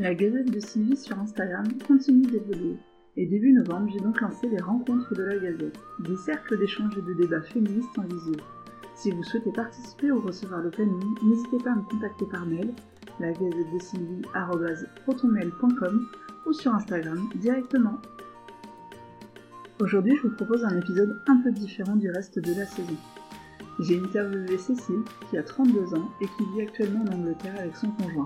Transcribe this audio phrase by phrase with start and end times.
[0.00, 2.78] La gazette de Sylvie sur Instagram continue d'évoluer.
[3.18, 7.02] Et début novembre, j'ai donc lancé les rencontres de la gazette, des cercles d'échanges et
[7.02, 8.36] de débats féministes en visio.
[8.94, 12.72] Si vous souhaitez participer ou recevoir le planning, n'hésitez pas à me contacter par mail,
[13.18, 13.78] la gazette de
[16.46, 18.00] ou sur Instagram directement.
[19.82, 22.96] Aujourd'hui, je vous propose un épisode un peu différent du reste de la saison.
[23.80, 27.90] J'ai interviewé Cécile, qui a 32 ans et qui vit actuellement en Angleterre avec son
[27.90, 28.24] conjoint.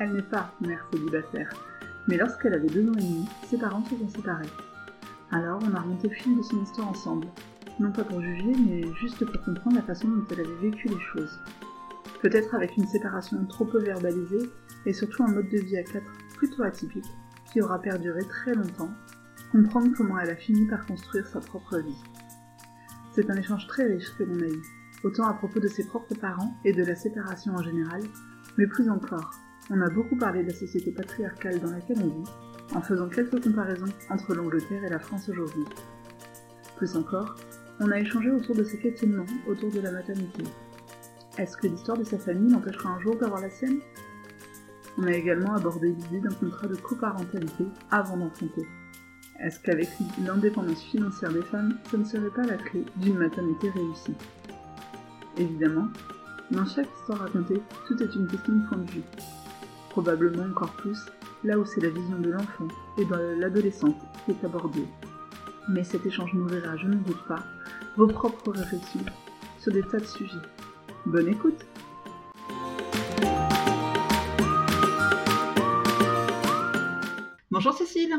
[0.00, 1.50] Elle n'est pas mère célibataire,
[2.06, 4.48] mais lorsqu'elle avait deux ans et demi, ses parents se sont séparés.
[5.32, 7.26] Alors on a remonté le fil de son histoire ensemble,
[7.80, 11.00] non pas pour juger, mais juste pour comprendre la façon dont elle avait vécu les
[11.00, 11.40] choses.
[12.22, 14.48] Peut-être avec une séparation trop peu verbalisée,
[14.86, 17.04] et surtout un mode de vie à quatre plutôt atypique,
[17.52, 18.90] qui aura perduré très longtemps,
[19.50, 22.04] comprendre comment elle a fini par construire sa propre vie.
[23.14, 24.62] C'est un échange très riche que l'on a eu,
[25.02, 28.02] autant à propos de ses propres parents et de la séparation en général,
[28.56, 29.32] mais plus encore,
[29.70, 32.30] on a beaucoup parlé de la société patriarcale dans laquelle on vit,
[32.74, 35.64] en faisant quelques comparaisons entre l'Angleterre et la France aujourd'hui.
[36.76, 37.34] Plus encore,
[37.80, 40.44] on a échangé autour de ses questionnements autour de la maternité.
[41.36, 43.78] Est-ce que l'histoire de sa famille l'empêchera un jour d'avoir la sienne?
[44.96, 48.66] On a également abordé l'idée d'un contrat de coparentalité avant d'enfanter.
[49.38, 49.88] Est-ce qu'avec
[50.24, 54.16] l'indépendance financière des femmes, ça ne serait pas la clé d'une maternité réussie?
[55.36, 55.86] Évidemment,
[56.50, 59.02] dans chaque histoire racontée, tout est une question de point de vue.
[60.00, 61.06] Probablement encore plus
[61.42, 62.68] là où c'est la vision de l'enfant
[62.98, 64.86] et de l'adolescente qui est abordée.
[65.68, 67.42] Mais cet échange nourrira, je ne doute pas,
[67.96, 69.04] vos propres réflexions
[69.58, 70.36] sur des tas de sujets.
[71.04, 71.66] Bonne écoute
[77.50, 78.14] Bonjour Cécile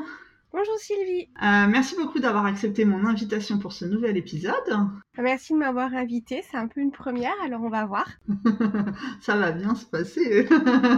[0.52, 1.30] Bonjour Sylvie.
[1.44, 4.56] Euh, merci beaucoup d'avoir accepté mon invitation pour ce nouvel épisode.
[5.16, 8.10] Merci de m'avoir invitée, c'est un peu une première, alors on va voir.
[9.22, 10.48] Ça va bien se passer,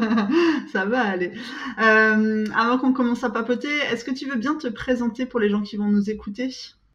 [0.71, 1.33] ça va aller.
[1.81, 5.49] Euh, avant qu'on commence à papoter, est-ce que tu veux bien te présenter pour les
[5.49, 6.49] gens qui vont nous écouter?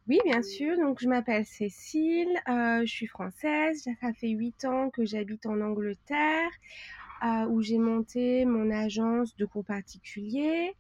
[0.09, 0.77] Oui, bien sûr.
[0.79, 3.87] Donc, je m'appelle Cécile, euh, je suis française.
[4.01, 6.51] Ça fait 8 ans que j'habite en Angleterre,
[7.51, 10.75] où j'ai monté mon agence de cours particuliers.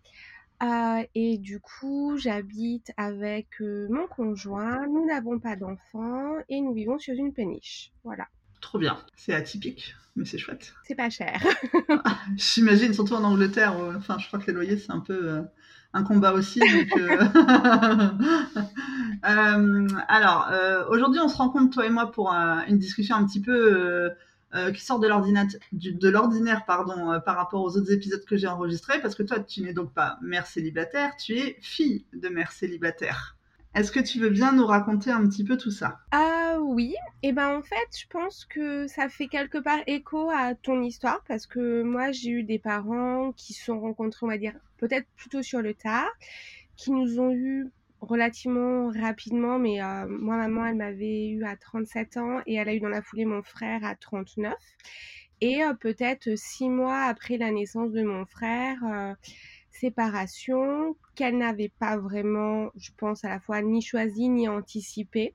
[0.62, 4.86] Euh, et du coup, j'habite avec euh, mon conjoint.
[4.86, 7.92] Nous n'avons pas d'enfants et nous vivons sur une péniche.
[8.04, 8.26] Voilà.
[8.60, 8.98] Trop bien.
[9.16, 10.74] C'est atypique, mais c'est chouette.
[10.84, 11.42] C'est pas cher.
[12.04, 13.76] Ah, j'imagine, surtout en Angleterre.
[13.96, 15.42] enfin, je crois que les loyers, c'est un peu euh,
[15.92, 16.60] un combat aussi.
[19.22, 20.50] alors,
[20.88, 24.10] aujourd'hui, on se rencontre, toi et moi, pour une discussion un petit peu
[24.54, 29.00] euh, qui sort de l'ordinaire pardon, euh, par rapport aux autres épisodes que j'ai enregistrés,
[29.00, 33.36] parce que toi, tu n'es donc pas mère célibataire, tu es fille de mère célibataire.
[33.74, 35.98] Est-ce que tu veux bien nous raconter un petit peu tout ça?
[36.12, 40.30] Ah oui, et eh ben en fait, je pense que ça fait quelque part écho
[40.30, 44.30] à ton histoire parce que moi j'ai eu des parents qui se sont rencontrés, on
[44.30, 46.08] va dire, peut-être plutôt sur le tard,
[46.76, 47.68] qui nous ont eu
[48.00, 52.74] relativement rapidement, mais euh, moi, maman, elle m'avait eu à 37 ans et elle a
[52.74, 54.54] eu dans la foulée mon frère à 39.
[55.40, 59.14] Et euh, peut-être six mois après la naissance de mon frère, euh,
[59.70, 65.34] séparation qu'elle n'avait pas vraiment, je pense, à la fois ni choisi ni anticipé.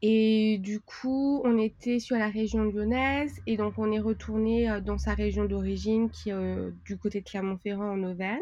[0.00, 4.98] et du coup, on était sur la région lyonnaise et donc on est retourné dans
[4.98, 8.38] sa région d'origine qui est du côté de Clermont-Ferrand en Auvergne.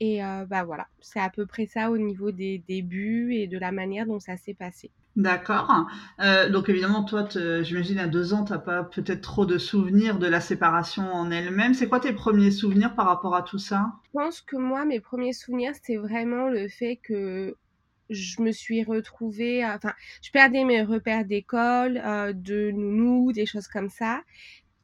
[0.00, 3.72] Et bah voilà, c'est à peu près ça au niveau des débuts et de la
[3.72, 4.90] manière dont ça s'est passé.
[5.16, 5.86] D'accord.
[6.20, 7.28] Euh, donc évidemment, toi,
[7.62, 11.30] j'imagine à deux ans, tu n'as pas peut-être trop de souvenirs de la séparation en
[11.30, 11.74] elle-même.
[11.74, 13.92] C'est quoi tes premiers souvenirs par rapport à tout ça?
[14.06, 17.54] Je pense que moi, mes premiers souvenirs, c'était vraiment le fait que
[18.10, 21.94] je me suis retrouvée, enfin, je perdais mes repères d'école,
[22.34, 24.20] de nounou, des choses comme ça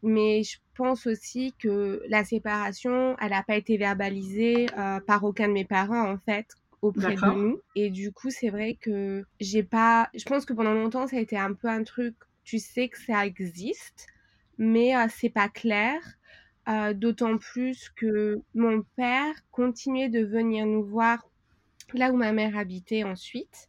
[0.03, 5.49] mais je pense aussi que la séparation, elle n'a pas été verbalisée euh, par aucun
[5.49, 6.47] de mes parents en fait
[6.81, 7.61] auprès de nous.
[7.77, 10.09] Et du coup, c'est vrai que j'ai pas.
[10.15, 12.15] Je pense que pendant longtemps, ça a été un peu un truc.
[12.45, 14.07] Tu sais que ça existe,
[14.57, 16.01] mais euh, c'est pas clair.
[16.67, 21.29] Euh, D'autant plus que mon père continuait de venir nous voir
[21.93, 23.69] là où ma mère habitait ensuite.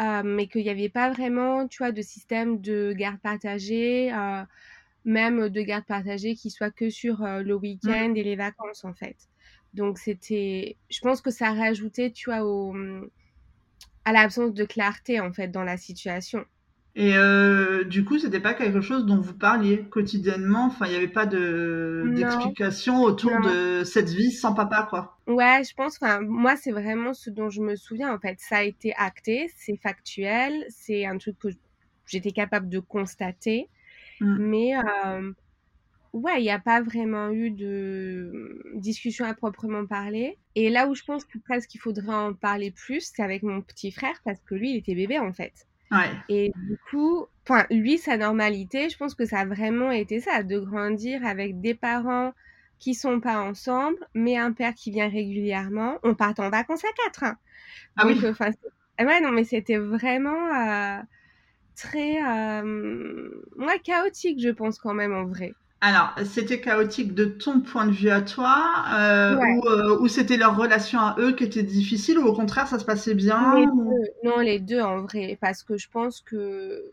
[0.00, 4.12] Euh, mais qu'il n'y avait pas vraiment, tu vois, de système de garde partagée.
[4.14, 4.44] Euh,
[5.04, 7.60] même de garde partagée qui soit que sur euh, le mmh.
[7.60, 9.16] week-end et les vacances en fait.
[9.74, 12.74] Donc c'était, je pense que ça rajoutait, tu vois, au,
[14.04, 16.44] à l'absence de clarté en fait dans la situation.
[16.98, 20.66] Et euh, du coup, c'était pas quelque chose dont vous parliez quotidiennement?
[20.66, 25.16] Enfin, il n'y avait pas de d'explication autour de cette vie sans papa, quoi?
[25.28, 25.96] Ouais, je pense.
[26.02, 28.12] Enfin, moi, c'est vraiment ce dont je me souviens.
[28.12, 31.48] En fait, ça a été acté, c'est factuel, c'est un truc que
[32.06, 33.68] j'étais capable de constater.
[34.20, 34.36] Mmh.
[34.38, 34.74] Mais
[36.12, 40.38] ouais, il n'y a pas vraiment eu de discussion à proprement parler.
[40.54, 43.60] Et là où je pense que presque il faudrait en parler plus, c'est avec mon
[43.60, 45.66] petit frère parce que lui, il était bébé en fait.
[45.90, 46.10] Ouais.
[46.28, 50.42] Et du coup, enfin, lui, sa normalité, je pense que ça a vraiment été ça,
[50.42, 52.32] de grandir avec des parents
[52.78, 55.98] qui sont pas ensemble, mais un père qui vient régulièrement.
[56.02, 57.24] On part en vacances à quatre.
[57.24, 57.36] Hein.
[57.96, 58.20] Ah oui.
[58.28, 58.50] Enfin,
[59.00, 61.00] ouais, non, mais c'était vraiment euh,
[61.78, 65.56] très, euh, ouais, chaotique, je pense quand même en vrai.
[65.80, 69.58] Alors, c'était chaotique de ton point de vue à toi, euh, Ouais.
[69.60, 72.78] ou, euh, ou c'était leur relation à eux qui était difficile, ou au contraire ça
[72.80, 74.08] se passait bien Les ou- deux.
[74.24, 76.92] Non, les deux en vrai, parce que je pense que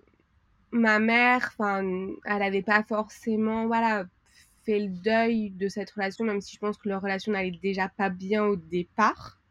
[0.72, 4.06] ma mère, elle n'avait pas forcément, voilà,
[4.66, 7.90] fait le deuil de cette relation, même si je pense que leur relation n'allait déjà
[7.90, 9.42] pas bien au départ.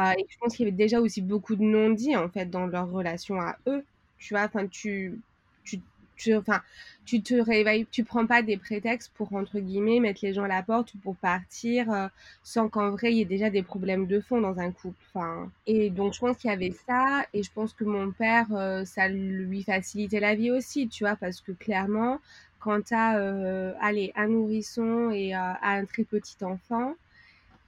[0.00, 2.66] Euh, et je pense qu'il y avait déjà aussi beaucoup de non-dits en fait dans
[2.66, 3.84] leur relation à eux.
[4.24, 5.20] Tu vois, enfin, tu,
[5.64, 5.80] tu,
[6.16, 6.62] tu, enfin,
[7.04, 10.48] tu te réveilles, tu prends pas des prétextes pour entre guillemets mettre les gens à
[10.48, 12.08] la porte ou pour partir euh,
[12.42, 14.96] sans qu'en vrai il y ait déjà des problèmes de fond dans un couple.
[15.12, 18.46] Enfin, et donc je pense qu'il y avait ça et je pense que mon père,
[18.52, 22.18] euh, ça lui facilitait la vie aussi, tu vois, parce que clairement,
[22.60, 26.94] quand tu as, allez, un nourrisson et euh, un très petit enfant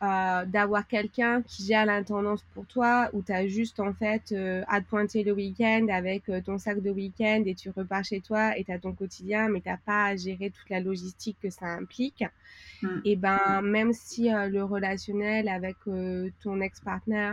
[0.03, 4.63] euh, d'avoir quelqu'un qui gère l'intendance pour toi, où tu as juste en fait euh,
[4.69, 8.21] à te pointer le week-end avec euh, ton sac de week-end et tu repars chez
[8.21, 11.49] toi et tu as ton quotidien, mais tu pas à gérer toute la logistique que
[11.49, 12.25] ça implique.
[12.83, 12.89] Mm.
[13.07, 15.77] Et ben, même si le relationnel avec
[16.43, 17.33] ton ex-partner,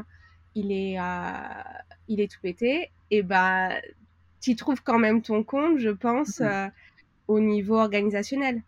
[0.56, 0.98] il est,
[2.08, 3.72] il est tout pété, et ben,
[4.40, 6.72] tu trouves quand même ton compte, je pense, Mm.
[7.28, 8.62] au niveau organisationnel.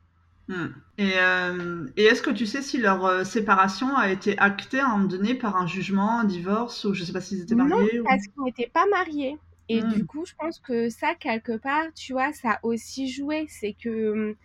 [0.47, 0.67] Mm.
[0.97, 4.87] Et, euh, et est-ce que tu sais si leur euh, séparation a été actée à
[4.87, 7.65] un moment donné par un jugement, un divorce, ou je sais pas s'ils étaient Non,
[7.67, 8.07] mariés ou...
[8.07, 9.37] parce qu'ils n'étaient pas mariés.
[9.67, 9.83] Et Mm.
[9.83, 13.47] du coup, je pense que ça, quelque part, tu vois, ça a aussi joué.
[13.49, 14.35] C'est que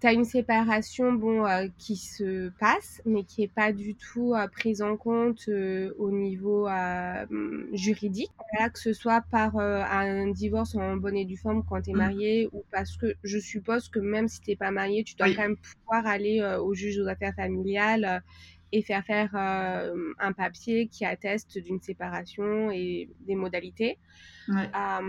[0.00, 4.34] tu as une séparation bon, euh, qui se passe, mais qui n'est pas du tout
[4.34, 7.26] euh, prise en compte euh, au niveau euh,
[7.72, 8.30] juridique.
[8.52, 11.90] Voilà, que ce soit par euh, un divorce en bonne et due forme quand tu
[11.90, 11.98] es Mm.
[12.04, 15.28] marié, ou parce que je suppose que même si tu n'es pas marié, tu dois
[15.28, 15.34] Oui.
[15.34, 18.20] quand même pouvoir aller euh, au juge aux affaires familiales euh,
[18.72, 23.98] et faire faire euh, un papier qui atteste d'une séparation et des modalités.
[24.48, 24.70] Ouais.
[24.76, 25.08] Euh,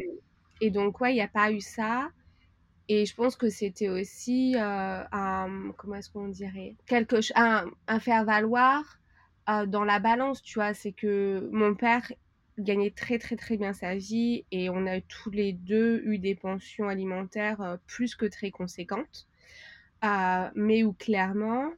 [0.62, 2.10] et donc, ouais, il n'y a pas eu ça.
[2.94, 8.00] Et je pense que c'était aussi euh, un, comment est-ce qu'on dirait, quelque un, un
[8.02, 9.00] faire valoir
[9.50, 10.74] euh, dans la balance, tu vois.
[10.74, 12.12] C'est que mon père
[12.60, 16.36] gagnait très très très bien sa vie et on a tous les deux eu des
[16.36, 19.26] pensions alimentaires euh, plus que très conséquentes,
[20.54, 21.72] mais où clairement,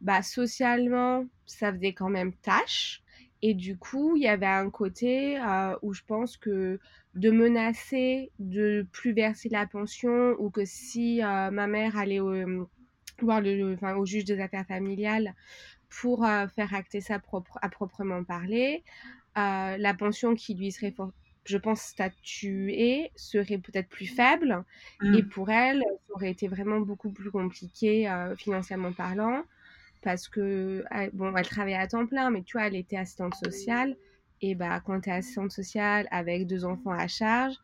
[0.00, 3.02] bah, socialement, ça faisait quand même tâche.
[3.42, 5.38] Et du coup, il y avait un côté
[5.82, 6.80] où je pense que
[7.14, 12.70] de menacer de plus verser la pension ou que si euh, ma mère allait au,
[13.20, 15.34] voir le, enfin, au juge des affaires familiales
[15.88, 18.84] pour euh, faire acter ça propre, à proprement parler,
[19.38, 21.12] euh, la pension qui lui serait, for-
[21.46, 24.64] je pense, statuée serait peut-être plus faible.
[25.12, 29.44] Et pour elle, ça aurait été vraiment beaucoup plus compliqué euh, financièrement parlant
[30.02, 33.34] parce que elle- bon, elle travaillait à temps plein, mais tu vois, elle était assistante
[33.34, 33.96] sociale.
[34.46, 37.54] Et bah, quand tu es assistante sociale avec deux enfants à charge,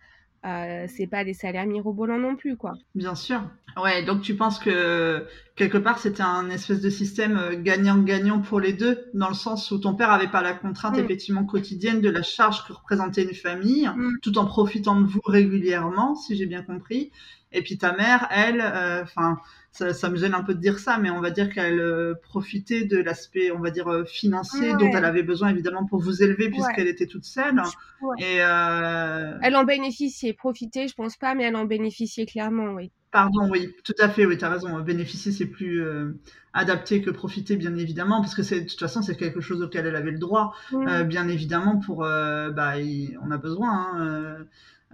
[0.47, 2.73] euh, c'est pas des salaires mirobolants non plus, quoi.
[2.95, 3.41] Bien sûr.
[3.85, 8.59] Ouais, donc tu penses que quelque part c'était un espèce de système euh, gagnant-gagnant pour
[8.61, 11.01] les deux, dans le sens où ton père avait pas la contrainte Mm.
[11.05, 14.19] effectivement quotidienne de la charge que représentait une famille, Mm.
[14.23, 17.13] tout en profitant de vous régulièrement, si j'ai bien compris.
[17.53, 18.63] Et puis ta mère, elle,
[19.03, 19.39] enfin,
[19.73, 22.15] ça, ça me gêne un peu de dire ça, mais on va dire qu'elle euh,
[22.23, 24.77] profitait de l'aspect, on va dire euh, financier, Ouais.
[24.77, 26.51] dont elle avait besoin évidemment pour vous élever Ouais.
[26.51, 27.63] puisqu'elle était toute seule.
[28.01, 28.17] Ouais.
[28.19, 32.91] Et euh, Elle en bénéficiait, profiter, je pense pas, mais elle en bénéficiait clairement, oui.
[33.13, 34.79] Pardon, oui, tout à fait, oui, tu as raison.
[34.81, 36.13] Bénéficier, c'est plus euh,
[36.53, 39.87] adapté que profiter, bien évidemment, parce que c'est de toute façon, c'est quelque chose auquel
[39.87, 42.75] elle avait le droit, euh, bien évidemment, pour, euh, bah,
[43.23, 44.37] on a besoin hein,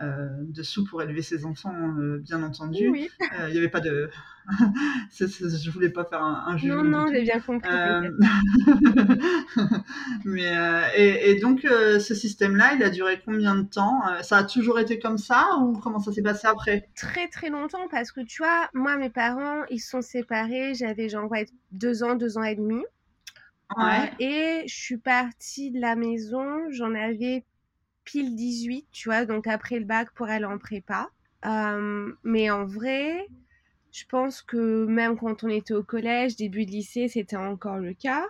[0.00, 2.88] euh, euh, de sous pour élever ses enfants, euh, bien entendu.
[2.88, 3.08] oui,
[3.40, 4.10] Euh, Il n'y avait pas de,
[5.18, 6.84] je voulais pas faire un, un jugement.
[6.84, 7.68] non, non, j'ai bien compris.
[10.24, 10.52] Mais
[10.96, 14.98] et, et donc ce système-là, il a duré combien de temps Ça a toujours été
[14.98, 16.88] comme ça ou comment ça s'est passé après?
[16.94, 21.08] Très très longtemps parce que tu vois, moi mes parents ils se sont séparés, j'avais
[21.08, 22.82] genre ouais, deux ans, deux ans et demi.
[23.76, 24.10] Ouais.
[24.12, 27.44] Euh, et je suis partie de la maison, j'en avais
[28.06, 31.10] pile 18, tu vois, donc après le bac pour aller en prépa.
[31.46, 33.28] Euh, mais en vrai,
[33.92, 37.94] je pense que même quand on était au collège, début de lycée, c'était encore le
[37.94, 38.24] cas.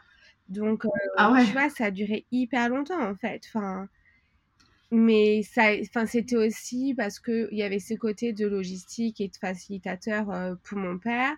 [0.48, 1.44] Donc, euh, Ah ouais.
[1.44, 3.42] tu vois, ça a duré hyper longtemps en fait.
[3.48, 3.88] Enfin,
[4.92, 9.26] mais ça, enfin, c'était aussi parce que il y avait ce côté de logistique et
[9.26, 11.34] de facilitateur euh, pour mon père,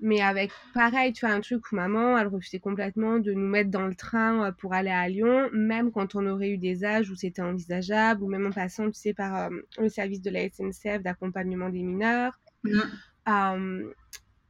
[0.00, 3.70] mais avec pareil, tu vois, un truc où maman, elle refusait complètement de nous mettre
[3.70, 7.10] dans le train euh, pour aller à Lyon, même quand on aurait eu des âges
[7.10, 10.48] où c'était envisageable, ou même en passant, tu sais, par euh, le service de la
[10.48, 12.40] SNCF d'accompagnement des mineurs.
[12.64, 13.92] Mmh.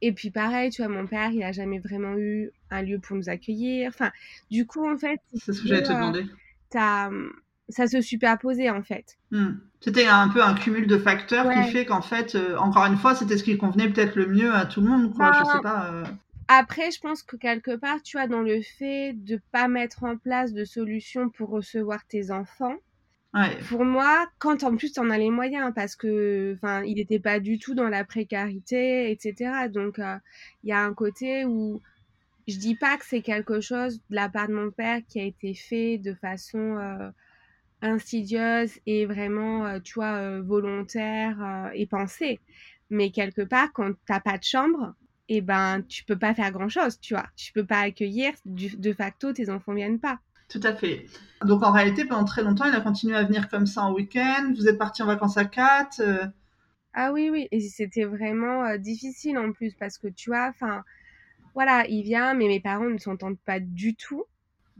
[0.01, 3.15] et puis pareil, tu vois, mon père, il a jamais vraiment eu un lieu pour
[3.15, 3.89] nous accueillir.
[3.89, 4.11] Enfin,
[4.49, 6.25] du coup, en fait, c'est ce que j'allais te demander.
[6.69, 7.11] T'as
[7.69, 9.17] ça se superposait en fait.
[9.31, 9.55] Hmm.
[9.79, 13.13] C'était un peu un cumul de facteurs qui fait qu'en fait, euh, encore une fois,
[13.13, 15.31] c'était ce qui convenait peut-être le mieux à tout le monde, quoi.
[15.33, 15.91] je sais pas.
[15.91, 16.03] Euh.
[16.47, 20.17] Après, je pense que quelque part, tu vois, dans le fait de pas mettre en
[20.17, 22.75] place de solution pour recevoir tes enfants,
[23.69, 27.39] pour moi, quand en plus en as les moyens, parce que, enfin, il n'était pas
[27.39, 29.67] du tout dans la précarité, etc.
[29.71, 30.15] Donc, euh,
[30.63, 31.81] il y a un côté où
[32.47, 35.23] je dis pas que c'est quelque chose de la part de mon père qui a
[35.23, 37.11] été fait de façon
[37.81, 42.39] insidieuse et vraiment, euh, tu vois, euh, volontaire euh, et pensée.
[42.89, 44.93] Mais quelque part, quand t'as pas de chambre,
[45.29, 47.25] et eh ben, tu peux pas faire grand chose, tu vois.
[47.35, 50.19] Tu peux pas accueillir, de facto, tes enfants viennent pas.
[50.47, 51.05] Tout à fait.
[51.43, 54.53] Donc en réalité, pendant très longtemps, il a continué à venir comme ça en week-end.
[54.55, 56.01] Vous êtes parti en vacances à quatre.
[56.93, 57.49] Ah oui, oui.
[57.51, 60.85] Et c'était vraiment difficile en plus parce que tu vois, enfin,
[61.53, 64.23] voilà, il vient, mais mes parents ne s'entendent pas du tout.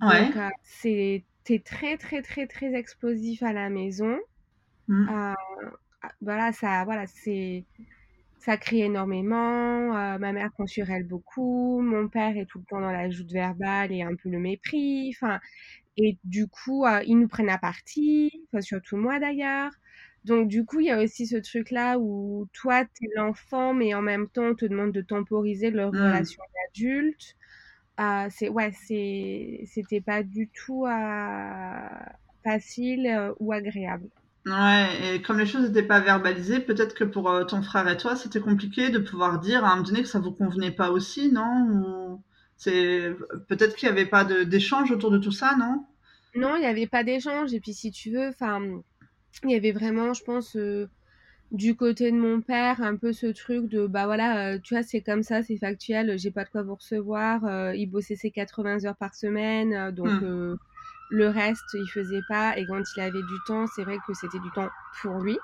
[0.01, 0.27] Ouais.
[0.27, 1.25] Donc c'est
[1.63, 4.18] très, très, très, très explosif à la maison.
[4.88, 5.10] Mmh.
[5.10, 5.34] Euh,
[6.01, 7.66] ah, voilà, ça, voilà, c'est,
[8.39, 9.96] ça crie énormément.
[9.96, 11.82] Euh, ma mère prend sur elle beaucoup.
[11.82, 15.12] Mon père est tout le temps dans la joute verbale et un peu le mépris.
[15.16, 15.39] Enfin,
[15.98, 19.72] et du coup, euh, ils nous prennent à partie, enfin, surtout moi d'ailleurs.
[20.25, 23.94] Donc, du coup, il y a aussi ce truc-là où toi, tu es l'enfant, mais
[23.94, 25.98] en même temps, on te demande de temporiser leur mmh.
[25.98, 27.37] relation d'adulte.
[27.98, 31.89] Ah, c'est ouais, c'est c'était pas du tout euh,
[32.44, 34.10] facile euh, ou agréable.
[34.46, 37.98] Ouais, et comme les choses n'étaient pas verbalisées, peut-être que pour euh, ton frère et
[37.98, 40.92] toi, c'était compliqué de pouvoir dire à un moment donné que ça vous convenait pas
[40.92, 42.22] aussi, non?
[42.56, 43.13] C'est
[43.50, 45.86] peut-être qu'il n'y avait pas d'échange autour de tout ça, non?
[46.36, 47.54] Non, il n'y avait pas d'échange.
[47.54, 48.62] Et puis si tu veux, enfin,
[49.44, 50.56] il y avait vraiment, je pense,
[51.51, 54.84] du côté de mon père un peu ce truc de bah voilà euh, tu vois
[54.84, 58.32] c'est comme ça c'est factuel j'ai pas de quoi vous recevoir euh, il bossait ses
[58.32, 60.58] 80 heures par semaine euh, donc mmh.
[61.12, 64.39] le reste il faisait pas et quand il avait du temps c'est vrai que c'était
[64.39, 64.70] du temps
[65.01, 65.38] pour lui.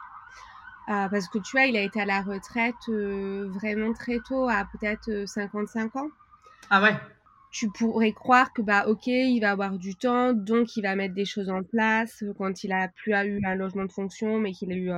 [0.85, 5.25] Parce que tu vois il a été à la retraite vraiment très tôt à peut-être
[5.25, 6.09] 55 ans.
[6.69, 6.93] Ah ouais.
[7.51, 11.13] Tu pourrais croire que bah ok il va avoir du temps donc il va mettre
[11.13, 14.73] des choses en place quand il a plus eu un logement de fonction mais qu'il
[14.73, 14.91] a eu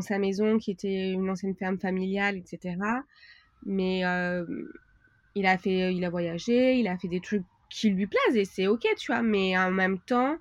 [0.00, 3.04] sa maison qui était une ancienne ferme familiale, etc.
[3.66, 4.44] Mais euh,
[5.34, 8.44] il a fait, il a voyagé, il a fait des trucs qui lui plaisent et
[8.44, 9.22] c'est ok, tu vois.
[9.22, 10.38] Mais en même temps,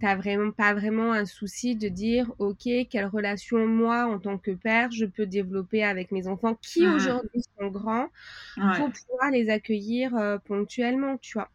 [0.00, 4.52] t'as vraiment pas vraiment un souci de dire ok, quelle relation moi en tant que
[4.52, 8.08] père je peux développer avec mes enfants qui mmh aujourd'hui sont grands
[8.72, 11.50] pour pouvoir les accueillir euh, ponctuellement, tu vois.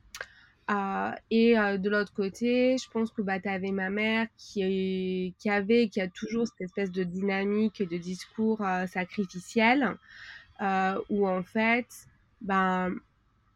[0.70, 5.34] Euh, et euh, de l'autre côté, je pense que bah, tu avais ma mère qui,
[5.40, 9.98] qui avait, qui a toujours cette espèce de dynamique de discours euh, sacrificiel,
[11.10, 11.88] où en fait,
[12.42, 12.94] ben,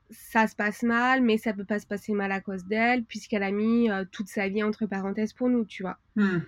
[0.10, 3.44] ça se passe mal, mais ça peut pas se passer mal à cause d'elle, puisqu'elle
[3.44, 5.98] a mis toute sa vie entre parenthèses pour nous, tu vois.
[6.16, 6.40] Hmm.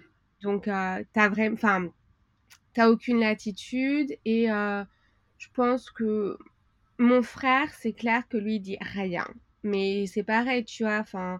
[0.41, 1.87] Donc, t'as vraiment, enfin,
[2.73, 6.37] t'as aucune latitude, et je pense que
[6.99, 9.25] mon frère, c'est clair que lui il dit rien
[9.63, 11.39] mais c'est pareil, tu vois, enfin,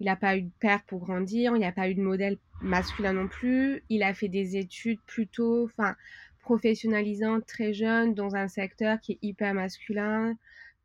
[0.00, 2.38] il n'a pas eu de père pour grandir, il n'y a pas eu de modèle
[2.60, 3.82] masculin non plus.
[3.88, 5.96] Il a fait des études plutôt, enfin,
[6.40, 10.36] professionnalisantes très jeune dans un secteur qui est hyper masculin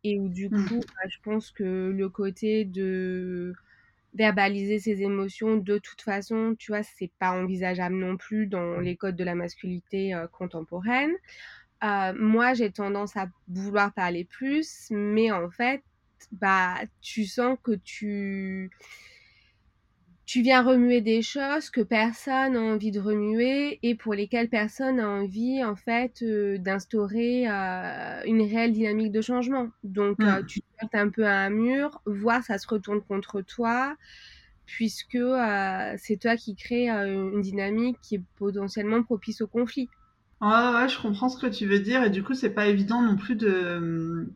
[0.03, 0.65] et où du mmh.
[0.65, 3.53] coup, bah, je pense que le côté de
[4.13, 8.95] verbaliser ses émotions de toute façon, tu vois, c'est pas envisageable non plus dans les
[8.95, 11.11] codes de la masculinité euh, contemporaine.
[11.83, 15.83] Euh, moi, j'ai tendance à vouloir parler plus, mais en fait,
[16.31, 18.69] bah, tu sens que tu,
[20.27, 24.97] tu viens remuer des choses que personne n'a envie de remuer et pour lesquelles personne
[24.97, 29.69] n'a envie, en fait, euh, d'instaurer euh, une réelle dynamique de changement.
[29.85, 30.45] Donc, euh, mmh.
[30.45, 33.95] tu te un peu à un mur, voir ça se retourne contre toi,
[34.65, 35.17] puisque
[35.97, 39.87] c'est toi qui crée une dynamique qui est potentiellement propice au conflit.
[40.41, 43.01] Ouais, ouais, je comprends ce que tu veux dire et du coup, c'est pas évident
[43.01, 44.27] non plus de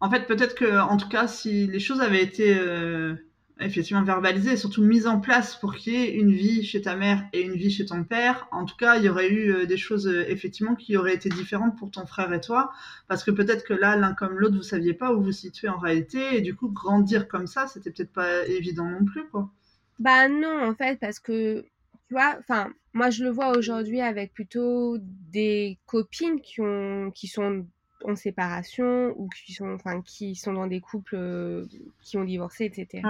[0.00, 3.14] en fait, peut-être que, en tout cas, si les choses avaient été euh,
[3.60, 6.96] effectivement verbalisées et surtout mises en place pour qu'il y ait une vie chez ta
[6.96, 9.66] mère et une vie chez ton père, en tout cas, il y aurait eu euh,
[9.66, 12.72] des choses euh, effectivement qui auraient été différentes pour ton frère et toi,
[13.08, 15.78] parce que peut-être que là, l'un comme l'autre, vous saviez pas où vous situez en
[15.78, 19.50] réalité, et du coup, grandir comme ça, c'était peut-être pas évident non plus, quoi.
[19.98, 24.32] Bah non, en fait, parce que, tu vois, enfin, moi je le vois aujourd'hui avec
[24.32, 27.66] plutôt des copines qui ont, qui sont
[28.04, 31.66] en séparation ou qui sont, enfin, qui sont dans des couples euh,
[32.02, 33.02] qui ont divorcé, etc.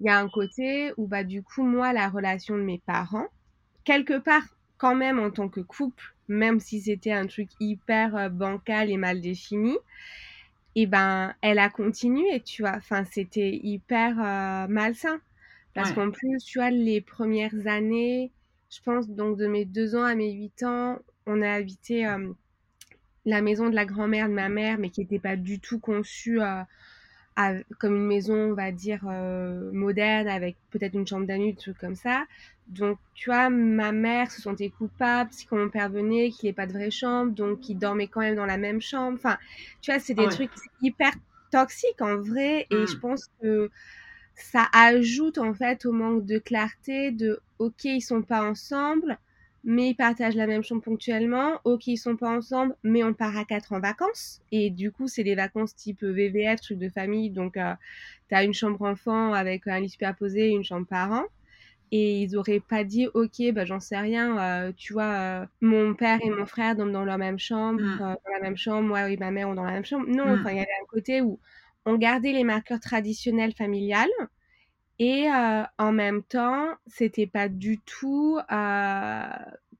[0.00, 3.28] Il y a un côté où, bah, du coup, moi, la relation de mes parents,
[3.84, 4.42] quelque part,
[4.76, 8.96] quand même, en tant que couple, même si c'était un truc hyper euh, bancal et
[8.96, 9.76] mal défini,
[10.76, 12.74] et eh ben, elle a continué, tu vois.
[12.76, 15.20] Enfin, c'était hyper euh, malsain.
[15.72, 18.32] Parce qu'en plus, tu vois, les premières années,
[18.70, 22.04] je pense, donc de mes deux ans à mes huit ans, on a habité
[23.24, 26.40] la maison de la grand-mère de ma mère, mais qui n'était pas du tout conçue
[26.40, 26.62] euh,
[27.78, 31.78] comme une maison, on va dire, euh, moderne, avec peut-être une chambre d'amis, des trucs
[31.78, 32.24] comme ça.
[32.68, 36.54] Donc, tu vois, ma mère se sentait coupable si quand mon père venait, qu'il n'ait
[36.54, 39.18] pas de vraie chambre, donc il dormait quand même dans la même chambre.
[39.18, 39.36] Enfin,
[39.80, 40.50] tu vois, c'est des trucs
[40.80, 41.12] hyper
[41.50, 43.00] toxiques en vrai, et je mmh.
[43.00, 43.70] pense que
[44.34, 49.18] ça ajoute en fait au manque de clarté de ok ils sont pas ensemble
[49.64, 51.60] mais ils partagent la même chambre ponctuellement.
[51.64, 54.42] Ok ils sont pas ensemble mais on part à quatre en vacances.
[54.52, 57.30] Et du coup c'est des vacances type VVF truc de famille.
[57.30, 57.74] Donc euh,
[58.28, 61.24] tu as une chambre enfant avec un lit superposé une chambre parent
[61.90, 65.94] et ils auraient pas dit ok bah j'en sais rien euh, tu vois euh, mon
[65.94, 67.98] père et mon frère dorment dans leur même chambre mmh.
[67.98, 70.06] dans la même chambre moi et ma mère ont dans la même chambre.
[70.08, 70.40] Non mmh.
[70.40, 71.38] enfin il y avait un côté où
[71.86, 74.10] on gardait les marqueurs traditionnels familiales
[74.98, 79.26] et euh, en même temps, c'était pas du tout euh,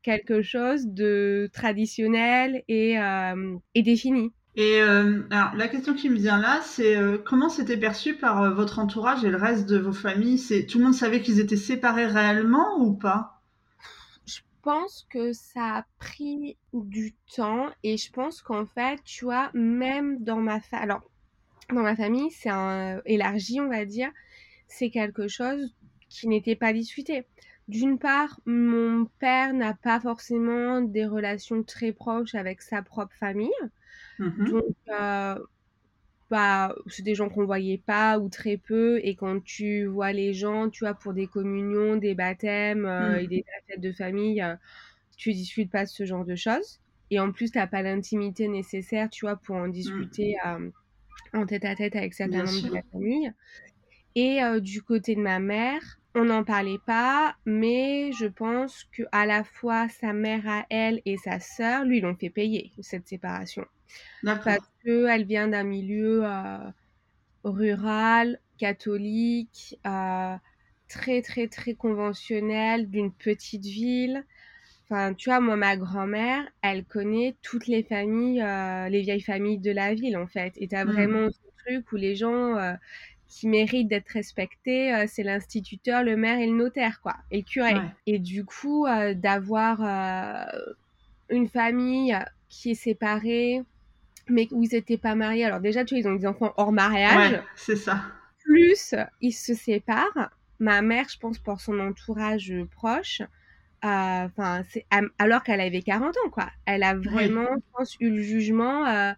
[0.02, 4.32] quelque chose de traditionnel et, euh, et défini.
[4.56, 9.24] Et alors, la question qui me vient là, c'est comment c'était perçu par votre entourage
[9.24, 10.38] et le reste de vos familles?
[10.38, 13.42] C'est tout le monde savait qu'ils étaient séparés réellement ou pas?
[14.26, 19.50] Je pense que ça a pris du temps et je pense qu'en fait, tu vois,
[19.54, 21.02] même dans ma famille, alors
[21.70, 24.10] dans ma famille, c'est un élargi, on va dire,
[24.76, 25.74] c'est quelque chose
[26.08, 27.24] qui n'était pas discuté.
[27.68, 33.50] D'une part, mon père n'a pas forcément des relations très proches avec sa propre famille.
[34.18, 35.38] Mmh Donc, euh,
[36.30, 39.00] bah, c'est des gens qu'on voyait pas ou très peu.
[39.02, 43.24] Et quand tu vois les gens, tu vois, pour des communions, des baptêmes euh, et
[43.24, 43.28] mmh.
[43.28, 44.56] des fêtes de famille, euh,
[45.16, 46.80] tu discutes pas ce genre de choses.
[47.10, 49.72] Et en plus, tu n'as pas l'intimité nécessaire, tu vois, pour en mmh.
[49.72, 50.36] discuter
[51.34, 53.32] en tête à tête avec certains membres de la famille.
[54.14, 55.80] Et euh, du côté de ma mère,
[56.14, 61.02] on n'en parlait pas, mais je pense que à la fois sa mère à elle
[61.04, 63.64] et sa sœur, lui, l'ont fait payer cette séparation.
[64.24, 66.58] Parce qu'elle vient d'un milieu euh,
[67.42, 70.36] rural, catholique, euh,
[70.88, 74.24] très très très conventionnel, d'une petite ville.
[74.84, 78.44] Enfin, tu vois, moi, ma grand-mère, elle connaît toutes les familles,
[78.90, 80.52] les vieilles familles de la ville, en fait.
[80.58, 80.90] Et t'as mmh.
[80.92, 82.76] vraiment ce truc où les gens,
[83.34, 87.42] qui mérite d'être respecté, euh, c'est l'instituteur, le maire et le notaire, quoi, et le
[87.42, 87.74] curé.
[88.06, 90.44] Et du coup, euh, d'avoir euh,
[91.30, 92.16] une famille
[92.48, 93.60] qui est séparée,
[94.28, 95.44] mais où ils n'étaient pas mariés.
[95.44, 97.42] Alors déjà, tu vois, ils ont des enfants hors mariage.
[97.56, 98.02] c'est ça.
[98.44, 100.30] Plus, ils se séparent.
[100.60, 103.20] Ma mère, je pense, pour son entourage proche,
[103.82, 104.62] enfin,
[105.18, 106.50] alors qu'elle avait 40 ans, quoi.
[106.66, 109.12] Elle a vraiment, je pense, eu le jugement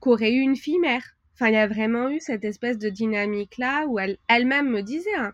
[0.00, 1.14] qu'aurait eu une fille mère.
[1.34, 5.14] Enfin, il y a vraiment eu cette espèce de dynamique-là où elle, elle-même me disait,
[5.16, 5.32] hein,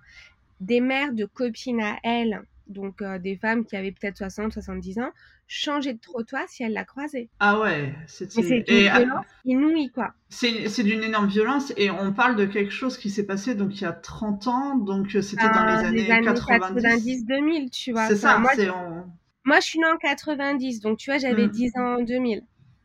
[0.61, 5.01] des mères de copines à elle, donc euh, des femmes qui avaient peut-être 60, 70
[5.01, 5.11] ans,
[5.47, 7.29] changer de trottoir si elle la croisait.
[7.41, 10.15] Ah ouais, c'était une violence inouïe, quoi.
[10.29, 13.83] C'est d'une énorme violence et on parle de quelque chose qui s'est passé donc il
[13.83, 17.27] y a 30 ans, donc euh, c'était dans les années, années 90.
[17.27, 18.07] 2000, tu vois.
[18.07, 19.05] C'est ça, moi, on...
[19.45, 21.81] moi, je suis née en 90, donc tu vois, j'avais 10 hmm.
[21.81, 22.43] ans en 2000.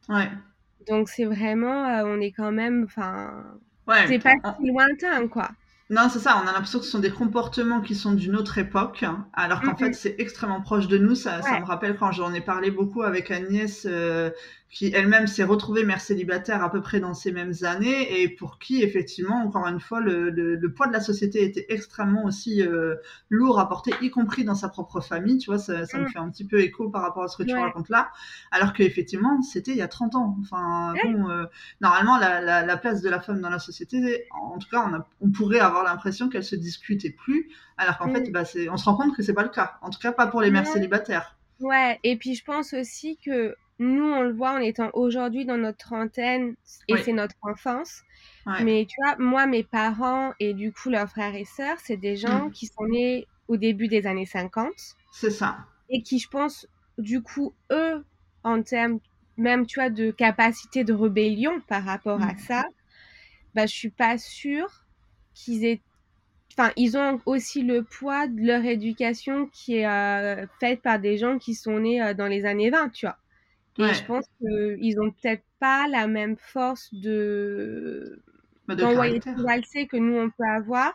[0.10, 0.30] Ouais.
[0.88, 3.44] Donc c'est vraiment, euh, on est quand même, enfin,
[4.08, 5.50] c'est pas si lointain, quoi.
[5.92, 8.58] Non, c'est ça, on a l'impression que ce sont des comportements qui sont d'une autre
[8.58, 11.14] époque, alors qu'en fait c'est extrêmement proche de nous.
[11.14, 14.32] Ça, ça me rappelle quand j'en ai parlé beaucoup avec Agnès, euh,
[14.76, 18.60] qui elle-même s'est retrouvée mère célibataire à peu près dans ces mêmes années, et pour
[18.60, 22.62] qui effectivement, encore une fois, le, le, le poids de la société était extrêmement aussi
[22.62, 22.96] euh,
[23.30, 25.38] lourd à porter, y compris dans sa propre famille.
[25.38, 26.10] Tu vois, ça, ça me mm.
[26.10, 28.12] fait un petit peu écho par rapport à ce que tu racontes là,
[28.52, 30.38] alors qu'effectivement c'était il y a 30 ans.
[30.42, 31.46] Enfin, bon, euh,
[31.80, 34.94] normalement la, la, la, place de la femme dans la société, en tout cas, on,
[34.94, 38.32] a, on pourrait avoir l'impression qu'elle se discutait plus, alors qu'en fait, mm.
[38.34, 39.76] bah, on se rend compte que c'est pas le cas.
[39.82, 41.38] En tout cas, pas pour les mères célibataires.
[41.62, 45.58] Ouais, et puis je pense aussi que nous, on le voit en étant aujourd'hui dans
[45.58, 46.56] notre trentaine,
[46.88, 48.04] et c'est notre enfance.
[48.62, 52.16] Mais tu vois, moi, mes parents et du coup leurs frères et sœurs, c'est des
[52.16, 52.52] gens mm.
[52.52, 54.72] qui sont nés au début des années 50.
[55.12, 55.58] C'est ça.
[55.90, 58.04] Et qui, je pense, du coup, eux,
[58.44, 59.00] en termes
[59.38, 62.40] même, tu vois, de capacité de rébellion par rapport à mm.
[62.40, 62.66] ça,
[63.56, 64.86] bah, je suis pas sûre
[65.34, 65.82] qu'ils aient
[66.58, 71.38] enfin, ils ont aussi le poids de leur éducation qui est faite par des gens
[71.38, 73.18] qui sont nés dans les années 20, tu vois.
[73.78, 78.22] Et je pense qu'ils ont peut-être pas la même force de
[78.68, 80.94] bah, d'envoyer tout valser que nous on peut avoir,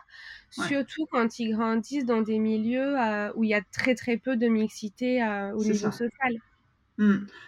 [0.49, 2.95] surtout quand ils grandissent dans des milieux
[3.35, 5.23] où il y a très très peu de mixité
[5.55, 6.35] au niveau social.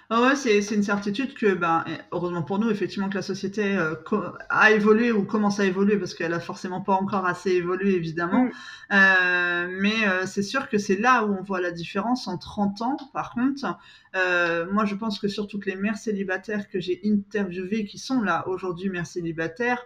[0.10, 3.96] Ah ouais, c'est, une certitude que, ben, heureusement pour nous, effectivement, que la société euh,
[4.50, 8.46] a évolué ou commence à évoluer, parce qu'elle a forcément pas encore assez évolué, évidemment.
[8.46, 8.52] Hmm.
[8.94, 12.82] Euh, mais euh, c'est sûr que c'est là où on voit la différence en 30
[12.82, 12.98] ans.
[13.14, 13.78] Par contre,
[14.72, 18.48] moi, je pense que sur toutes les mères célibataires que j'ai interviewées, qui sont là
[18.48, 19.84] aujourd'hui mères célibataires,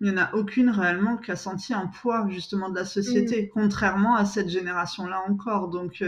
[0.00, 3.44] il n'y en a aucune réellement qui a senti un poids justement de la société,
[3.44, 3.48] hmm.
[3.52, 5.68] contrairement à cette génération-là encore.
[5.68, 6.02] Donc,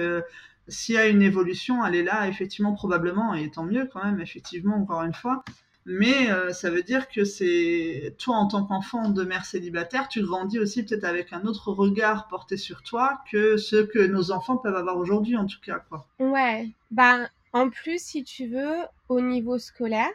[0.70, 4.20] s'il y a une évolution, elle est là, effectivement, probablement, et tant mieux quand même,
[4.20, 5.44] effectivement, encore une fois.
[5.86, 10.22] Mais euh, ça veut dire que c'est toi, en tant qu'enfant de mère célibataire, tu
[10.22, 14.56] grandis aussi peut-être avec un autre regard porté sur toi que ce que nos enfants
[14.56, 15.82] peuvent avoir aujourd'hui, en tout cas.
[15.88, 16.06] Quoi.
[16.18, 18.76] Ouais, ben, en plus, si tu veux,
[19.08, 20.12] au niveau scolaire,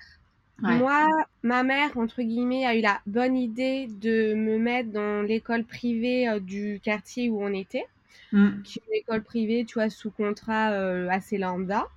[0.60, 1.08] moi,
[1.44, 6.30] ma mère, entre guillemets, a eu la bonne idée de me mettre dans l'école privée
[6.30, 7.86] euh, du quartier où on était.
[8.36, 8.64] Mm.
[8.64, 11.88] qui est une école privée, tu vois, sous contrat euh, assez lambda,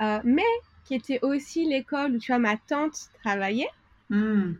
[0.00, 0.42] euh, mais
[0.84, 3.68] qui était aussi l'école où, tu vois, ma tante travaillait,
[4.08, 4.52] mm.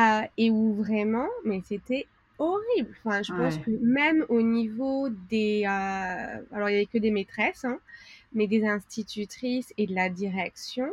[0.00, 2.08] euh, et où vraiment, mais c'était
[2.40, 2.96] horrible.
[3.04, 5.64] Enfin, je pense que même au niveau des...
[5.66, 7.78] alors, il n'y avait que des maîtresses, hein,
[8.32, 10.90] mais des institutrices et de la direction,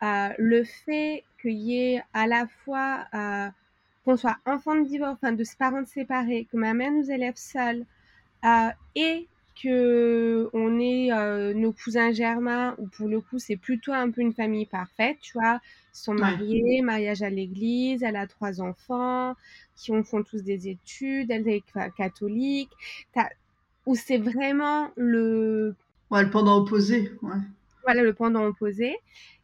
[0.00, 3.04] le fait qu'il y ait à la fois
[4.04, 7.80] qu'on soit enfant de divorce, enfin de parents séparés, que ma mère nous élève seule,
[7.80, 7.84] euh,
[8.94, 9.28] et
[9.60, 14.20] que on est euh, nos cousins germains, ou pour le coup, c'est plutôt un peu
[14.20, 15.60] une famille parfaite, tu vois.
[15.94, 19.34] Ils sont mariés, mariage à l'église, elle a trois enfants,
[19.74, 21.64] qui ont, font tous des études, elle est
[21.96, 22.70] catholique,
[23.86, 25.74] où c'est vraiment le...
[26.10, 27.36] Ouais, le pendant opposé, ouais.
[27.84, 28.96] Voilà, le pendant opposé.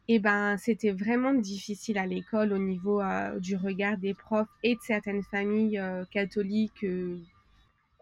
[0.07, 4.75] Et ben, c'était vraiment difficile à l'école au niveau euh, du regard des profs et
[4.75, 5.81] de certaines familles
[6.11, 6.85] catholiques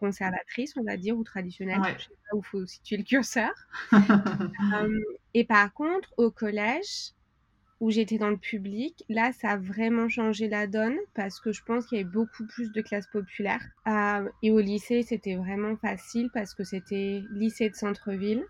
[0.04, 1.80] conservatrice, on va dire, ou traditionnelle.
[1.96, 3.52] Je sais pas où il faut situer le curseur.
[4.74, 5.00] Euh,
[5.34, 7.12] et par contre, au collège,
[7.80, 11.62] où j'étais dans le public, là, ça a vraiment changé la donne parce que je
[11.64, 13.64] pense qu'il y avait beaucoup plus de classes populaires.
[13.86, 18.44] Euh, et au lycée, c'était vraiment facile parce que c'était lycée de centre-ville,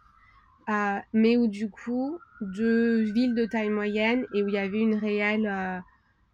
[0.68, 4.80] euh, mais où du coup, deux villes de taille moyenne et où il y avait
[4.80, 5.82] une réelle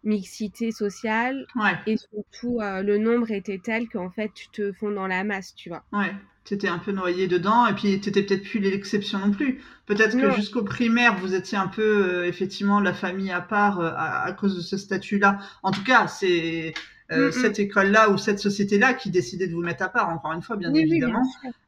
[0.03, 1.45] mixité sociale
[1.85, 5.53] et surtout euh, le nombre était tel qu'en fait tu te fonds dans la masse,
[5.55, 5.83] tu vois.
[5.93, 9.31] Ouais, tu étais un peu noyé dedans et puis tu étais peut-être plus l'exception non
[9.31, 9.61] plus.
[9.85, 13.91] Peut-être que jusqu'au primaire vous étiez un peu euh, effectivement la famille à part euh,
[13.95, 15.39] à, cause de ce statut-là.
[15.63, 16.73] En tout cas, c'est
[17.11, 17.31] euh, mm, mm.
[17.31, 20.55] cette école-là ou cette société-là qui décidait de vous mettre à part, encore une fois,
[20.55, 21.23] bien évidemment.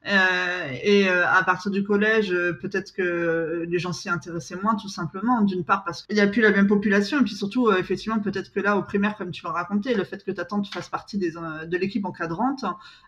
[0.07, 2.29] euh, et euh, à partir du collège,
[2.61, 5.41] peut-être que les gens s'y intéressaient moins, tout simplement.
[5.41, 8.53] D'une part parce qu'il n'y a plus la même population, et puis surtout, effectivement, peut-être
[8.53, 11.17] que là, au primaire, comme tu l'as raconté, le fait que ta tante fasse partie
[11.17, 12.63] des, de l'équipe encadrante,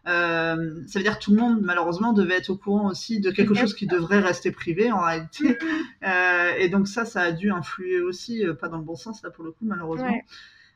[0.06, 3.54] ça veut dire que tout le monde, malheureusement, devait être au courant aussi de quelque
[3.54, 5.58] chose qui devrait rester privé, en réalité.
[6.60, 9.46] et donc ça, ça a dû influer aussi, pas dans le bon sens, là, pour
[9.46, 10.20] le coup, malheureusement.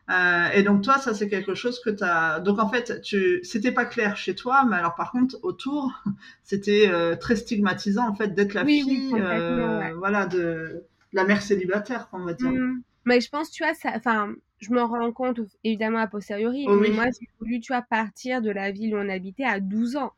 [0.10, 2.40] Euh, et donc toi, ça c'est quelque chose que tu as.
[2.40, 5.92] Donc en fait, tu, c'était pas clair chez toi, mais alors par contre autour,
[6.44, 12.10] c'était euh, très stigmatisant en fait d'être la fille, euh, voilà, de la mère célibataire,
[12.12, 12.52] on va dire.
[12.52, 12.82] Mmh.
[13.06, 16.76] Mais je pense, tu vois, ça, enfin, je m'en rends compte évidemment a posteriori, oh
[16.76, 19.96] mais moi j'ai voulu, tu vois, partir de la ville où on habitait à 12
[19.96, 20.14] ans.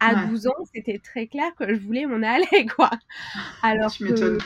[0.00, 2.90] À 12 ans, c'était très clair que je voulais m'en aller, quoi.
[3.62, 4.38] Alors que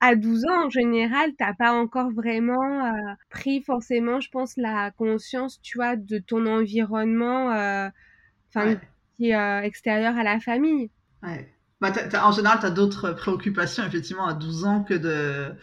[0.00, 4.90] à 12 ans, en général, t'as pas encore vraiment euh, pris forcément, je pense, la
[4.92, 7.88] conscience, tu vois, de ton environnement, euh,
[8.48, 8.76] enfin,
[9.16, 10.90] qui est euh, extérieur à la famille.
[11.22, 11.54] Ouais.
[11.80, 15.54] Bah, en général, tu as d'autres préoccupations, effectivement, à 12 ans que de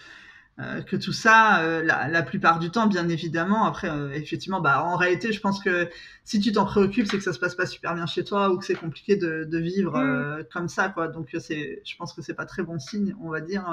[0.87, 3.65] que tout ça, la, la, plupart du temps, bien évidemment.
[3.65, 5.87] Après, effectivement, bah, en réalité, je pense que
[6.23, 8.57] si tu t'en préoccupes, c'est que ça se passe pas super bien chez toi ou
[8.57, 10.45] que c'est compliqué de, de vivre mmh.
[10.51, 11.09] comme ça, quoi.
[11.09, 13.65] Donc, c'est, je pense que c'est pas très bon signe, on va dire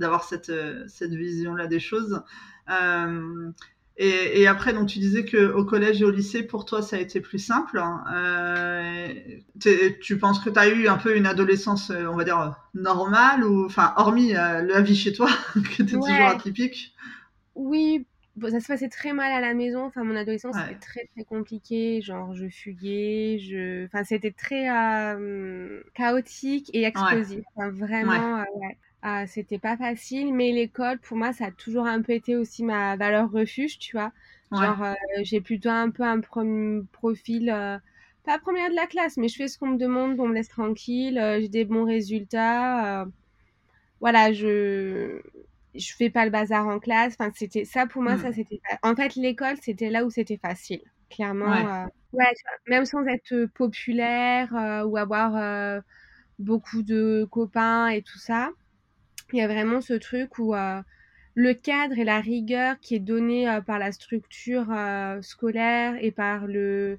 [0.00, 2.22] d'avoir cette, euh, cette vision-là des choses.
[4.00, 6.82] Euh, et, et, après, donc tu disais que au collège et au lycée, pour toi,
[6.82, 7.78] ça a été plus simple.
[7.78, 8.04] Hein.
[8.14, 9.08] Euh,
[10.00, 13.66] tu penses que tu as eu un peu une adolescence, on va dire, normale, ou
[13.66, 15.28] enfin, hormis la vie chez toi,
[15.74, 16.94] qui était toujours atypique?
[17.54, 18.06] Oui,
[18.40, 19.84] ça se passait très mal à la maison.
[19.84, 22.00] Enfin, mon adolescence, c'était très, très compliqué.
[22.00, 23.38] Genre, je fuguais.
[23.38, 23.84] Je...
[23.86, 24.66] Enfin, c'était très
[25.94, 27.44] chaotique et explosif.
[27.54, 28.44] Enfin, vraiment,
[29.02, 32.62] Ah, c'était pas facile, mais l'école, pour moi, ça a toujours un peu été aussi
[32.62, 34.12] ma valeur refuge, tu vois.
[34.52, 36.20] Genre, euh, j'ai plutôt un peu un
[36.92, 37.78] profil euh,
[38.24, 40.48] pas première de la classe, mais je fais ce qu'on me demande, on me laisse
[40.48, 43.06] tranquille, j'ai des bons résultats.
[44.00, 45.20] voilà, je
[45.76, 47.14] je fais pas le bazar en classe.
[47.18, 48.34] Enfin, c'était ça pour moi, ça hmm.
[48.34, 48.60] c'était.
[48.82, 51.88] En fait, l'école, c'était là où c'était facile, clairement.
[52.12, 52.26] Ouais.
[52.66, 54.52] même sans être populaire
[54.86, 55.80] ou avoir
[56.38, 58.50] beaucoup de copains et tout ça,
[59.32, 60.54] il y a vraiment ce truc où
[61.34, 64.66] le cadre et la rigueur qui est donné par la structure
[65.22, 66.98] scolaire et par le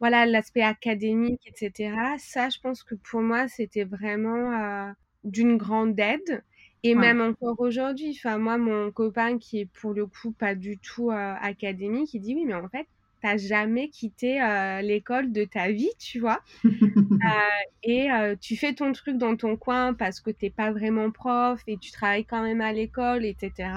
[0.00, 1.94] voilà l'aspect académique, etc.
[2.18, 4.92] Ça, je pense que pour moi, c'était vraiment
[5.24, 6.42] d'une grande aide.
[6.82, 10.78] Et même encore aujourd'hui, enfin moi, mon copain qui est pour le coup pas du
[10.78, 12.86] tout académique, il dit oui, mais en fait,
[13.20, 16.40] t'as jamais quitté euh, l'école de ta vie, tu vois.
[17.22, 21.10] Euh, et euh, tu fais ton truc dans ton coin parce que t'es pas vraiment
[21.10, 23.68] prof et tu travailles quand même à l'école, etc.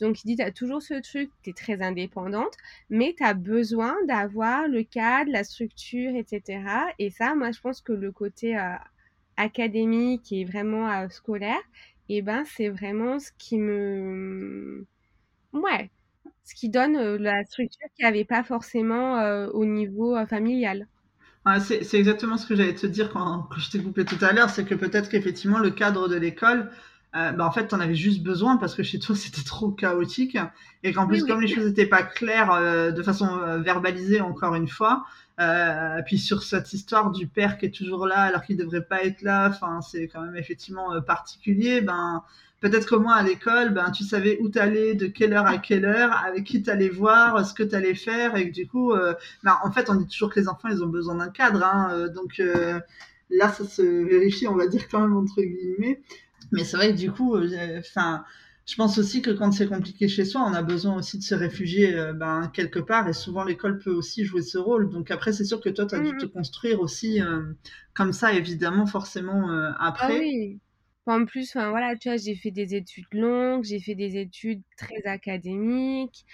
[0.00, 2.54] Donc il dit, tu as toujours ce truc, tu es très indépendante,
[2.88, 6.62] mais tu as besoin d'avoir le cadre, la structure, etc.
[6.98, 8.58] Et ça, moi, je pense que le côté
[9.36, 11.60] académique et vraiment scolaire,
[12.08, 14.86] et eh ben, c'est vraiment ce qui me...
[15.52, 15.90] Ouais,
[16.44, 20.86] ce qui donne la structure qu'il n'y avait pas forcément au niveau familial.
[21.60, 24.64] c'est exactement ce que j'allais te dire quand, je t'ai coupé tout à l'heure, c'est
[24.64, 26.70] que peut-être qu'effectivement le cadre de l'école,
[27.12, 30.36] bah, en fait, tu en avais juste besoin parce que chez toi c'était trop chaotique
[30.82, 35.04] et qu'en plus, comme les choses n'étaient pas claires de façon verbalisée, encore une fois,
[36.06, 39.22] puis sur cette histoire du père qui est toujours là alors qu'il devrait pas être
[39.22, 41.80] là, enfin, c'est quand même effectivement particulier.
[41.80, 42.22] Ben,
[42.62, 45.84] Peut-être que moi, à l'école, ben, tu savais où t'allais, de quelle heure à quelle
[45.84, 48.36] heure, avec qui t'allais voir, ce que t'allais faire.
[48.36, 50.86] Et du coup, euh, ben, en fait, on dit toujours que les enfants, ils ont
[50.86, 51.64] besoin d'un cadre.
[51.64, 52.78] Hein, euh, donc euh,
[53.30, 56.00] là, ça se vérifie, on va dire quand même, entre guillemets.
[56.52, 57.36] Mais c'est vrai que du coup,
[57.80, 58.24] enfin...
[58.64, 61.34] je pense aussi que quand c'est compliqué chez soi, on a besoin aussi de se
[61.34, 64.88] réfugier ben, quelque part et souvent l'école peut aussi jouer ce rôle.
[64.88, 67.20] Donc après, c'est sûr que toi, tu as dû mmh te construire aussi
[67.92, 70.14] comme ça, évidemment, forcément après.
[70.14, 70.60] Ah oui.
[71.06, 74.62] En plus, enfin voilà, tu vois, j'ai fait des études longues, j'ai fait des études
[74.76, 76.24] très académiques.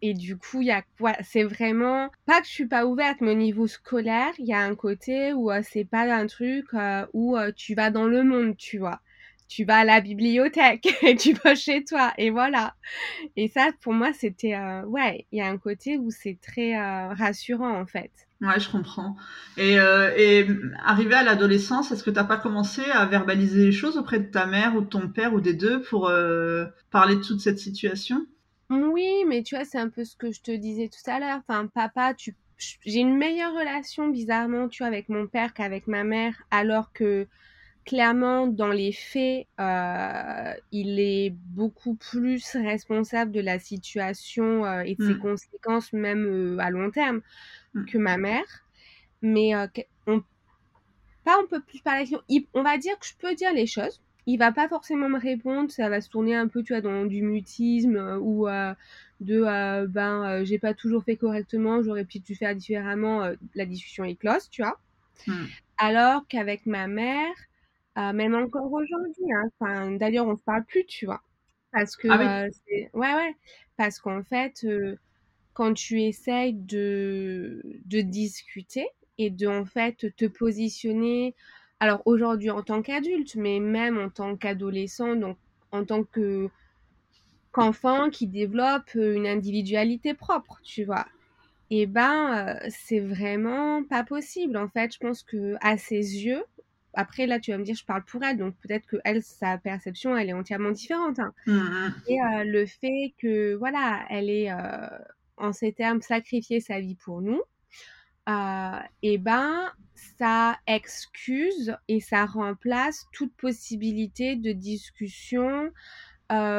[0.00, 3.20] et du coup, il y a quoi C'est vraiment pas que je suis pas ouverte,
[3.20, 6.66] mais au niveau scolaire, il y a un côté où c'est pas un truc
[7.12, 9.00] où tu vas dans le monde, tu vois.
[9.48, 12.74] Tu vas à la bibliothèque et tu vas chez toi et voilà.
[13.36, 16.76] Et ça, pour moi, c'était ouais, il y a un côté où c'est très
[17.14, 18.12] rassurant en fait.
[18.40, 19.16] Ouais, je comprends.
[19.56, 20.46] Et, euh, et
[20.84, 24.30] arrivé à l'adolescence, est-ce que tu n'as pas commencé à verbaliser les choses auprès de
[24.30, 27.58] ta mère ou de ton père ou des deux pour euh, parler de toute cette
[27.58, 28.24] situation?
[28.70, 31.40] Oui, mais tu vois, c'est un peu ce que je te disais tout à l'heure.
[31.48, 32.36] Enfin, papa, tu...
[32.58, 37.26] j'ai une meilleure relation bizarrement, tu vois, avec mon père qu'avec ma mère, alors que
[37.88, 44.94] clairement, dans les faits, euh, il est beaucoup plus responsable de la situation euh, et
[44.94, 45.20] de ses mmh.
[45.20, 47.22] conséquences, même euh, à long terme,
[47.74, 47.84] mmh.
[47.86, 48.64] que ma mère.
[49.22, 49.52] Mais
[50.06, 50.22] on,
[51.24, 52.08] pas on peut plus parler.
[52.54, 54.00] on va dire que je peux dire les choses.
[54.26, 55.70] Il va pas forcément me répondre.
[55.70, 58.46] Ça va se tourner un peu, tu vois, dans du mutisme ou
[59.20, 61.82] de ben j'ai pas toujours fait correctement.
[61.82, 63.28] J'aurais pu dû faire différemment.
[63.54, 64.78] la discussion est close, tu vois.
[65.26, 65.44] Mmh.
[65.78, 67.34] Alors qu'avec ma mère,
[67.98, 69.24] euh, même encore aujourd'hui.
[69.60, 69.92] Hein.
[69.92, 71.20] D'ailleurs, on se parle plus, tu vois.
[71.72, 72.50] Parce que ah euh,
[72.94, 73.36] ouais, ouais.
[73.76, 74.96] Parce qu'en fait, euh,
[75.58, 78.86] quand tu essayes de, de discuter
[79.18, 81.34] et de en fait te positionner,
[81.80, 85.36] alors aujourd'hui en tant qu'adulte, mais même en tant qu'adolescent, donc
[85.72, 86.48] en tant que
[87.50, 91.06] qu'enfant qui développe une individualité propre, tu vois.
[91.70, 94.56] Et ben, c'est vraiment pas possible.
[94.56, 96.44] En fait, je pense que à ses yeux,
[96.94, 99.58] après, là, tu vas me dire, je parle pour elle, donc peut-être que elle, sa
[99.58, 101.18] perception, elle est entièrement différente.
[101.18, 101.32] Hein.
[101.48, 104.86] Mmh et euh, le fait que, voilà, elle est, euh,
[105.38, 107.42] en ces termes, sacrifié sa vie pour nous,
[108.28, 109.72] euh, et eh ben,
[110.18, 115.70] ça excuse et ça remplace toute possibilité de discussion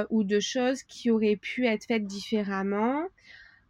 [0.10, 3.04] ou de choses qui auraient pu être faites différemment,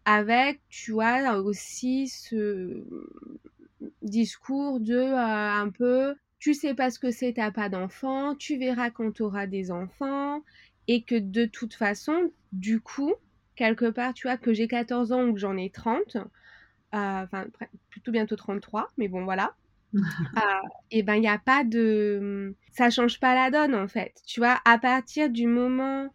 [0.05, 2.85] avec, tu vois, aussi ce
[4.01, 8.89] discours de un peu tu sais pas ce que c'est, t'as pas d'enfant, tu verras
[8.89, 10.41] quand tu auras des enfants,
[10.87, 13.13] et que de toute façon, du coup,
[13.59, 16.21] quelque part, tu vois, que j'ai 14 ans ou que j'en ai 30, euh,
[16.93, 17.45] enfin,
[17.89, 19.53] plutôt bientôt 33, mais bon, voilà.
[19.93, 19.99] euh,
[20.91, 22.55] et ben, il n'y a pas de.
[22.71, 24.13] Ça change pas la donne, en fait.
[24.25, 26.07] Tu vois, à partir du moment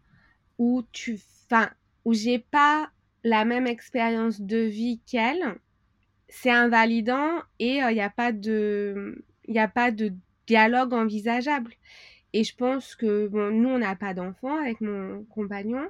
[0.57, 1.19] où tu.
[1.45, 1.69] Enfin,
[2.03, 2.89] où j'ai pas
[3.23, 5.59] la même expérience de vie qu'elle,
[6.27, 10.13] c'est invalidant et il euh, n'y a pas de il n'y a pas de
[10.47, 11.73] dialogue envisageable.
[12.33, 15.87] Et je pense que, bon, nous, on n'a pas d'enfant avec mon compagnon,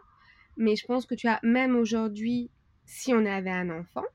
[0.58, 2.50] mais je pense que tu as, même aujourd'hui,
[2.86, 4.06] si on avait un enfant,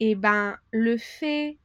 [0.00, 1.58] et ben le fait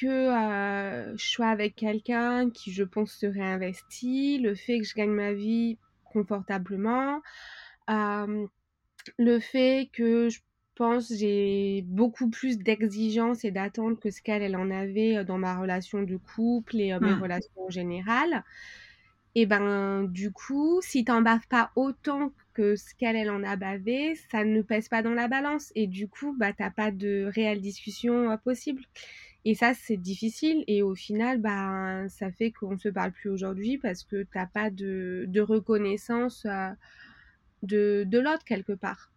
[0.00, 4.94] que euh, je sois avec quelqu'un qui, je pense, se réinvestit, le fait que je
[4.94, 7.22] gagne ma vie confortablement,
[7.90, 8.46] euh,
[9.18, 10.40] le fait que je
[10.74, 15.38] pense j'ai beaucoup plus d'exigences et d'attentes que ce qu'elle elle en avait euh, dans
[15.38, 17.22] ma relation de couple et mes mmh.
[17.22, 18.44] relations en général.
[19.36, 23.56] Et ben du coup, si t'en baves pas autant que ce qu'elle elle en a
[23.56, 27.30] bavé, ça ne pèse pas dans la balance et du coup bah t'as pas de
[27.34, 28.82] réelle discussion possible.
[29.44, 30.64] Et ça, c'est difficile.
[30.66, 34.28] Et au final, bah, ça fait qu'on ne se parle plus aujourd'hui parce que tu
[34.38, 36.70] n'as pas de, de reconnaissance euh,
[37.62, 39.10] de, de l'autre quelque part.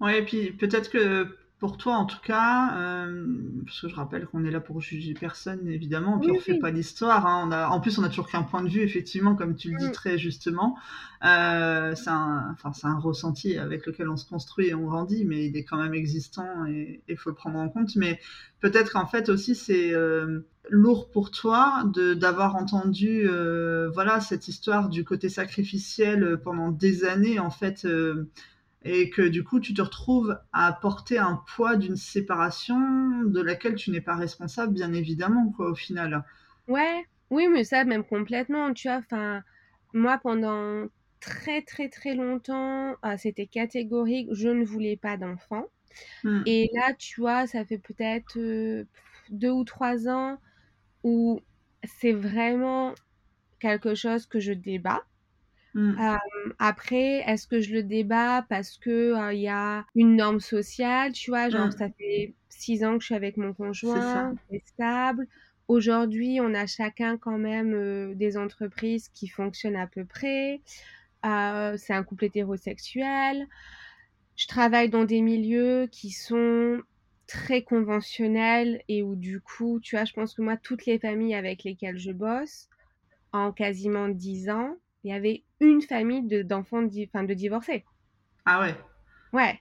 [0.00, 3.24] Ouais, et puis peut-être que pour toi en tout cas, euh,
[3.64, 6.58] parce que je rappelle qu'on est là pour juger personne évidemment, puis on ne fait
[6.58, 7.26] pas l'histoire.
[7.26, 7.50] Hein.
[7.70, 9.92] en plus, on a toujours qu'un point de vue, effectivement, comme tu le dis mm.
[9.92, 10.76] très justement.
[11.24, 15.64] Euh, c'est un, ressenti avec lequel on se construit et on grandit, mais il est
[15.64, 17.96] quand même existant et il faut le prendre en compte.
[17.96, 18.20] Mais
[18.60, 23.26] peut-être qu'en fait aussi c'est euh, lourd pour toi d'avoir entendu
[23.94, 27.86] voilà cette histoire du côté sacrificiel pendant des années en fait
[28.84, 33.74] et que du coup tu te retrouves à porter un poids d'une séparation de laquelle
[33.74, 36.24] tu n'es pas responsable bien évidemment quoi au final.
[36.68, 39.42] Ouais, oui mais ça même complètement tu vois enfin
[39.92, 40.86] moi pendant
[41.20, 45.66] très très très longtemps ah, c'était catégorique je ne voulais pas d'enfant
[46.22, 46.42] hmm.
[46.44, 48.84] et là tu vois ça fait peut-être euh,
[49.30, 50.38] deux ou trois ans
[51.02, 51.40] où
[51.84, 52.94] c'est vraiment
[53.60, 55.02] quelque chose que je débat
[55.76, 55.98] Mmh.
[56.60, 61.30] après, est-ce que je le débat parce que il y a une norme sociale, tu
[61.30, 61.72] vois, genre mmh.
[61.72, 65.26] ça fait six ans que je suis avec mon conjoint, c'est stable.
[65.66, 70.60] Aujourd'hui, on a chacun quand même des entreprises qui fonctionnent à peu près.
[71.24, 73.48] c'est un couple hétérosexuel.
[74.36, 76.80] Je travaille dans des milieux qui sont
[77.26, 81.34] très conventionnels et où du coup, tu vois, je pense que moi, toutes les familles
[81.34, 82.68] avec lesquelles je bosse,
[83.32, 87.84] en quasiment dix ans, il y avait une famille d'enfants de, de divorcés.
[88.46, 88.74] Ah ouais
[89.32, 89.60] Ouais.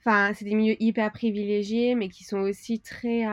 [0.00, 3.24] Enfin, c'est des milieux hyper privilégiés, mais qui sont aussi très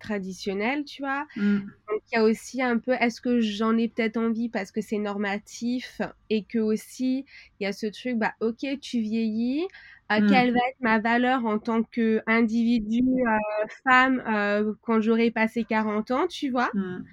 [0.00, 1.26] traditionnels, tu vois.
[1.36, 1.58] Mm.
[1.58, 4.80] Donc, il y a aussi un peu, est-ce que j'en ai peut-être envie parce que
[4.80, 7.24] c'est normatif et que aussi,
[7.60, 9.64] il y a ce truc, bah, ok, tu vieillis,
[10.12, 10.26] euh, mm.
[10.28, 16.10] quelle va être ma valeur en tant qu'individu, euh, femme, euh, quand j'aurai passé 40
[16.10, 16.70] ans, tu vois?
[16.74, 17.04] Mm.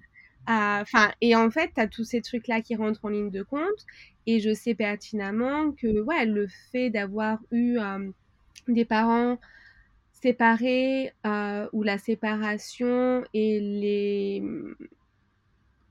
[0.47, 3.85] Enfin, et en fait, tu as tous ces trucs-là qui rentrent en ligne de compte.
[4.27, 7.77] Et je sais pertinemment que ouais, le fait d'avoir eu
[8.67, 9.37] des parents
[10.21, 14.43] séparés euh, ou la séparation et les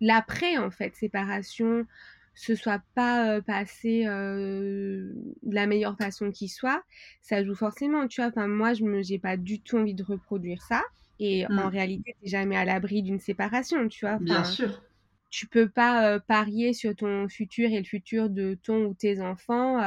[0.00, 1.86] l'après en fait séparation
[2.34, 6.82] ce soit pas passé de la meilleure façon qui soit,
[7.20, 8.30] ça joue forcément, tu vois.
[8.30, 10.82] Enfin, moi, je n'ai pas du tout envie de reproduire ça.
[11.24, 11.68] Et en mmh.
[11.68, 14.18] réalité, tu n'es jamais à l'abri d'une séparation, tu vois.
[14.18, 14.82] Bien sûr.
[15.30, 19.80] Tu peux pas parier sur ton futur et le futur de ton ou tes enfants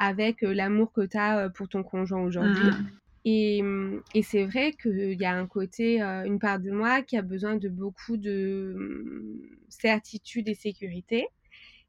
[0.00, 2.66] avec l'amour que tu as pour ton conjoint aujourd'hui.
[2.66, 2.90] Mmh.
[3.24, 7.16] Et, mmh, et c'est vrai qu'il y a un côté, une part de moi qui
[7.16, 11.28] a besoin de beaucoup de certitude et sécurité.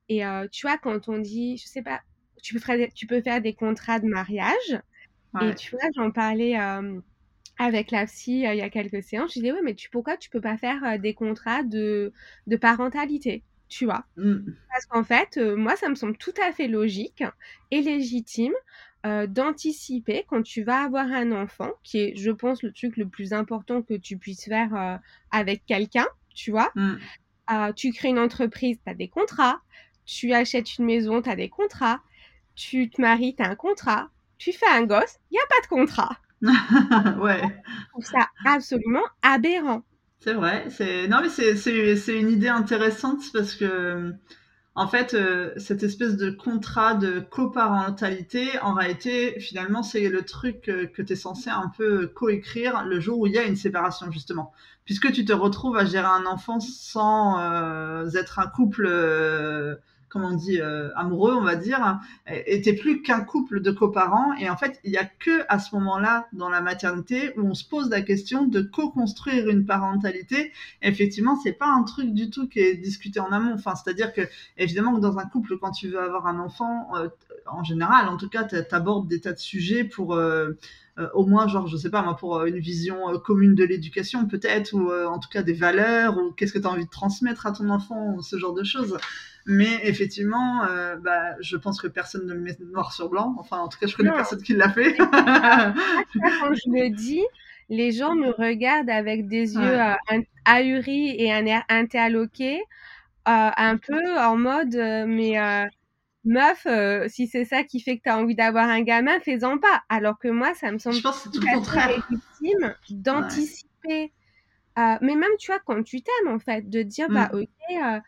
[0.10, 0.22] Et
[0.52, 2.02] tu vois, quand on dit, je sais pas,
[2.44, 4.80] tu peux faire, tu peux faire des contrats de mariage.
[5.42, 6.56] Et tu vois, j'en parlais
[7.58, 9.34] avec la psy il y a quelques séances.
[9.34, 12.14] Je disais, oui, mais tu, pourquoi tu peux pas faire des contrats de,
[12.48, 14.06] de parentalité tu vois?
[14.16, 14.52] Mmh.
[14.70, 17.24] Parce qu'en fait, moi, ça me semble tout à fait logique
[17.72, 18.54] et légitime
[19.04, 23.34] d'anticiper quand tu vas avoir un enfant, qui est, je pense, le truc le plus
[23.34, 25.00] important que tu puisses faire
[25.32, 26.72] avec quelqu'un, tu vois?
[26.76, 27.74] Mmh.
[27.76, 29.62] tu crées une entreprise, tu as des contrats
[30.06, 32.00] tu achètes une maison, tu as des contrats,
[32.56, 35.62] tu te maries, tu as un contrat, tu fais un gosse, il n'y a pas
[35.62, 36.18] de contrat.
[37.22, 37.42] ouais.
[37.42, 39.84] Je trouve ça absolument aberrant.
[40.20, 40.66] C'est vrai.
[40.70, 44.14] C'est non mais c'est une idée intéressante parce que
[44.76, 50.62] en fait euh, cette espèce de contrat de coparentalité en réalité finalement c'est le truc
[50.62, 54.12] que, tu es censé un peu coécrire le jour où il y a une séparation
[54.12, 54.52] justement
[54.84, 59.76] puisque tu te retrouves à gérer un enfant sans euh, être un couple euh,
[60.16, 64.34] comment on dit, euh, amoureux, on va dire, était plus qu'un couple de coparents.
[64.40, 67.54] Et en fait, il n'y a que à ce moment-là, dans la maternité, où on
[67.54, 70.54] se pose la question de co-construire une parentalité.
[70.82, 73.58] effectivement, c'est pas un truc du tout qui est discuté en amont.
[73.58, 74.22] C'est-à-dire que,
[74.58, 77.10] évidemment, dans un couple, quand tu veux avoir un enfant, euh,
[77.46, 80.54] en général, en tout cas, tu abordes des tas de sujets pour euh,
[81.14, 84.90] au moins, genre, je sais pas, moi, pour une vision commune de l'éducation, peut-être, ou
[84.94, 87.70] en tout cas des valeurs, ou qu'est-ce que tu as envie de transmettre à ton
[87.70, 88.98] enfant, ce genre de choses.
[89.48, 93.36] Mais effectivement, euh, bah, je pense que personne ne le met noir sur blanc.
[93.38, 94.96] Enfin, en tout cas, je connais personne qui l'a fait.
[94.98, 97.24] Quand je le dis,
[97.70, 99.80] les gens me regardent avec des yeux
[100.46, 102.60] ahuris et un air interloqué,
[103.26, 104.76] un peu en mode
[105.08, 105.38] mais
[106.24, 106.66] meuf,
[107.08, 109.84] si c'est ça qui fait que tu as envie d'avoir un gamin, fais-en pas.
[109.90, 114.12] Alors que moi, ça me semble tout, légitime d'anticiper.
[114.76, 117.42] mais même, tu vois, quand tu t'aimes, en fait, de dire, bah, mmh.
[117.42, 118.02] ok,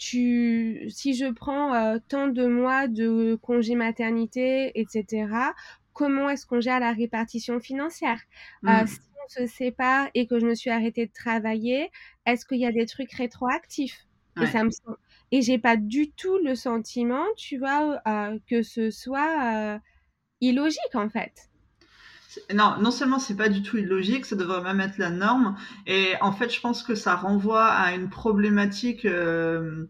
[0.00, 5.28] tu, si je prends tant de mois de congé maternité, etc.,
[5.92, 8.18] comment est-ce qu'on gère la répartition financière?
[8.62, 8.86] Mmh.
[8.86, 11.90] Si on se sépare et que je me suis arrêtée de travailler,
[12.24, 14.06] est-ce qu'il y a des trucs rétroactifs?
[14.40, 14.70] Et ça me
[15.32, 18.00] et j'ai pas du tout le sentiment, tu vois,
[18.48, 19.80] que ce soit
[20.40, 21.49] illogique en fait.
[22.54, 25.56] Non, non seulement c'est pas du tout illogique, ça devrait même être la norme.
[25.86, 29.86] Et en fait, je pense que ça renvoie à une problématique euh,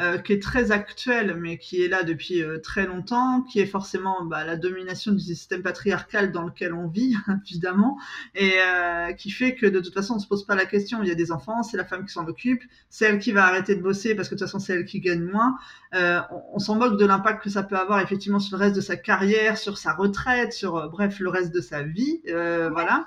[0.00, 3.66] euh, qui est très actuelle, mais qui est là depuis euh, très longtemps, qui est
[3.66, 7.14] forcément bah, la domination du système patriarcal dans lequel on vit,
[7.46, 7.96] évidemment,
[8.34, 11.00] et euh, qui fait que de toute façon, on se pose pas la question.
[11.00, 13.44] Il y a des enfants, c'est la femme qui s'en occupe, c'est elle qui va
[13.44, 15.56] arrêter de bosser parce que de toute façon, c'est elle qui gagne moins.
[15.92, 18.80] On, on s'en moque de l'impact que ça peut avoir effectivement sur le reste de
[18.80, 23.06] sa carrière, sur sa retraite, sur bref le reste de sa vie, voilà,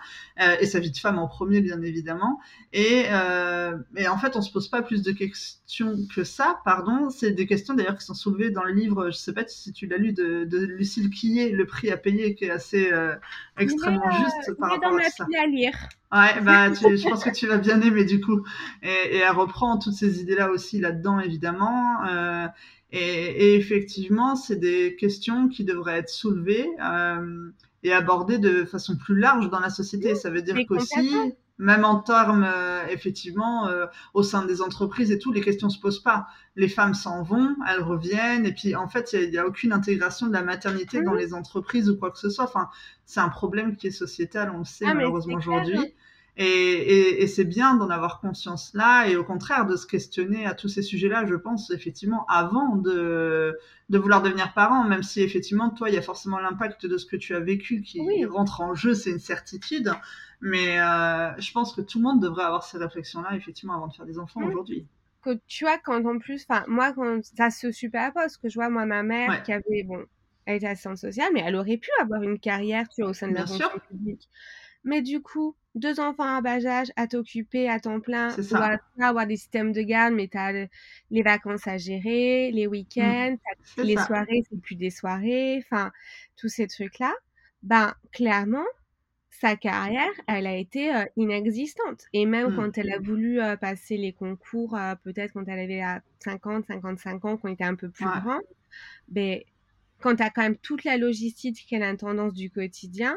[0.61, 2.39] et sa vie de femme en premier, bien évidemment.
[2.71, 3.07] Et,
[3.97, 6.61] et en fait, on se pose pas plus de questions que ça.
[6.63, 9.34] Par pardon, c'est des questions d'ailleurs qui sont soulevées dans le livre, je ne sais
[9.34, 12.51] pas si tu l'as lu, de, de, Lucille Quillet, Le prix à payer, qui est
[12.51, 13.15] assez euh,
[13.57, 15.25] extrêmement juste par rapport à ça.
[15.41, 15.73] à lire.
[16.11, 18.43] Ouais, bah, je pense que tu vas bien aimer du coup.
[18.84, 22.05] Et, et elle reprend toutes ces idées-là aussi là-dedans, évidemment.
[22.05, 22.47] Euh,
[22.91, 27.49] et, et, effectivement, c'est des questions qui devraient être soulevées euh,
[27.82, 30.13] et abordées de façon plus large dans la société.
[30.13, 35.19] Ça veut dire qu'aussi même en termes, euh, effectivement, euh, au sein des entreprises et
[35.19, 36.27] tout, les questions se posent pas.
[36.55, 40.27] Les femmes s'en vont, elles reviennent, et puis en fait, il n'y a, aucune intégration
[40.27, 42.45] de la maternité dans les entreprises ou quoi que ce soit.
[42.45, 42.69] Enfin,
[43.05, 45.95] c'est un problème qui est sociétal, on le sait ah, malheureusement aujourd'hui.
[46.39, 50.45] Et, et, et c'est bien d'en avoir conscience là, et au contraire de se questionner
[50.45, 53.57] à tous ces sujets-là, je pense effectivement avant de,
[53.89, 57.07] de vouloir devenir parent, même si effectivement toi, il y a forcément l'impact de ce
[57.07, 59.91] que tu as vécu qui rentre en jeu, c'est une certitude.
[60.41, 63.93] Mais euh, je pense que tout le monde devrait avoir ces réflexions-là, effectivement, avant de
[63.93, 64.88] faire des enfants aujourd'hui.
[65.23, 68.69] Que tu vois, quand en plus, enfin, moi, quand ça se superpose, que je vois,
[68.69, 70.05] moi, ma mère qui avait, bon,
[70.45, 73.27] elle était assistante sociale, mais elle aurait pu avoir une carrière, tu vois, au sein
[73.27, 74.29] de la fonction publique.
[74.83, 79.27] Mais du coup, deux enfants à bas âge à t'occuper à temps plein, dois avoir
[79.27, 80.67] des systèmes de garde, mais tu as
[81.11, 82.71] les vacances à gérer, les mmh.
[82.71, 83.38] week-ends,
[83.77, 85.91] les soirées, c'est plus des soirées, enfin,
[86.38, 87.13] tous ces trucs-là.
[87.63, 88.65] Ben, clairement,
[89.39, 92.05] sa carrière, elle a été inexistante.
[92.13, 92.55] Et même mmh.
[92.55, 95.83] quand elle a voulu passer les concours, peut-être quand elle avait
[96.19, 98.39] 50, 55 ans, quand elle était un peu plus grand,
[99.09, 99.39] ben,
[99.99, 103.15] quand tu as quand même toute la logistique et l'intendance du quotidien,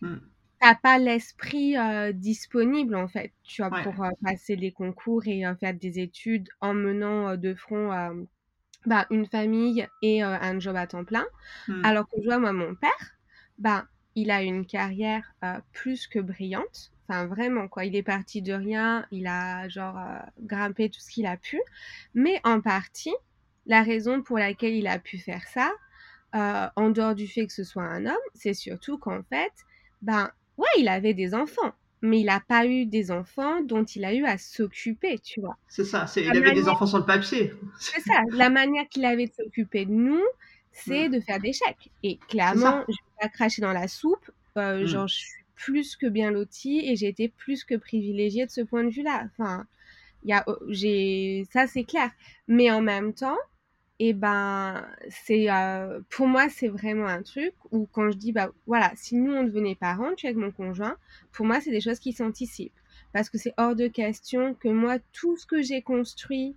[0.00, 0.16] mmh.
[0.60, 1.76] t'as pas l'esprit
[2.14, 3.94] disponible en fait, tu vois, pour
[4.24, 8.26] passer les concours et faire des études en menant de front
[8.86, 11.26] bah, une famille et un job à temps plein.
[11.68, 11.84] Mmh.
[11.84, 13.18] Alors que je vois moi mon père,
[13.58, 13.86] bah
[14.20, 16.92] il a une carrière euh, plus que brillante.
[17.08, 17.84] Enfin, vraiment, quoi.
[17.84, 19.06] Il est parti de rien.
[19.10, 21.60] Il a, genre, euh, grimpé tout ce qu'il a pu.
[22.14, 23.14] Mais en partie,
[23.66, 25.72] la raison pour laquelle il a pu faire ça,
[26.36, 29.52] euh, en dehors du fait que ce soit un homme, c'est surtout qu'en fait,
[30.02, 31.72] ben, ouais, il avait des enfants.
[32.02, 35.58] Mais il n'a pas eu des enfants dont il a eu à s'occuper, tu vois.
[35.68, 37.52] C'est ça, il avait des enfants sur le papier.
[37.78, 40.22] C'est ça, la manière qu'il avait de s'occuper de nous,
[40.72, 41.90] c'est de faire des chèques.
[42.02, 44.30] Et clairement, je pas cracher dans la soupe.
[44.56, 44.86] Euh, mmh.
[44.86, 48.62] Genre, je suis plus que bien lotie et j'ai été plus que privilégiée de ce
[48.62, 49.26] point de vue-là.
[49.26, 49.66] Enfin,
[50.24, 52.10] y a, oh, j'ai, ça c'est clair.
[52.48, 53.38] Mais en même temps,
[54.02, 58.32] et eh ben, c'est, euh, pour moi, c'est vraiment un truc où quand je dis,
[58.32, 60.96] bah voilà, si nous on devenait parents, tu es avec mon conjoint,
[61.32, 62.72] pour moi, c'est des choses qui s'anticipent.
[63.12, 66.56] Parce que c'est hors de question que moi, tout ce que j'ai construit,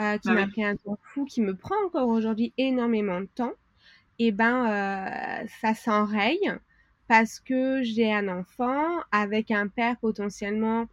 [0.00, 3.28] euh, qui ah m'a pris un temps fou, qui me prend encore aujourd'hui énormément de
[3.34, 3.54] temps,
[4.18, 4.66] eh ben
[5.44, 6.52] euh, ça s'enraye
[7.08, 10.86] parce que j'ai un enfant avec un père potentiellement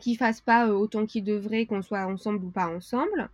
[0.00, 3.30] qui fasse pas euh, autant qu'il devrait, qu'on soit ensemble ou pas ensemble,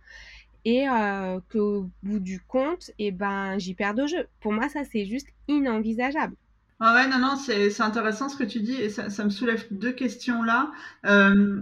[0.65, 4.27] et euh, qu'au bout du compte, eh ben j'y perds de jeu.
[4.41, 6.35] Pour moi, ça c'est juste inenvisageable.
[6.83, 9.67] Ah ouais, non, non, c'est intéressant ce que tu dis et ça, ça me soulève
[9.69, 10.71] deux questions là.
[11.05, 11.61] Euh,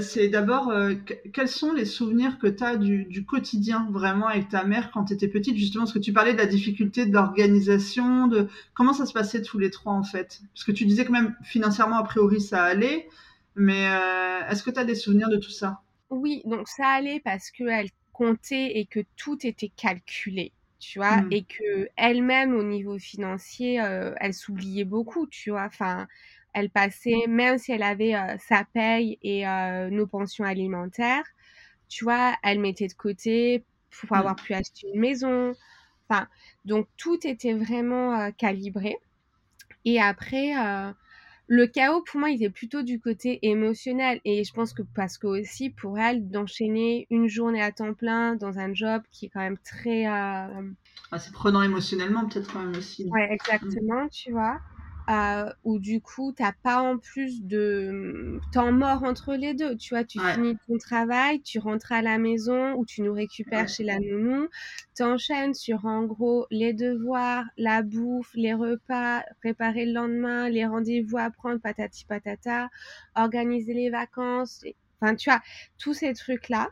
[0.00, 0.94] c'est d'abord, euh,
[1.32, 5.04] quels sont les souvenirs que tu as du, du, quotidien vraiment avec ta mère quand
[5.04, 8.92] tu étais petite, justement, parce que tu parlais de la difficulté de l'organisation, de comment
[8.92, 10.40] ça se passait tous les trois en fait?
[10.52, 13.08] Parce que tu disais que même financièrement, a priori, ça allait,
[13.54, 15.80] mais euh, est-ce que tu as des souvenirs de tout ça?
[16.10, 21.32] Oui, donc ça allait parce qu'elle comptait et que tout était calculé tu vois, mmh.
[21.32, 25.64] et que elle-même au niveau financier, euh, elle s'oubliait beaucoup, tu vois.
[25.64, 26.06] Enfin,
[26.52, 29.44] elle passait, même si elle avait sa paye et
[29.90, 31.24] nos pensions alimentaires,
[31.88, 34.20] tu vois, elle mettait de côté pour mmh.
[34.20, 35.52] avoir pu acheter une maison.
[36.08, 36.28] Enfin,
[36.64, 38.96] donc tout était vraiment calibré.
[39.84, 40.54] Et après,
[41.48, 44.20] le chaos, pour moi, il était plutôt du côté émotionnel.
[44.24, 48.34] Et je pense que parce que aussi, pour elle, d'enchaîner une journée à temps plein
[48.34, 50.06] dans un job qui est quand même très...
[50.06, 50.70] Euh...
[51.12, 53.08] Ah, c'est prenant émotionnellement, peut-être quand même aussi.
[53.10, 54.58] Ouais, exactement, tu vois
[55.08, 59.76] euh, où du coup, t'as pas en plus de temps mort entre les deux.
[59.76, 63.68] Tu vois, tu finis ton travail, tu rentres à la maison ou tu nous récupères
[63.68, 64.48] chez la nounou,
[64.96, 71.18] t'enchaînes sur en gros les devoirs, la bouffe, les repas, préparer le lendemain, les rendez-vous
[71.18, 72.68] à prendre, patati patata,
[73.14, 74.64] organiser les vacances.
[75.00, 75.40] Enfin, tu vois,
[75.78, 76.70] tous ces trucs-là.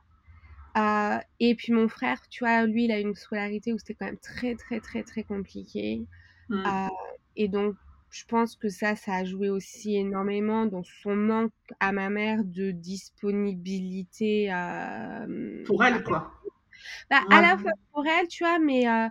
[0.76, 4.06] Euh, et puis mon frère, tu vois, lui, il a une scolarité où c'était quand
[4.06, 6.04] même très, très, très, très compliqué.
[6.48, 6.64] Mmh.
[6.66, 6.88] Euh,
[7.36, 7.76] et donc,
[8.14, 11.50] je pense que ça, ça a joué aussi énormément dans son manque
[11.80, 14.52] à ma mère de disponibilité.
[14.52, 16.32] Euh, pour elle, quoi.
[17.10, 19.08] Bah, À la fois pour elle, tu vois, mais euh,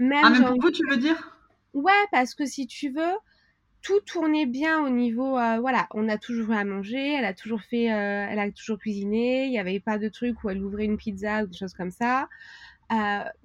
[0.00, 0.24] même.
[0.24, 1.38] Ah, même pour vous, tu veux dire?
[1.74, 3.14] Ouais, parce que si tu veux,
[3.82, 5.38] tout tournait bien au niveau.
[5.38, 7.84] Euh, voilà, on a toujours à manger, elle a toujours fait.
[7.84, 11.44] elle a toujours cuisiné, il n'y avait pas de truc où elle ouvrait une pizza
[11.44, 12.28] ou des choses comme ça.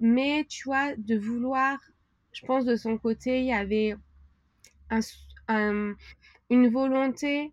[0.00, 1.78] mais tu vois, de vouloir.
[2.32, 3.94] Je pense de son côté, il y avait
[6.50, 7.52] une volonté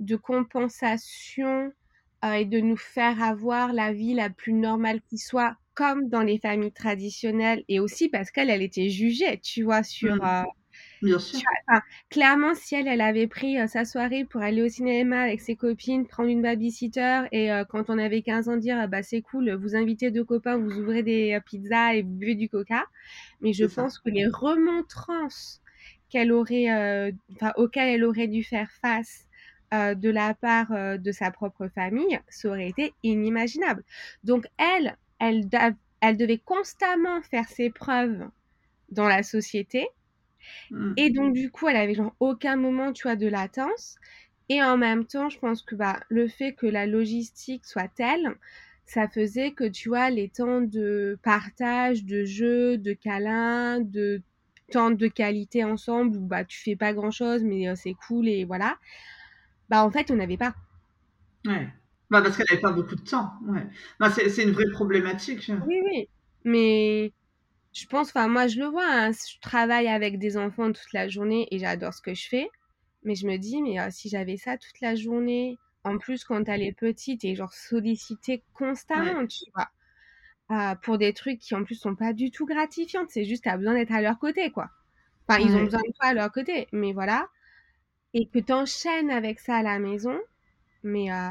[0.00, 1.72] de compensation
[2.24, 6.22] euh, et de nous faire avoir la vie la plus normale qui soit, comme dans
[6.22, 10.16] les familles traditionnelles, et aussi parce qu'elle, elle était jugée, tu vois, sur...
[10.16, 10.20] Mmh.
[10.24, 10.42] Euh,
[11.02, 11.40] Bien sûr.
[12.08, 15.54] clairement, si elle, elle avait pris euh, sa soirée pour aller au cinéma avec ses
[15.54, 19.76] copines, prendre une babysitter, et quand on avait 15 ans, dire bah c'est cool, vous
[19.76, 22.86] invitez deux copains, vous ouvrez des pizzas et vous buvez du coca.
[23.40, 25.60] Mais je pense que les remontrances
[26.14, 29.26] qu'elle aurait, euh, enfin, auquel elle aurait dû faire face
[29.72, 33.82] euh, de la part euh, de sa propre famille, ça aurait été inimaginable.
[34.22, 35.48] Donc elle, elle,
[36.00, 38.28] elle devait constamment faire ses preuves
[38.90, 39.88] dans la société.
[40.70, 40.92] Mmh.
[40.98, 43.96] Et donc, du coup, elle avait genre aucun moment, tu vois, de latence.
[44.48, 48.36] Et en même temps, je pense que bah, le fait que la logistique soit telle,
[48.86, 54.22] ça faisait que, tu vois, les temps de partage, de jeu, de câlin, de
[54.70, 58.28] temps de qualité ensemble où bah tu fais pas grand chose mais euh, c'est cool
[58.28, 58.76] et voilà.
[59.68, 60.54] Bah en fait on n'avait pas.
[61.46, 61.68] Ouais.
[62.10, 63.66] Bah parce qu'elle n'avait pas beaucoup de temps ouais.
[63.98, 66.08] Bah, c'est une vraie problématique oui oui.
[66.44, 67.12] Mais
[67.72, 71.08] je pense enfin moi je le vois hein, je travaille avec des enfants toute la
[71.08, 72.48] journée et j'adore ce que je fais.
[73.04, 76.48] Mais je me dis mais euh, si j'avais ça toute la journée en plus quand
[76.48, 79.68] elle est petite et genre sollicitée constamment tu vois
[80.50, 83.04] euh, pour des trucs qui en plus sont pas du tout gratifiants.
[83.08, 84.70] C'est juste as besoin d'être à leur côté, quoi.
[85.26, 87.28] Enfin, ils ont besoin de toi à leur côté, mais voilà.
[88.12, 90.18] Et que tu enchaînes avec ça à la maison,
[90.82, 91.30] mais euh,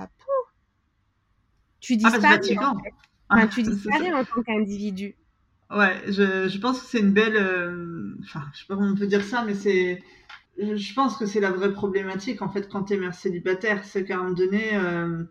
[1.80, 2.57] tu ah, disparais.
[2.57, 2.78] en,
[3.30, 5.16] enfin, tu disparais en tant qu'individu.
[5.70, 7.36] Ouais, je, je, pense que c'est une belle.
[7.36, 10.01] Euh, enfin, je sais pas comment on peut dire ça, mais c'est.
[10.57, 13.84] Je pense que c'est la vraie problématique en fait quand tu es mère célibataire.
[13.84, 15.24] C'est qu'à un moment donné, euh,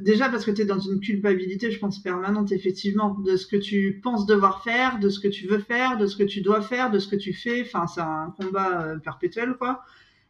[0.00, 3.56] déjà parce que tu es dans une culpabilité, je pense, permanente, effectivement, de ce que
[3.56, 6.62] tu penses devoir faire, de ce que tu veux faire, de ce que tu dois
[6.62, 7.62] faire, de ce que tu fais.
[7.62, 9.82] Enfin, c'est un combat euh, perpétuel, quoi.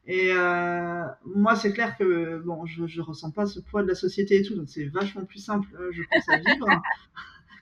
[0.06, 3.94] Et euh, moi, c'est clair que, bon, je, je ressens pas ce poids de la
[3.94, 6.66] société et tout, donc c'est vachement plus simple, euh, je pense, à vivre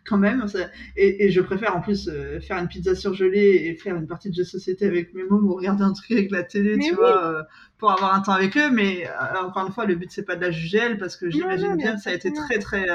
[0.07, 0.47] quand même.
[0.97, 4.35] Et, je préfère en plus euh, faire une pizza surgelée et faire une partie de
[4.35, 7.25] jeu de société avec mes mômes ou regarder un truc avec la télé, tu vois,
[7.27, 7.43] euh,
[7.79, 8.71] pour avoir un temps avec eux.
[8.71, 11.31] Mais euh, encore une fois, le but c'est pas de la juger elle parce que
[11.31, 12.87] j'imagine bien que ça a été très très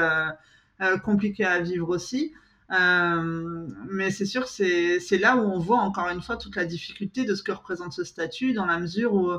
[1.03, 2.33] compliqué à vivre aussi.
[2.69, 7.35] mais c'est sûr, c'est là où on voit encore une fois toute la difficulté de
[7.35, 9.31] ce que représente ce statut, dans la mesure où,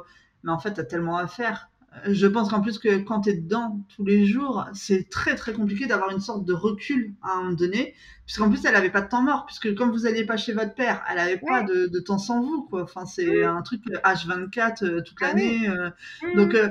[0.45, 1.72] mais en fait, tu as tellement à faire
[2.07, 5.53] je pense qu'en plus que quand tu es dedans tous les jours, c'est très très
[5.53, 9.03] compliqué d'avoir une sorte de recul à un moment donné, puisqu'en plus elle avait pas
[9.03, 11.87] de temps mort, puisque comme vous n'alliez pas chez votre père, elle avait pas de,
[11.87, 12.83] de, temps sans vous, quoi.
[12.83, 15.69] Enfin, c'est un truc H24 euh, toute ah l'année.
[15.69, 15.91] Euh.
[16.23, 16.37] Mmh.
[16.37, 16.71] donc, euh,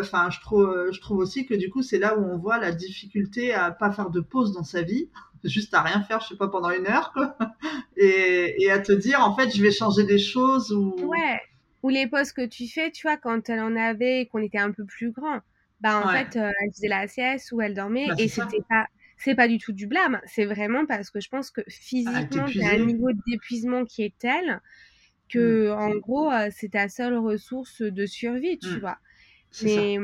[0.00, 2.72] enfin, je trouve, je trouve aussi que du coup, c'est là où on voit la
[2.72, 5.08] difficulté à pas faire de pause dans sa vie,
[5.44, 7.36] juste à rien faire, je sais pas, pendant une heure, quoi,
[7.96, 10.94] et, et à te dire, en fait, je vais changer des choses ou.
[11.02, 11.40] Ouais
[11.84, 14.58] ou les pauses que tu fais, tu vois, quand elle en avait et qu'on était
[14.58, 15.40] un peu plus grand,
[15.82, 18.86] bah en fait, euh, elle faisait la sieste ou elle dormait bah, et c'était pas
[19.18, 22.62] c'est pas du tout du blâme, c'est vraiment parce que je pense que physiquement, tu
[22.62, 24.62] as un niveau d'épuisement qui est tel
[25.28, 25.78] que mmh.
[25.78, 28.80] en gros, euh, c'est ta seule ressource de survie, tu mmh.
[28.80, 28.96] vois.
[29.62, 29.98] Mais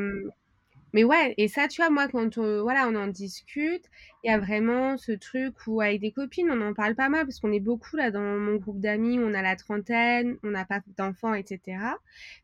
[0.92, 3.84] mais ouais, et ça, tu vois, moi, quand on, voilà, on en discute,
[4.24, 7.24] il y a vraiment ce truc où, avec des copines, on en parle pas mal,
[7.24, 10.64] parce qu'on est beaucoup là dans mon groupe d'amis, on a la trentaine, on n'a
[10.64, 11.78] pas d'enfants, etc.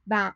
[0.07, 0.35] Ben,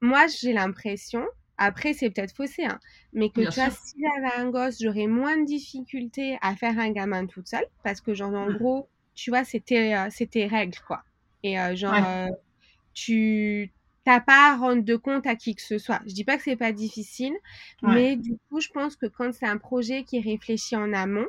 [0.00, 1.26] moi, j'ai l'impression,
[1.58, 2.80] après, c'est peut-être faussé, hein,
[3.12, 6.90] mais que tu vois, si j'avais un gosse, j'aurais moins de difficultés à faire un
[6.90, 9.94] gamin toute seule, parce que, genre, en gros, tu vois, c'était
[10.30, 11.02] tes règles, quoi.
[11.42, 12.28] Et genre,
[12.94, 13.72] tu
[14.04, 16.00] t'as pas à rendre de compte à qui que ce soit.
[16.06, 17.34] Je dis pas que c'est pas difficile,
[17.82, 21.28] mais du coup, je pense que quand c'est un projet qui est réfléchi en amont,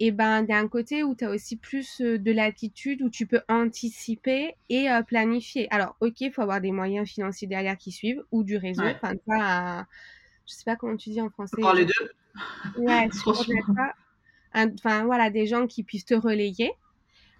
[0.00, 4.54] et ben d'un côté où tu as aussi plus de latitude où tu peux anticiper
[4.68, 5.68] et planifier.
[5.70, 9.14] Alors, OK, il faut avoir des moyens financiers derrière qui suivent ou du réseau, enfin
[9.24, 9.86] toi
[10.46, 11.60] je sais pas comment tu dis en français.
[11.60, 12.10] Par les deux.
[12.76, 13.08] Ouais,
[14.54, 16.72] enfin voilà, des gens qui puissent te relayer.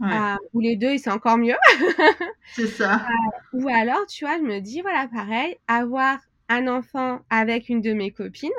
[0.00, 1.54] Euh, ou les deux, et c'est encore mieux.
[2.54, 2.94] c'est ça.
[2.94, 6.18] Euh, ou alors, tu vois, je me dis, voilà, pareil, avoir
[6.48, 8.50] un enfant avec une de mes copines,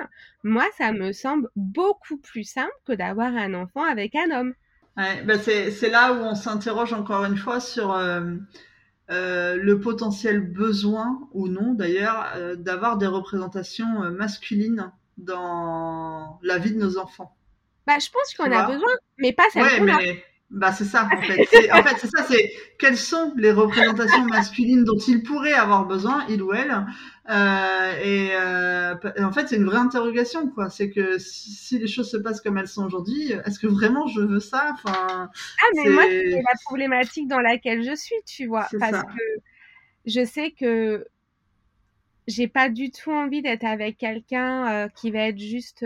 [0.43, 4.53] moi, ça me semble beaucoup plus simple que d'avoir un enfant avec un homme.
[4.95, 8.35] Ouais, ben c'est là où on s'interroge encore une fois sur euh,
[9.09, 16.97] le potentiel besoin, ou non d'ailleurs, d'avoir des représentations masculines dans la vie de nos
[16.97, 17.35] enfants.
[17.85, 20.23] Bah, je pense qu'on a besoin, mais pas celle qu'on mais...
[20.53, 21.47] Bah c'est ça en fait.
[21.71, 26.25] En fait c'est ça, c'est quelles sont les représentations masculines dont il pourrait avoir besoin,
[26.29, 26.85] il ou elle.
[27.27, 28.93] Euh, et, euh,
[29.25, 30.69] en fait c'est une vraie interrogation quoi.
[30.69, 34.21] C'est que si, les choses se passent comme elles sont aujourd'hui, est-ce que vraiment je
[34.21, 34.69] veux ça?
[34.73, 35.31] Enfin.
[35.31, 39.23] Ah mais moi c'est la problématique dans laquelle je suis, tu vois, parce que
[40.05, 41.07] je sais que
[42.27, 45.83] j'ai pas du tout envie d'être avec quelqu'un euh, qui va être juste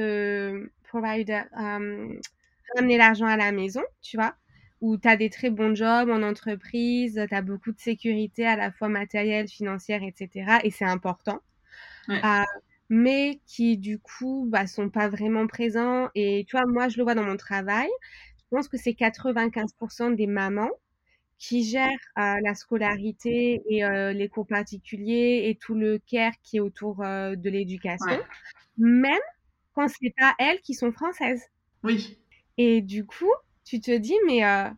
[0.89, 4.36] provider, ramener l'argent à la maison, tu vois
[4.82, 8.55] où tu as des très bons jobs en entreprise, tu as beaucoup de sécurité à
[8.55, 10.59] la fois matérielle, financière, etc.
[10.63, 11.41] Et c'est important.
[12.09, 12.43] Euh,
[12.89, 16.09] mais qui du coup bah, sont pas vraiment présents.
[16.15, 17.89] Et tu vois, moi je le vois dans mon travail,
[18.38, 20.71] je pense que c'est 95% des mamans
[21.38, 26.57] qui gèrent euh, la scolarité et euh, les cours particuliers et tout le care qui
[26.57, 28.19] est autour de l'éducation,
[28.78, 29.19] même
[29.73, 31.43] quand c'est pas elles qui sont françaises.
[31.84, 32.17] Oui.
[32.57, 33.32] Et du coup,
[33.68, 34.70] tu te dis, mais euh,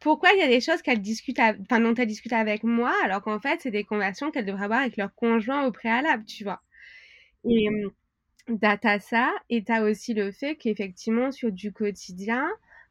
[0.00, 3.22] pourquoi il y a des choses qu'elles discutent, enfin, dont elles discutent avec moi, alors
[3.22, 6.62] qu'en fait, c'est des conversations qu'elles devraient avoir avec leur conjoint au préalable, tu vois?
[7.44, 7.68] Et
[8.60, 12.48] t'as ça, et t'as aussi le fait qu'effectivement, sur du quotidien,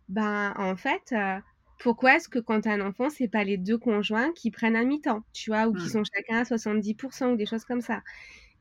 [0.10, 1.40] ben, en fait, euh,
[1.80, 4.86] pourquoi est-ce que quand t'as un enfant, c'est pas les deux conjoints qui prennent un
[4.86, 5.90] mi-temps, tu vois, ou qui mmh.
[5.90, 8.02] sont chacun à 70% ou des choses comme ça?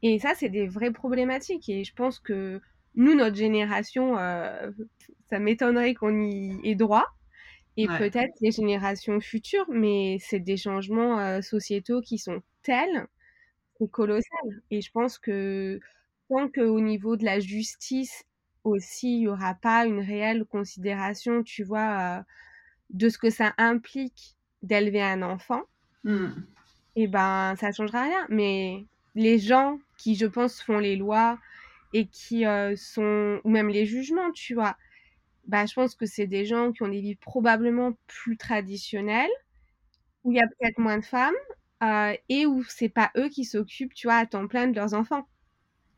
[0.03, 1.69] Et ça, c'est des vraies problématiques.
[1.69, 2.61] Et je pense que
[2.95, 4.71] nous, notre génération, euh,
[5.31, 7.07] ça m'étonnerait qu'on y ait droit.
[7.79, 13.07] Et peut-être les générations futures, mais c'est des changements euh, sociétaux qui sont tels,
[13.79, 14.63] c'est colossal.
[14.71, 15.81] Et je pense que
[16.29, 18.25] tant qu'au niveau de la justice
[18.65, 22.23] aussi, il n'y aura pas une réelle considération, tu vois, euh,
[22.91, 25.63] de ce que ça implique d'élever un enfant,
[26.05, 26.27] mmh.
[26.97, 28.27] et eh ben ça changera rien.
[28.29, 28.85] Mais
[29.15, 31.39] les gens qui, je pense, font les lois
[31.93, 34.77] et qui euh, sont, ou même les jugements, tu vois,
[35.47, 39.31] bah, je pense que c'est des gens qui ont des vies probablement plus traditionnelles,
[40.25, 41.35] où il y a peut-être moins de femmes,
[41.83, 44.95] euh, et où c'est pas eux qui s'occupent, tu vois, à temps plein de leurs
[44.95, 45.27] enfants.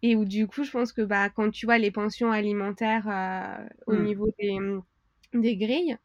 [0.03, 3.69] Et où du coup, je pense que bah, quand tu vois les pensions alimentaires euh,
[3.87, 4.05] au mmh.
[4.05, 4.59] niveau des,
[5.35, 5.97] des grilles,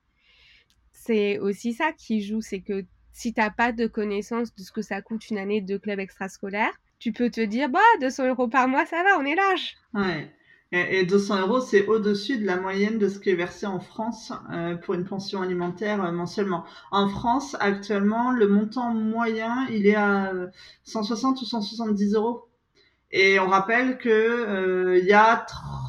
[0.92, 4.82] c'est aussi ça qui joue, c'est que si t'as pas de connaissance de ce que
[4.82, 8.68] ça coûte une année de club extrascolaire, tu peux te dire, bah, 200 euros par
[8.68, 9.78] mois, ça va, on est large.
[9.94, 10.32] Ouais.
[10.72, 14.32] Et 200 euros, c'est au-dessus de la moyenne de ce qui est versé en France
[14.52, 16.64] euh, pour une pension alimentaire euh, mensuellement.
[16.92, 20.32] En France, actuellement, le montant moyen, il est à
[20.84, 22.48] 160 ou 170 euros.
[23.12, 25.38] Et on rappelle que il y a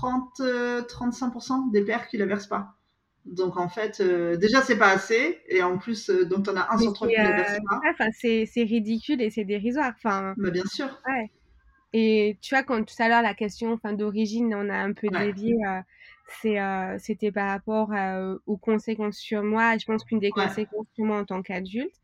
[0.00, 2.79] 30, 35% des pères qui la versent pas.
[3.26, 6.72] Donc en fait, euh, déjà c'est pas assez, et en plus, euh, donc t'en as
[6.72, 7.80] un sur trois qui ne verse pas.
[7.90, 9.92] Enfin, c'est ridicule et c'est dérisoire.
[9.96, 10.34] Enfin.
[10.36, 10.86] Bah, bien sûr.
[11.06, 11.30] Ouais.
[11.92, 15.08] Et tu vois, quand tout à l'heure la question, enfin d'origine, on a un peu
[15.08, 15.54] dévié.
[15.66, 15.80] Euh,
[16.44, 17.90] euh, c'était par rapport
[18.46, 19.76] aux conséquences sur moi.
[19.76, 21.94] Je pense qu'une des conséquences sur moi en tant qu'adulte,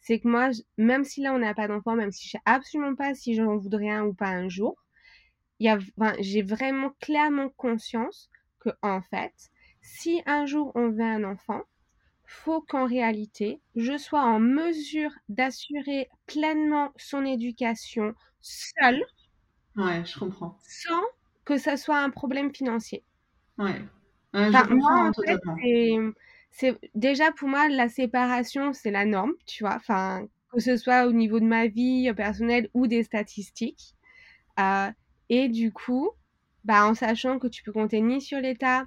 [0.00, 2.94] c'est que moi, même si là on n'a pas d'enfant, même si je sais absolument
[2.94, 4.76] pas si j'en voudrais un ou pas un jour,
[5.58, 5.78] il y a,
[6.20, 8.28] j'ai vraiment clairement conscience
[8.60, 9.32] que en fait,
[9.86, 11.62] si un jour on veut un enfant,
[12.24, 19.04] faut qu'en réalité, je sois en mesure d'assurer pleinement son éducation seule.
[19.76, 20.58] Ouais, je comprends.
[20.62, 21.02] Sans
[21.44, 23.04] que ça soit un problème financier.
[23.58, 23.80] Ouais.
[24.34, 26.12] je comprends totalement.
[26.50, 29.76] c'est déjà pour moi la séparation, c'est la norme, tu vois.
[29.76, 33.94] Enfin, que ce soit au niveau de ma vie personnelle ou des statistiques.
[34.58, 34.90] Euh,
[35.28, 36.10] et du coup,
[36.64, 38.84] bah, en sachant que tu peux compter ni sur l'État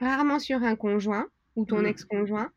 [0.00, 1.26] rarement sur un conjoint
[1.56, 1.86] ou ton mmh.
[1.86, 2.50] ex-conjoint.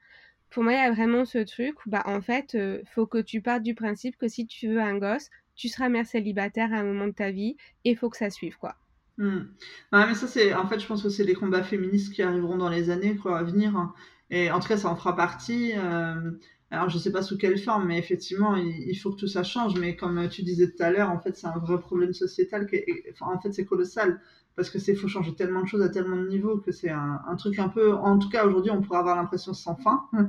[0.50, 3.06] Pour moi, il y a vraiment ce truc où, bah, en fait, il euh, faut
[3.06, 6.74] que tu partes du principe que si tu veux un gosse, tu seras mère célibataire
[6.74, 8.76] à un moment de ta vie et il faut que ça suive, quoi.
[9.18, 9.46] Hmm.
[9.92, 10.54] mais ça, c'est.
[10.54, 13.40] En fait, je pense que c'est les combats féministes qui arriveront dans les années quoi,
[13.40, 13.76] à venir.
[13.76, 13.94] Hein.
[14.30, 15.74] Et en tout cas, ça en fera partie.
[15.76, 16.32] Euh,
[16.70, 19.80] alors, je sais pas sous quelle forme, mais effectivement, il, faut que tout ça change.
[19.80, 22.68] Mais comme tu disais tout à l'heure, en fait, c'est un vrai problème sociétal.
[22.68, 24.22] Qui enfin, en fait, c'est colossal
[24.58, 27.22] parce que c'est faut changer tellement de choses à tellement de niveaux que c'est un,
[27.28, 30.08] un, truc un peu en tout cas aujourd'hui on pourrait avoir l'impression sans fin.
[30.12, 30.24] Mmh.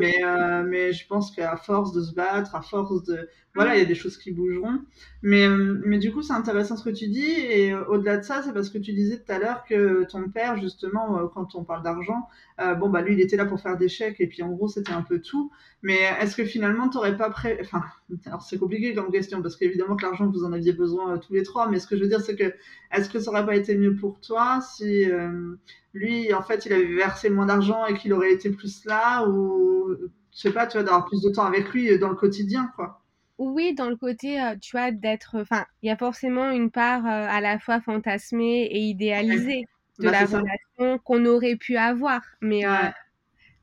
[0.00, 3.78] mais euh, mais je pense qu'à force de se battre à force de voilà il
[3.78, 4.80] y a des choses qui bougeront.
[5.22, 7.30] Mais mais du coup c'est intéressant ce que tu dis.
[7.30, 10.28] Et euh, au-delà de ça c'est parce que tu disais tout à l'heure que ton
[10.28, 12.28] père justement euh, quand on parle d'argent
[12.60, 14.68] euh, bon bah lui il était là pour faire des chèques et puis en gros
[14.68, 15.50] c'était un peu tout.
[15.82, 17.82] Mais est-ce que finalement t'aurais pas pré enfin
[18.26, 21.42] alors c'est compliqué comme question parce qu'évidemment que l'argent vous en aviez besoin tous les
[21.42, 21.68] trois.
[21.68, 22.54] Mais ce que je veux dire c'est que
[22.92, 25.56] est-ce que ça aurait pas été mieux pour toi si euh,
[25.94, 29.96] lui, en fait, il avait versé moins d'argent et qu'il aurait été plus là ou
[30.32, 33.02] je sais pas, tu vois, d'avoir plus de temps avec lui dans le quotidien, quoi.
[33.38, 35.36] Oui, dans le côté, euh, tu vois, d'être.
[35.40, 39.64] Enfin, il y a forcément une part euh, à la fois fantasmée et idéalisée
[39.98, 42.22] de bah, la relation qu'on aurait pu avoir.
[42.40, 42.64] Mais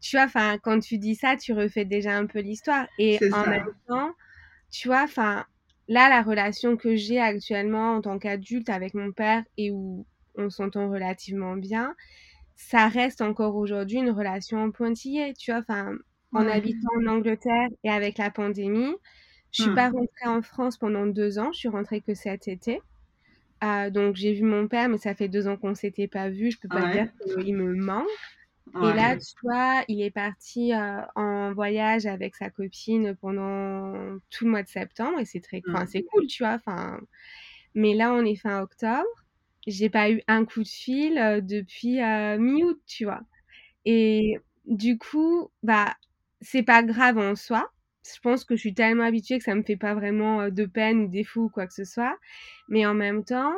[0.01, 2.88] tu vois, enfin, quand tu dis ça, tu refais déjà un peu l'histoire.
[2.99, 4.12] Et en même temps,
[4.70, 5.45] tu vois, enfin,
[5.88, 10.06] là, la relation que j'ai actuellement en tant qu'adulte avec mon père et où
[10.36, 11.96] on s'entend relativement bien,
[12.56, 15.96] ça reste encore aujourd'hui une relation pointillée, tu vois, enfin,
[16.34, 18.96] en habitant en Angleterre et avec la pandémie,
[19.52, 19.76] je suis mmh.
[19.76, 22.82] pas rentrée en France pendant deux ans, je suis rentrée que cet été.
[23.64, 26.52] Euh, donc j'ai vu mon père, mais ça fait deux ans qu'on s'était pas vu.
[26.52, 28.08] Je peux pas dire qu'il me manque.
[28.76, 34.45] Et là, tu vois, il est parti euh, en voyage avec sa copine pendant tout
[34.45, 35.86] le mois de septembre et c'est très, mmh.
[35.88, 36.53] c'est cool, tu vois.
[36.53, 36.99] Enfin,
[37.76, 39.03] mais là, on est fin octobre.
[39.68, 43.22] J'ai pas eu un coup de fil euh, depuis euh, mi-août, tu vois.
[43.86, 45.93] Et du coup, bah,
[46.41, 47.70] c'est pas grave en soi.
[48.03, 51.03] Je pense que je suis tellement habituée que ça me fait pas vraiment de peine
[51.03, 52.18] ou défaut ou quoi que ce soit.
[52.70, 53.53] Mais en même temps,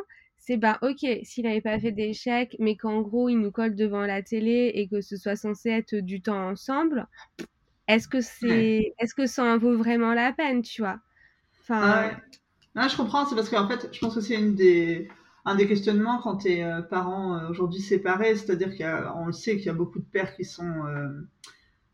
[0.45, 4.05] c'est bah ok, s'il n'avait pas fait d'échec, mais qu'en gros il nous colle devant
[4.05, 7.07] la télé et que ce soit censé être du temps ensemble,
[7.87, 10.99] est-ce que c'est, est-ce que ça en vaut vraiment la peine, tu vois?
[11.61, 12.11] Enfin.
[12.75, 15.07] Non, je comprends, c'est parce qu'en fait, je pense que c'est une des
[15.45, 19.57] un des questionnements quand tu es euh, parent euh, aujourd'hui séparés, c'est-à-dire qu'on le sait
[19.57, 21.07] qu'il y a beaucoup de pères qui sont, euh,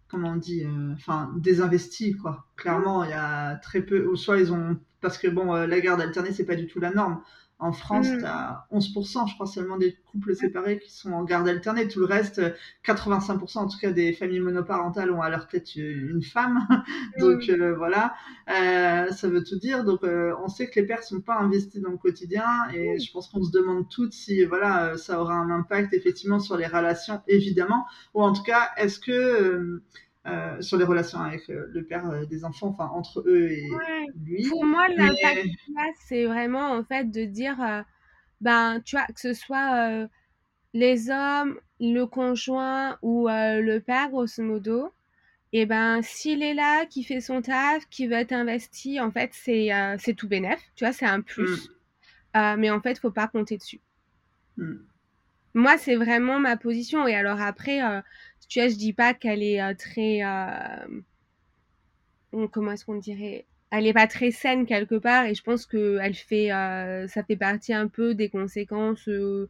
[0.07, 2.47] comment on dit, enfin, désinvestis, quoi.
[2.57, 6.01] Clairement, il y a très peu, ou soit ils ont, parce que bon, la garde
[6.01, 7.21] alternée, c'est pas du tout la norme.
[7.61, 8.17] En France, mmh.
[8.17, 11.87] tu as 11%, je crois, seulement des couples séparés qui sont en garde alternée.
[11.87, 12.41] Tout le reste,
[12.83, 16.67] 85% en tout cas des familles monoparentales ont à leur tête une femme.
[17.19, 17.51] Donc mmh.
[17.51, 18.15] euh, voilà,
[18.49, 19.83] euh, ça veut tout dire.
[19.83, 23.11] Donc euh, on sait que les pères sont pas investis dans le quotidien et je
[23.11, 27.21] pense qu'on se demande toutes si voilà ça aura un impact effectivement sur les relations,
[27.27, 27.85] évidemment.
[28.15, 29.83] Ou en tout cas, est-ce que
[30.27, 33.67] euh, sur les relations avec euh, le père euh, des enfants, enfin entre eux et
[34.23, 34.47] lui.
[34.47, 35.47] Pour moi, l'impact,
[36.05, 37.83] c'est vraiment en fait de dire,
[38.39, 40.07] ben, tu vois, que ce soit
[40.75, 44.93] les hommes, le conjoint ou le père, grosso modo,
[45.53, 49.31] et ben, s'il est là, qui fait son taf, qui veut être investi, en fait,
[49.33, 51.71] c'est c'est tout bénef, tu vois, c'est un plus.
[52.35, 52.57] Mm.
[52.59, 53.81] mais en fait, faut pas compter dessus.
[54.57, 54.75] Mm.
[55.55, 57.07] Moi, c'est vraiment ma position.
[57.07, 57.81] Et alors après,
[58.51, 60.25] tu vois, je dis pas qu'elle est euh, très.
[60.25, 60.99] Euh,
[62.51, 63.45] comment est-ce qu'on dirait?
[63.69, 67.23] Elle est pas très saine quelque part, et je pense que elle fait, euh, ça
[67.23, 69.47] fait partie un peu des conséquences de,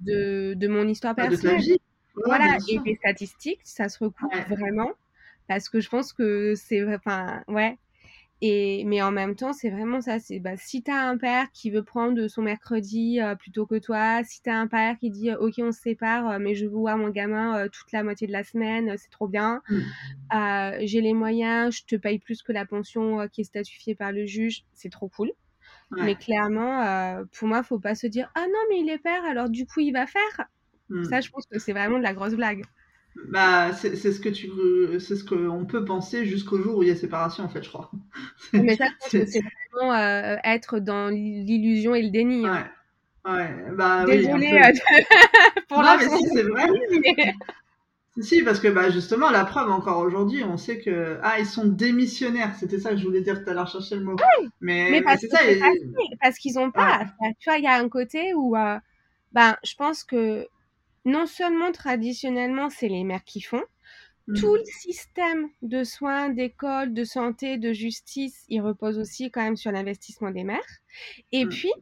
[0.00, 1.78] de mon histoire personnelle.
[2.24, 4.92] voilà, et des statistiques, ça se recoupe vraiment,
[5.48, 7.76] parce que je pense que c'est, enfin, ouais,
[8.40, 10.20] et, mais en même temps, c'est vraiment ça.
[10.20, 13.76] C'est bah, si tu as un père qui veut prendre son mercredi euh, plutôt que
[13.78, 16.66] toi, si tu as un père qui dit Ok, on se sépare, euh, mais je
[16.66, 19.60] veux voir mon gamin euh, toute la moitié de la semaine, c'est trop bien.
[19.68, 20.86] Mmh.
[20.86, 24.24] J'ai les moyens, je te paye plus que la pension qui est statifiée par le
[24.24, 25.32] juge, c'est trop cool.
[25.90, 29.48] Mais clairement, pour moi, faut pas se dire Ah non, mais il est père, alors
[29.48, 30.46] du coup, il va faire.
[30.90, 31.04] Mmh.
[31.04, 32.62] Ça, je pense que c'est vraiment de la grosse blague.
[33.26, 34.48] Bah, c'est ce que tu
[35.00, 37.68] c'est ce qu'on peut penser jusqu'au jour où il y a séparation, en fait, je
[37.68, 37.90] crois.
[38.52, 39.26] Mais ça, c'est
[39.72, 42.46] vraiment euh, être dans l'illusion et le déni.
[42.46, 42.68] Hein.
[43.24, 43.32] Ouais.
[43.32, 43.54] ouais.
[43.76, 45.02] Bah, Désolée oui, euh,
[45.68, 46.68] pour non, mais si, c'est vrai.
[48.20, 51.66] Si, parce que bah, justement, la preuve encore aujourd'hui, on sait que ah ils sont
[51.66, 52.52] démissionnaires.
[52.58, 54.16] C'était ça que je voulais dire tout à l'heure, chercher le mot.
[54.40, 55.38] Oui, mais, parce, ça,
[56.20, 57.04] parce qu'ils n'ont pas.
[57.38, 58.76] Tu vois, il y a un côté où, euh,
[59.32, 60.48] ben, je pense que
[61.04, 63.62] non seulement traditionnellement, c'est les mères qui font,
[64.26, 64.34] mmh.
[64.34, 69.56] tout le système de soins, d'école, de santé, de justice, il repose aussi quand même
[69.56, 70.60] sur l'investissement des mères.
[71.32, 71.48] Et mmh.
[71.48, 71.72] puis,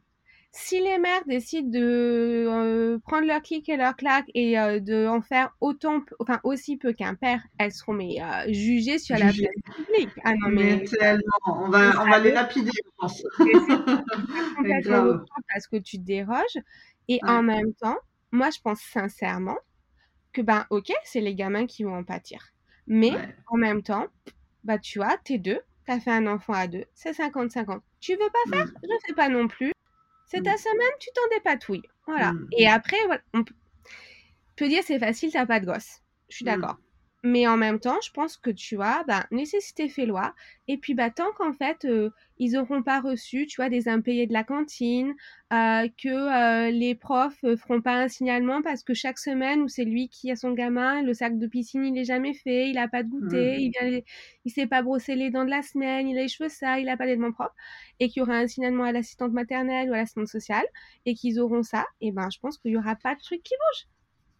[0.59, 5.05] si les mères décident de euh, prendre leur clic et leur claque et euh, de
[5.05, 9.31] en faire autant, enfin aussi peu qu'un père, elles seront mais euh, jugées sur la
[9.31, 9.35] place
[9.75, 10.09] publique.
[10.23, 13.21] Ah non mais, tellement, on va, on va les lapider, je pense.
[15.53, 16.57] parce que tu déroges
[17.07, 17.99] et en même temps,
[18.31, 19.57] moi je pense sincèrement
[20.33, 22.53] que ben ok, c'est les gamins qui vont en pâtir,
[22.85, 23.11] mais
[23.47, 24.07] en même temps,
[24.63, 27.79] bah tu vois, t'es deux, t'as fait un enfant à deux, c'est 50-50.
[27.99, 28.73] Tu veux pas faire, mm.
[28.83, 29.71] je fais pas non plus.
[30.27, 30.57] C'est ta mm.
[30.57, 31.89] semaine, tu t'en dépatouilles.
[32.05, 32.33] Voilà.
[32.33, 32.47] Mm.
[32.57, 32.97] Et après,
[33.33, 33.43] on
[34.55, 36.01] peut dire c'est facile, t'as pas de gosse.
[36.29, 36.77] Je suis d'accord.
[37.23, 40.33] Mais en même temps, je pense que tu vois, bah, nécessité fait loi.
[40.67, 44.27] Et puis, bah, tant qu'en fait, euh, ils n'auront pas reçu, tu vois, des impayés
[44.27, 45.15] de la cantine,
[45.51, 49.67] euh, que euh, les profs ne feront pas un signalement parce que chaque semaine où
[49.67, 52.75] c'est lui qui a son gamin, le sac de piscine, il n'est jamais fait, il
[52.75, 54.01] n'a pas de goûter, il ne
[54.45, 56.85] il s'est pas brossé les dents de la semaine, il a les cheveux ça, il
[56.85, 57.55] n'a pas d'aidement propre,
[57.99, 60.65] et qu'il y aura un signalement à l'assistante maternelle ou à l'assistante sociale,
[61.05, 63.55] et qu'ils auront ça, et ben, je pense qu'il n'y aura pas de truc qui
[63.55, 63.87] bouge.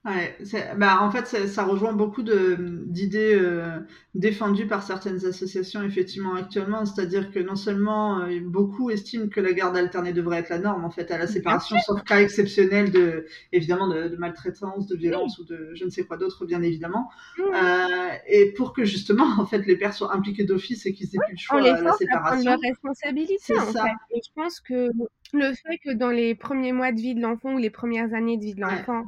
[0.05, 0.37] Ouais,
[0.77, 3.79] bah, en fait, ça, rejoint beaucoup d'idées euh,
[4.15, 6.85] défendues par certaines associations, effectivement, actuellement.
[6.85, 10.85] C'est-à-dire que non seulement euh, beaucoup estiment que la garde alternée devrait être la norme,
[10.85, 15.45] en fait, à la séparation, sauf cas exceptionnel, de, évidemment, de, maltraitance, de violence ou
[15.45, 17.09] de je ne sais quoi d'autre, bien évidemment.
[17.39, 17.87] Euh,
[18.29, 21.33] et pour que, justement, en fait, les pères soient impliqués d'office et qu'ils aient plus
[21.33, 22.51] le choix à la séparation.
[22.51, 23.79] leur responsabilité, en fait.
[24.11, 24.89] Et je pense que
[25.33, 28.37] le fait que dans les premiers mois de vie de l'enfant ou les premières années
[28.37, 29.03] de vie de l'enfant,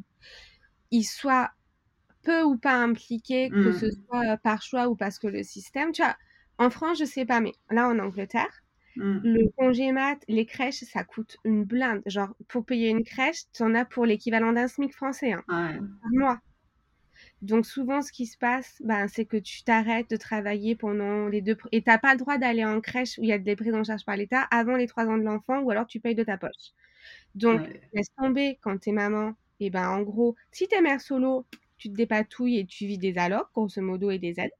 [0.92, 1.52] ils soient
[2.24, 3.92] peu ou pas impliqués, que ce mmh.
[4.06, 6.16] soit par choix ou parce que le système, tu vois,
[6.58, 8.64] en France, je sais pas, mais là en Angleterre,
[8.98, 9.20] mmh.
[9.24, 12.02] le congé mat, les crèches, ça coûte une blinde.
[12.06, 15.80] Genre, pour payer une crèche, tu en as pour l'équivalent d'un SMIC français, hein, par
[16.12, 16.40] mois.
[17.42, 21.42] Donc souvent, ce qui se passe, ben, c'est que tu t'arrêtes de travailler pendant les
[21.42, 21.58] deux...
[21.72, 23.74] Et tu n'as pas le droit d'aller en crèche où il y a des prises
[23.74, 26.24] en charge par l'État avant les trois ans de l'enfant ou alors tu payes de
[26.24, 26.74] ta poche.
[27.36, 27.62] Donc,
[27.94, 31.46] laisse tomber quand tu es maman et ben en gros, si t'es mère solo,
[31.78, 34.52] tu te dépatouilles et tu vis des allocs, grosso modo, et des aides.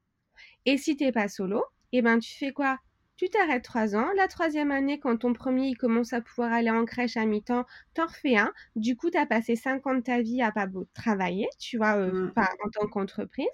[0.66, 2.78] Et si t'es pas solo, et ben tu fais quoi?
[3.16, 4.08] Tu t'arrêtes trois ans.
[4.16, 7.66] La troisième année, quand ton premier il commence à pouvoir aller en crèche à mi-temps,
[7.92, 8.50] t'en refais un.
[8.76, 11.96] Du coup, tu as passé cinq ans de ta vie à pas travailler, tu vois,
[11.96, 12.32] euh, mmh.
[12.36, 13.46] en tant qu'entreprise.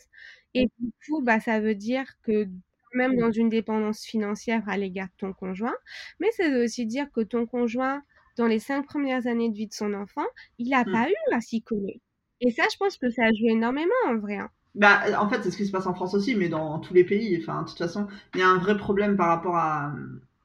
[0.55, 2.47] Et du coup, bah, ça veut dire que
[2.95, 5.75] même dans une dépendance financière à l'égard de ton conjoint,
[6.21, 8.03] mais ça veut aussi dire que ton conjoint,
[8.37, 10.27] dans les cinq premières années de vie de son enfant,
[10.59, 10.93] il n'a mmh.
[10.93, 12.01] pas eu à s'y coller.
[12.41, 14.37] Et ça, je pense que ça joue énormément en vrai.
[14.37, 14.51] Hein.
[14.75, 17.05] Bah, en fait, c'est ce qui se passe en France aussi, mais dans tous les
[17.05, 17.39] pays.
[17.41, 19.95] Enfin, de toute façon, il y a un vrai problème par rapport à,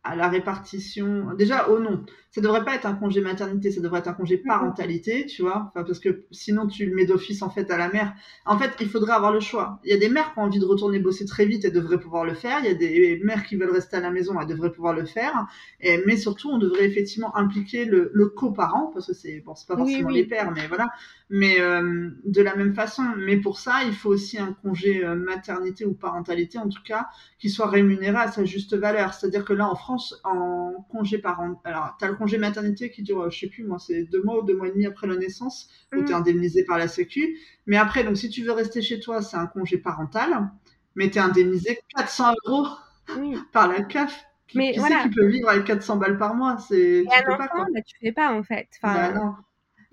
[0.03, 1.27] à la répartition.
[1.37, 4.37] Déjà, au nom, ça devrait pas être un congé maternité, ça devrait être un congé
[4.37, 7.89] parentalité, tu vois, enfin, parce que sinon tu le mets d'office en fait à la
[7.89, 8.13] mère.
[8.45, 9.79] En fait, il faudrait avoir le choix.
[9.83, 11.99] Il y a des mères qui ont envie de retourner bosser très vite et devraient
[11.99, 12.59] pouvoir le faire.
[12.61, 15.05] Il y a des mères qui veulent rester à la maison, elles devraient pouvoir le
[15.05, 15.45] faire.
[15.81, 19.67] Et, mais surtout, on devrait effectivement impliquer le, le coparent, parce que c'est bon, c'est
[19.67, 20.89] pas forcément les pères, mais voilà.
[21.29, 23.03] Mais euh, de la même façon.
[23.17, 27.07] Mais pour ça, il faut aussi un congé euh, maternité ou parentalité, en tout cas,
[27.39, 29.13] qui soit rémunéré à sa juste valeur.
[29.13, 29.90] C'est-à-dire que là, en France
[30.23, 31.61] en congé parent.
[31.63, 34.39] Alors, tu as le congé maternité qui dure, je sais plus, moi, c'est deux mois
[34.39, 36.17] ou deux mois et demi après la naissance, où tu es mm.
[36.17, 37.37] indemnisé par la Sécu.
[37.65, 40.49] Mais après, donc, si tu veux rester chez toi, c'est un congé parental,
[40.95, 42.67] mais tu es indemnisé 400 euros
[43.51, 44.25] par la CAF.
[44.47, 45.03] Qui, mais qui voilà.
[45.03, 46.57] qui peut vivre avec 400 balles par mois?
[46.57, 47.05] C'est.
[47.09, 47.67] Tu peux pas, quoi.
[47.73, 48.67] Bah, tu fais pas, en fait.
[48.81, 49.35] Enfin, bah, non.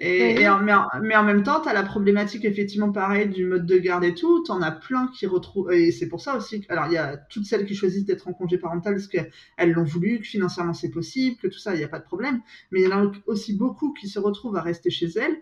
[0.01, 3.78] Et, en, mais, en, même temps, tu as la problématique effectivement pareil du mode de
[3.78, 4.44] garde et tout.
[4.44, 5.72] Tu en as plein qui retrouvent.
[5.72, 6.64] Et c'est pour ça aussi.
[6.68, 9.82] Alors, il y a toutes celles qui choisissent d'être en congé parental parce qu'elles l'ont
[9.82, 12.40] voulu, que financièrement c'est possible, que tout ça, il n'y a pas de problème.
[12.70, 15.36] Mais il y en a aussi beaucoup qui se retrouvent à rester chez elles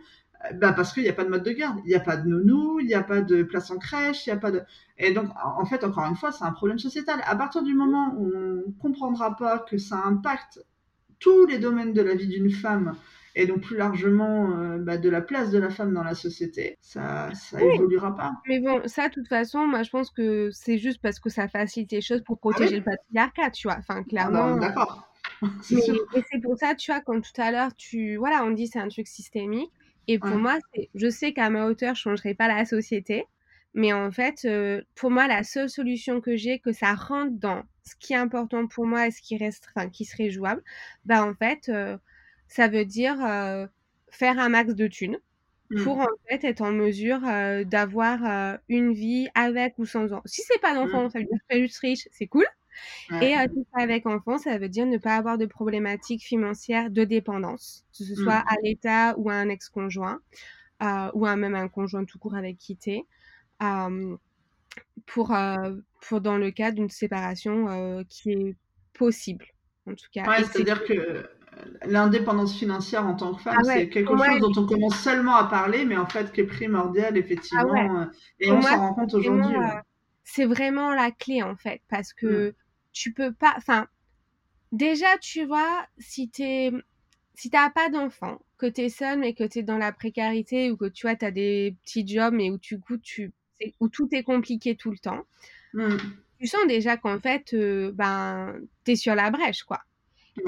[0.44, 1.78] euh, bah parce qu'il n'y a pas de mode de garde.
[1.84, 4.30] Il n'y a pas de nounou, il n'y a pas de place en crèche, il
[4.30, 4.62] n'y a pas de.
[4.96, 7.20] Et donc, en fait, encore une fois, c'est un problème sociétal.
[7.26, 10.64] À partir du moment où on comprendra pas que ça impacte
[11.18, 12.94] tous les domaines de la vie d'une femme,
[13.36, 16.78] et donc plus largement euh, bah, de la place de la femme dans la société,
[16.80, 18.32] ça ça évoluera pas.
[18.48, 21.46] Mais bon, ça, de toute façon, moi je pense que c'est juste parce que ça
[21.46, 23.76] facilite les choses pour protéger ah le patriarcat, tu vois.
[23.78, 24.56] Enfin, ah bah, clairement.
[24.56, 25.12] D'accord.
[25.70, 28.80] et c'est pour ça, tu vois, quand tout à l'heure, tu, voilà, on dit c'est
[28.80, 29.70] un truc systémique.
[30.08, 30.58] Et pour moi,
[30.94, 33.26] je sais qu'à ma hauteur, je changerai pas la société.
[33.74, 37.62] Mais en fait, euh, pour moi, la seule solution que j'ai, que ça rentre dans
[37.84, 40.62] ce qui est important pour moi et ce qui reste, enfin, qui serait jouable,
[41.04, 41.98] bah en fait, euh,
[42.48, 43.66] ça veut dire euh,
[44.10, 45.18] faire un max de thunes
[45.70, 45.82] mmh.
[45.82, 50.22] pour en fait être en mesure euh, d'avoir euh, une vie avec ou sans enfant.
[50.24, 51.10] Si c'est pas d'enfant, mmh.
[51.10, 52.46] ça veut dire que juste riche, c'est cool.
[53.22, 57.04] Et si c'est avec enfant, ça veut dire ne pas avoir de problématiques financières de
[57.04, 58.48] dépendance, que ce soit mmh.
[58.48, 60.20] à l'État ou à un ex-conjoint,
[61.14, 62.78] ou à même un conjoint tout court avec qui
[65.06, 65.34] pour,
[66.02, 68.56] pour dans le cas d'une séparation qui est
[68.92, 69.46] possible,
[69.86, 70.28] en tout cas.
[70.28, 71.24] Ouais, c'est-à-dire que
[71.86, 75.44] l'indépendance financière en tant que femme, ah c'est quelque chose dont on commence seulement à
[75.44, 78.00] parler, mais en fait qui est primordial, ah effectivement.
[78.00, 78.04] Euh,
[78.40, 79.54] et on s'en rend compte aujourd'hui.
[80.24, 82.52] c'est vraiment la clé, en fait, parce que mm.
[82.92, 83.54] tu peux pas.
[83.56, 83.86] Enfin,
[84.72, 86.82] déjà, tu vois, si tu
[87.34, 90.70] si t'as pas d'enfant, que tu es seule mais que tu es dans la précarité
[90.70, 93.32] ou que tu vois, tu as des petits jobs mais où tu tu
[93.80, 95.22] où tout est compliqué tout le temps,
[95.74, 95.96] mm.
[96.38, 98.54] tu sens déjà qu'en fait, euh, ben,
[98.84, 99.80] tu es sur la brèche, quoi.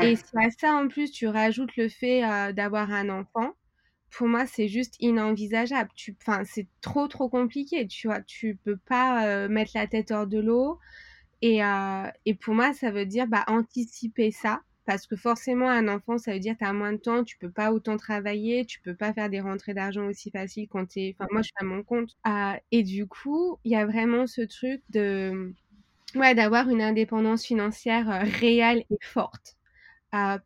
[0.01, 3.55] Et si à ça, en plus, tu rajoutes le fait euh, d'avoir un enfant,
[4.11, 5.91] pour moi, c'est juste inenvisageable.
[6.23, 8.23] Enfin, c'est trop, trop compliqué, tu vois.
[8.23, 10.79] Tu peux pas euh, mettre la tête hors de l'eau.
[11.43, 11.61] Et,
[12.27, 16.33] et pour moi, ça veut dire bah, anticiper ça parce que forcément un enfant ça
[16.33, 18.95] veut dire que tu as moins de temps, tu peux pas autant travailler, tu peux
[18.95, 21.65] pas faire des rentrées d'argent aussi faciles quand tu es enfin moi je suis à
[21.65, 22.17] mon compte
[22.73, 25.53] et du coup, il y a vraiment ce truc de
[26.15, 29.58] ouais, d'avoir une indépendance financière euh, réelle et forte euh,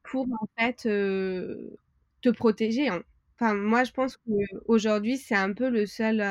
[0.02, 2.88] pour en fait te protéger.
[2.88, 3.02] Hein.
[3.38, 6.22] Enfin moi je pense qu'aujourd'hui c'est un peu le seul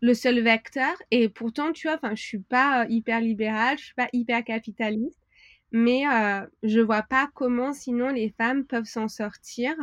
[0.00, 3.94] le seul vecteur et pourtant tu vois enfin je suis pas hyper libérale, je suis
[3.94, 5.22] pas hyper capitaliste
[5.72, 9.74] mais euh, je vois pas comment sinon les femmes peuvent s'en sortir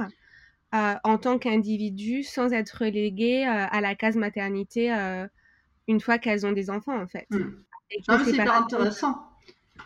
[0.75, 4.91] euh, en tant qu'individu sans être reléguées à la case maternité
[5.87, 7.27] une fois qu'elles ont des enfants en fait.
[7.31, 7.55] Hmm.
[7.89, 9.28] c'est hyper intéressant.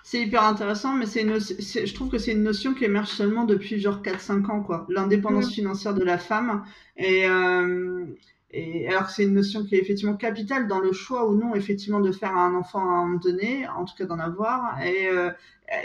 [0.02, 3.80] C'est hyper intéressant, mais c'est je trouve que c'est une notion qui émerge seulement depuis
[3.80, 4.86] genre 4-5 ans, quoi.
[4.90, 5.54] L'indépendance hmm.
[5.54, 6.64] financière de la femme.
[6.98, 8.06] Et, euh,
[8.52, 11.56] et alors que c'est une notion qui est effectivement capitale dans le choix ou non,
[11.56, 14.82] effectivement, de faire un enfant à un moment donné, en tout cas d'en avoir.
[14.84, 15.32] Et, euh,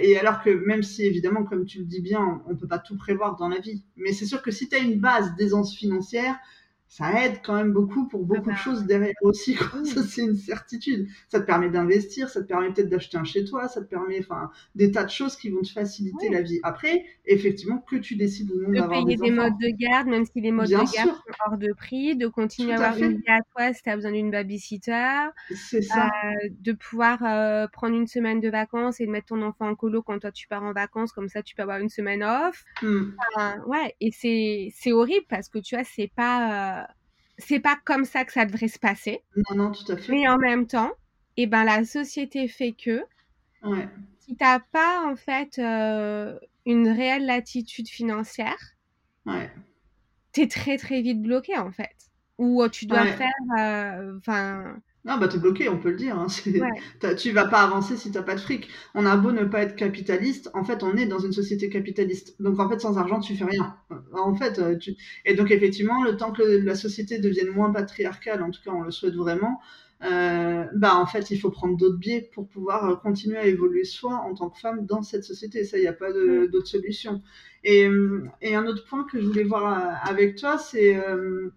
[0.01, 2.79] et alors que même si, évidemment, comme tu le dis bien, on ne peut pas
[2.79, 5.75] tout prévoir dans la vie, mais c'est sûr que si tu as une base d'aisance
[5.75, 6.37] financière,
[6.89, 9.57] ça aide quand même beaucoup pour beaucoup de choses derrière aussi.
[9.85, 11.09] Ça, c'est une certitude.
[11.29, 14.19] Ça te permet d'investir, ça te permet peut-être d'acheter un chez toi, ça te permet,
[14.21, 16.59] enfin, des tas de choses qui vont te faciliter la vie.
[16.63, 20.41] Après, effectivement, que tu décides ou non d'avoir des, des modes de garde, même si
[20.41, 21.15] les modes de garde sont
[21.47, 24.13] hors de prix, de continuer à avoir une vie à toi si tu as besoin
[24.13, 25.29] d'une babysitter.
[25.55, 26.07] C'est ça.
[26.07, 29.75] Euh, de pouvoir euh, prendre une semaine de vacances et de mettre ton enfant en
[29.75, 32.65] colo quand toi tu pars en vacances, comme ça tu peux avoir une semaine off.
[32.83, 33.11] Hmm.
[33.67, 36.78] ouais, et c'est horrible parce que tu vois, c'est pas.
[36.78, 36.78] Euh,
[37.39, 39.23] c'est pas comme ça que ça devrait se passer.
[39.37, 40.13] Non, non, tout à fait.
[40.13, 40.93] Mais en même temps,
[41.37, 43.03] eh ben, la société fait que
[43.63, 43.89] ouais.
[44.19, 48.59] si tu n'as pas en fait euh, une réelle latitude financière,
[49.27, 49.51] ouais.
[50.33, 51.95] tu es très très vite bloqué en fait.
[52.39, 53.33] Ou tu dois faire.
[53.59, 54.19] Euh.
[55.09, 56.19] Non, bah t'es bloqué, on peut le dire.
[56.19, 56.27] Hein.
[57.17, 58.69] Tu vas pas avancer si t'as pas de fric.
[58.95, 62.41] On a beau ne pas être capitaliste, en fait, on est dans une société capitaliste.
[62.43, 63.75] Donc en fait, sans argent, tu fais rien.
[64.13, 64.95] En fait, euh, tu...
[65.25, 68.83] et donc effectivement, le temps que la société devienne moins patriarcale, en tout cas, on
[68.83, 69.61] le souhaite vraiment.
[70.05, 73.83] Euh, bah en fait, il faut prendre d'autres biais pour pouvoir euh, continuer à évoluer
[73.83, 75.65] soi en tant que femme dans cette société.
[75.65, 77.23] Ça, il n'y a pas d'autre solution.
[77.65, 77.89] Et,
[78.41, 81.53] et, un autre point que je voulais voir avec toi, c'est euh,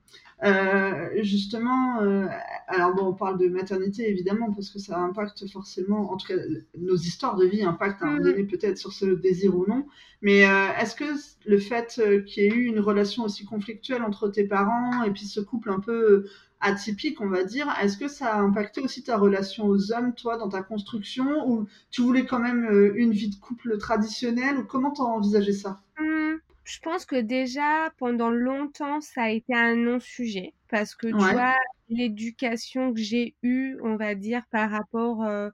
[1.22, 2.26] justement, euh,
[2.68, 6.42] alors bon, on parle de maternité évidemment parce que ça impacte forcément, en tout cas,
[6.78, 8.32] nos histoires de vie impactent à un moment mm.
[8.32, 9.86] donné peut-être sur ce désir ou non.
[10.22, 11.06] Mais euh, est-ce que
[11.46, 15.26] le fait qu'il y ait eu une relation aussi conflictuelle entre tes parents et puis
[15.26, 16.26] ce couple un peu
[16.60, 20.38] atypique, on va dire, est-ce que ça a impacté aussi ta relation aux hommes, toi,
[20.38, 24.92] dans ta construction, ou tu voulais quand même une vie de couple traditionnelle, ou comment
[24.92, 25.82] t'as envisagé ça?
[26.00, 30.54] Mm je pense que déjà, pendant longtemps, ça a été un non-sujet.
[30.70, 31.56] Parce que, tu vois,
[31.90, 35.24] l'éducation que j'ai eue, on va dire, par rapport...
[35.24, 35.50] Euh,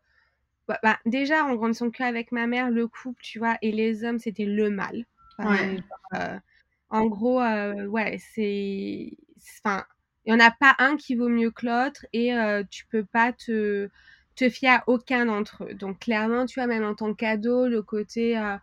[0.68, 4.20] bah, bah, déjà, en grandissant qu'avec ma mère, le couple, tu vois, et les hommes,
[4.20, 5.06] c'était le mal.
[5.40, 6.40] Euh,
[6.90, 9.12] en gros, euh, ouais, c'est...
[9.64, 9.86] Enfin,
[10.26, 12.34] il n'y en a pas un qui vaut mieux que l'autre et
[12.70, 13.90] tu peux pas te
[14.38, 15.74] te fier à aucun d'entre eux.
[15.74, 18.56] Donc clairement, tu vois, même en tant que cadeau, le côté euh,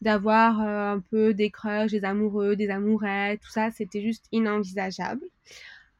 [0.00, 5.24] d'avoir euh, un peu des crushs, des amoureux, des amourettes, tout ça, c'était juste inenvisageable.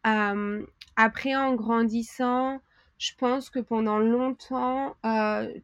[0.06, 0.64] Euh,
[0.96, 2.60] après, en grandissant,
[2.98, 4.96] je pense que pendant longtemps,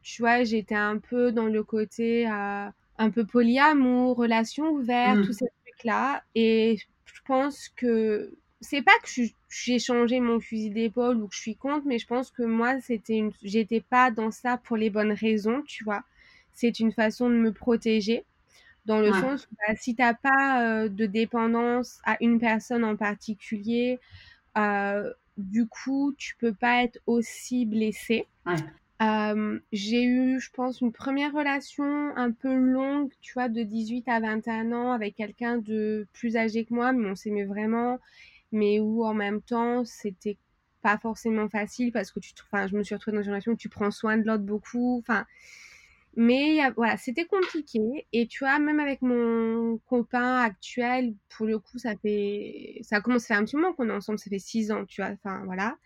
[0.01, 5.25] tu vois, j'étais un peu dans le côté un peu polyamour, relation ouverte, mmh.
[5.25, 6.23] tous ces trucs-là.
[6.33, 11.41] Et je pense que c'est pas que j'ai changé mon fusil d'épaule ou que je
[11.41, 14.89] suis contre, mais je pense que moi, c'était une, j'étais pas dans ça pour les
[14.89, 16.03] bonnes raisons, tu vois.
[16.55, 18.25] C'est une façon de me protéger,
[18.85, 22.95] dans le sens où bah, si t'as pas euh, de dépendance à une personne en
[22.95, 23.99] particulier,
[24.57, 28.25] euh, du coup, tu peux pas être aussi blessé.
[29.01, 34.07] Euh, j'ai eu, je pense, une première relation un peu longue, tu vois, de 18
[34.07, 37.99] à 21 ans avec quelqu'un de plus âgé que moi, mais on s'aimait vraiment
[38.55, 40.37] mais où en même temps, c'était
[40.81, 43.57] pas forcément facile parce que tu, enfin, je me suis retrouvée dans une relation où
[43.57, 44.99] tu prends soin de l'autre beaucoup.
[44.99, 45.25] Enfin,
[46.15, 48.07] Mais voilà, c'était compliqué.
[48.13, 53.25] Et tu vois, même avec mon copain actuel, pour le coup, ça fait, ça commence
[53.25, 55.11] à faire un petit moment qu'on est ensemble, ça fait six ans, tu vois.
[55.11, 55.77] Enfin, voilà.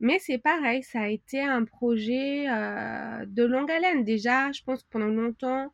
[0.00, 4.04] Mais c'est pareil, ça a été un projet euh, de longue haleine.
[4.04, 5.72] Déjà, je pense que pendant longtemps,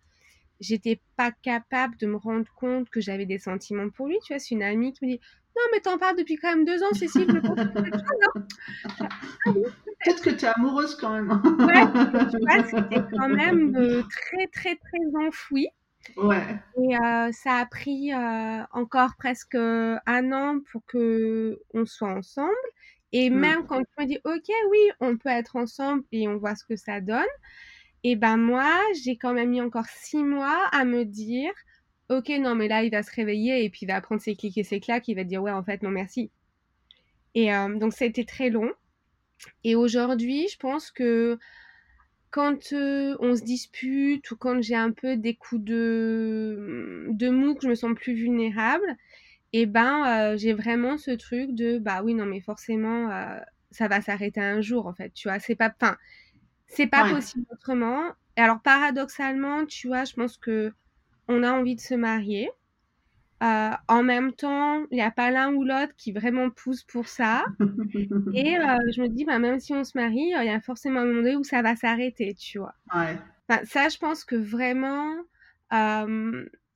[0.61, 4.19] j'étais pas capable de me rendre compte que j'avais des sentiments pour lui.
[4.25, 5.21] Tu vois, c'est une amie qui me dit
[5.57, 7.27] Non, mais t'en parles depuis quand même deux ans, Cécile.
[7.29, 7.59] Je pense
[9.01, 9.53] ah
[10.05, 11.31] Peut-être que tu es amoureuse quand même.
[11.31, 11.85] ouais,
[12.31, 15.69] tu vois, c'était quand même euh, très, très, très enfoui.
[16.17, 16.61] Ouais.
[16.79, 22.53] Et euh, ça a pris euh, encore presque un an pour que on soit ensemble.
[23.13, 23.35] Et mmh.
[23.35, 26.65] même quand tu m'as dit, OK, oui, on peut être ensemble et on voit ce
[26.65, 27.25] que ça donne,
[28.09, 31.53] et ben moi, j'ai quand même mis encore six mois à me dire,
[32.09, 34.57] OK, non, mais là, il va se réveiller et puis il va prendre ses clics
[34.59, 36.31] et ses claques, il va dire, ouais, en fait, non, merci.
[37.35, 38.71] Et euh, donc, ça a été très long.
[39.65, 41.39] Et aujourd'hui, je pense que
[42.31, 47.55] quand euh, on se dispute ou quand j'ai un peu des coups de, de mou,
[47.55, 48.97] que je me sens plus vulnérable,
[49.53, 53.09] et ben euh, j'ai vraiment ce truc de bah oui non mais forcément
[53.71, 55.97] ça va s'arrêter un jour en fait tu vois c'est pas enfin
[56.67, 60.73] c'est pas possible autrement et alors paradoxalement tu vois je pense que
[61.29, 62.51] on a envie de se marier
[63.43, 67.09] euh, en même temps il n'y a pas l'un ou l'autre qui vraiment pousse pour
[67.09, 67.45] ça
[68.35, 71.05] et je me dis bah même si on se marie il y a forcément un
[71.05, 73.18] moment donné où ça va s'arrêter tu vois ouais.
[73.64, 75.16] ça je pense que vraiment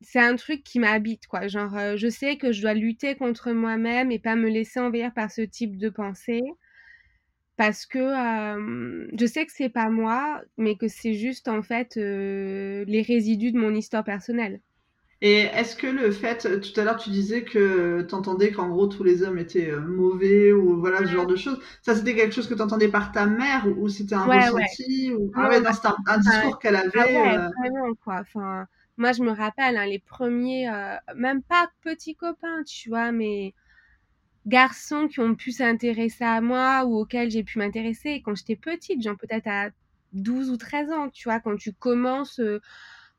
[0.01, 1.49] c'est un truc qui m'habite, quoi.
[1.49, 5.13] Genre, euh, je sais que je dois lutter contre moi-même et pas me laisser envahir
[5.13, 6.43] par ce type de pensée.
[7.61, 12.87] Parce que je sais que c'est pas moi, mais que c'est juste, en fait, euh,
[12.89, 14.61] les résidus de mon histoire personnelle.
[15.21, 18.87] Et est-ce que le fait, tout à l'heure tu disais que tu entendais qu'en gros
[18.87, 22.35] tous les hommes étaient euh, mauvais ou voilà ce genre de choses, ça c'était quelque
[22.35, 25.89] chose que tu entendais par ta mère ou c'était un ressenti ou ah ouais, c'était
[26.07, 28.21] un, discours qu'elle avait ah ouais, vraiment quoi.
[28.23, 33.13] Enfin, moi, je me rappelle, hein, les premiers, euh, même pas petits copains, tu vois,
[33.13, 33.55] mais
[34.47, 39.03] garçons qui ont pu s'intéresser à moi ou auxquels j'ai pu m'intéresser quand j'étais petite,
[39.03, 39.71] genre peut-être à
[40.13, 42.61] 12 ou 13 ans, tu vois, quand tu commences, euh,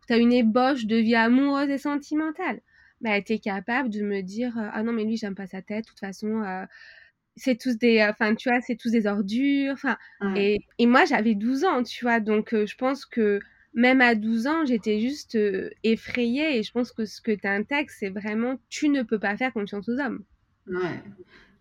[0.08, 2.62] tu as une ébauche de vie amoureuse et sentimentale.
[3.02, 5.62] Bah, tu es capable de me dire euh, Ah non, mais lui, j'aime pas sa
[5.62, 6.44] tête, de toute façon,
[7.36, 8.04] c'est tous des.
[8.04, 9.74] Enfin, tu vois, c'est tous des ordures.
[9.74, 9.98] Enfin,
[10.36, 13.40] et, et, moi, j'avais 12 ans, tu vois, donc je pense que
[13.74, 17.48] même à 12 ans, j'étais juste euh, effrayée et je pense que ce que tu
[17.48, 20.24] intègres, c'est vraiment tu ne peux pas faire confiance aux hommes.
[20.68, 21.04] Ouais.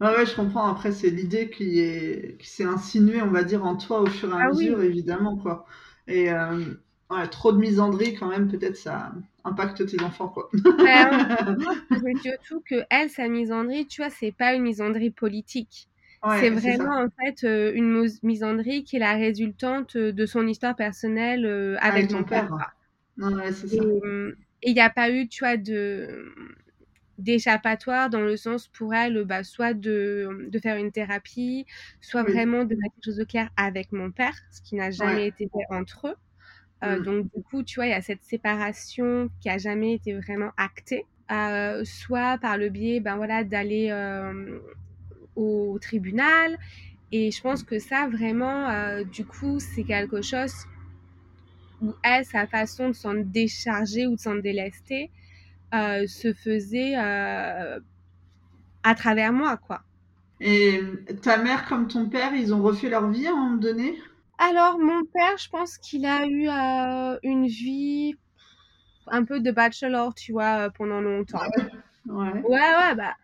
[0.00, 0.66] Ouais, je comprends.
[0.66, 4.30] Après, c'est l'idée qui est qui s'est insinuée, on va dire, en toi au fur
[4.30, 5.66] et à ah mesure, évidemment, quoi.
[6.06, 6.74] Et euh,
[7.10, 9.12] ouais, trop de misandrie, quand même, peut-être ça
[9.44, 10.48] impacte tes enfants, quoi.
[10.54, 15.90] Ouais, surtout que elle, sa misandrie, tu vois, c'est pas une misandrie politique
[16.28, 20.76] c'est vraiment en fait euh, une misandrie qui est la résultante euh, de son histoire
[20.76, 22.50] personnelle euh, avec, mon père.
[24.62, 26.34] Et il n'y a pas eu, tu vois, de
[27.20, 31.66] d'échappatoire dans le sens pour elle, bah, soit de, de faire une thérapie,
[32.00, 35.26] soit vraiment de mettre quelque chose de clair avec mon père, ce qui n'a jamais
[35.28, 36.16] été fait entre eux.
[36.82, 37.02] Mmh.
[37.02, 40.50] Donc du coup, tu vois, il y a cette séparation qui a jamais été vraiment
[40.56, 41.04] actée.
[41.84, 43.92] soit par le biais ben voilà d'aller
[45.36, 46.58] au tribunal.
[47.12, 50.54] Et je pense que ça, vraiment, euh, du coup, c'est quelque chose
[51.82, 55.10] où elle, sa façon de s'en décharger ou de s'en délester,
[55.74, 57.78] euh, se faisait euh,
[58.82, 59.82] à travers moi, quoi.
[60.40, 60.80] Et
[61.22, 63.98] ta mère comme ton père, ils ont refait leur vie à un moment donné?
[64.38, 66.48] Alors, mon père, je pense qu'il a eu
[67.22, 68.14] une vie
[69.06, 71.40] un peu de bachelor, tu vois, pendant longtemps.
[72.06, 73.14] Ouais, ouais, ouais bah,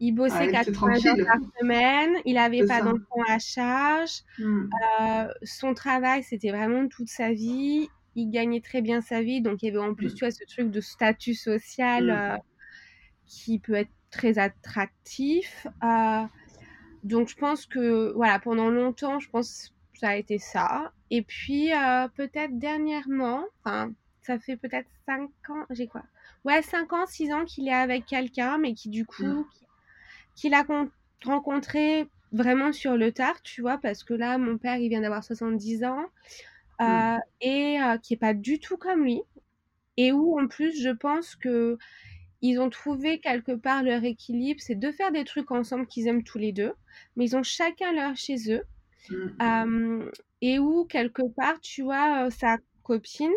[0.00, 4.22] il bossait 80 heures par semaine, il n'avait pas d'enfants à charge.
[4.38, 4.68] Hmm.
[5.00, 7.88] Euh, son travail, c'était vraiment toute sa vie.
[8.16, 10.16] Il gagnait très bien sa vie, donc il y avait en plus, hmm.
[10.16, 12.10] tu vois, ce truc de statut social hmm.
[12.10, 12.36] euh,
[13.26, 15.66] qui peut être très attractif.
[15.84, 16.24] Euh,
[17.04, 20.92] donc je pense que, voilà, pendant longtemps, je pense que ça a été ça.
[21.10, 21.70] Et puis,
[22.14, 23.92] peut-être dernièrement, enfin,
[24.22, 26.02] ça fait peut-être 5 ans, j'ai quoi?
[26.44, 29.46] Ouais, 5 ans, 6 ans qu'il est avec quelqu'un, mais qui du coup,
[30.36, 30.64] qu'il a
[31.24, 35.24] rencontré vraiment sur le tard, tu vois, parce que là, mon père, il vient d'avoir
[35.24, 36.04] 70 ans
[36.80, 37.20] euh, mm.
[37.40, 39.22] et qui est pas du tout comme lui.
[39.96, 41.76] Et où, en plus, je pense que
[42.42, 46.24] ils ont trouvé quelque part leur équilibre, c'est de faire des trucs ensemble qu'ils aiment
[46.24, 46.72] tous les deux,
[47.16, 48.62] mais ils ont chacun leur chez eux.
[49.10, 49.42] Mm.
[49.42, 53.30] Euh, et où, quelque part, tu vois, sa copine,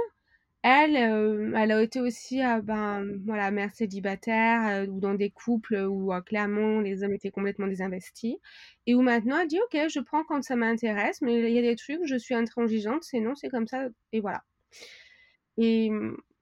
[0.63, 5.29] elle, euh, elle a été aussi, euh, ben, voilà, mère célibataire euh, ou dans des
[5.29, 8.37] couples où clairement les hommes étaient complètement désinvestis
[8.87, 11.61] et où maintenant elle dit ok, je prends quand ça m'intéresse, mais il y a
[11.61, 14.43] des trucs, je suis intransigeante, c'est non, c'est comme ça et voilà.
[15.57, 15.89] Et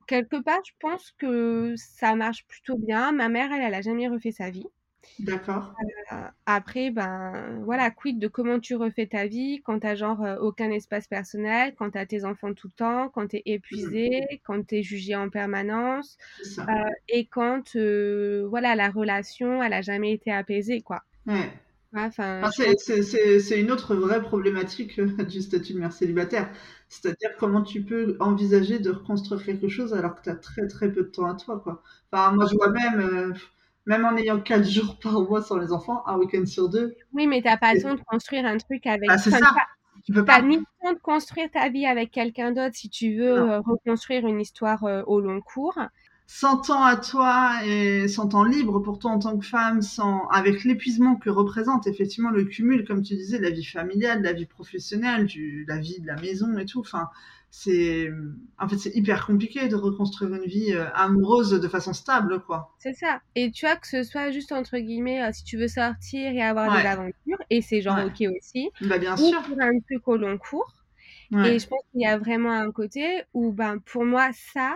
[0.07, 3.11] quelque part, je pense que ça marche plutôt bien.
[3.13, 4.65] Ma mère, elle, elle a jamais refait sa vie.
[5.19, 5.73] D'accord.
[6.11, 6.15] Euh,
[6.45, 10.69] après, ben voilà, quid de comment tu refais ta vie quand t'as genre euh, aucun
[10.71, 14.35] espace personnel, quand t'as tes enfants tout le temps, quand t'es épuisé, mmh.
[14.43, 16.17] quand t'es jugé en permanence,
[16.59, 16.63] euh,
[17.09, 21.03] et quand voilà la relation, elle a jamais été apaisée, quoi.
[21.27, 21.51] Ouais.
[22.47, 26.49] C'est une autre vraie problématique du statut de mère célibataire.
[26.87, 30.91] C'est-à-dire comment tu peux envisager de reconstruire quelque chose alors que tu as très très
[30.91, 31.59] peu de temps à toi.
[31.59, 31.83] Quoi.
[32.11, 33.33] Enfin, moi, je vois même,
[33.85, 36.95] même en ayant 4 jours par mois sans les enfants, un week-end sur deux.
[37.13, 39.09] Oui, mais t'as pas le temps de construire un truc avec.
[39.09, 39.53] Ah, c'est ça.
[40.03, 40.41] Tu peux pas.
[40.41, 44.25] ni le temps de construire ta vie avec quelqu'un d'autre si tu veux euh, reconstruire
[44.25, 45.77] une histoire euh, au long cours.
[46.25, 50.27] Sans temps à toi et sans temps libre pour toi en tant que femme, sans
[50.29, 54.23] avec l'épuisement que représente effectivement le cumul, comme tu disais, de la vie familiale, de
[54.23, 56.79] la vie professionnelle, du, la vie de la maison et tout.
[56.79, 57.09] Enfin,
[57.53, 58.09] c'est
[58.57, 62.73] en fait c'est hyper compliqué de reconstruire une vie euh, amoureuse de façon stable quoi.
[62.79, 63.19] C'est ça.
[63.35, 66.41] Et tu vois que ce soit juste entre guillemets euh, si tu veux sortir et
[66.41, 68.69] avoir de l'aventure et c'est genre OK aussi.
[68.81, 69.41] Bah bien ou sûr.
[69.43, 70.73] Pour un truc au long cours.
[71.45, 74.75] Et je pense qu'il y a vraiment un côté où ben pour moi ça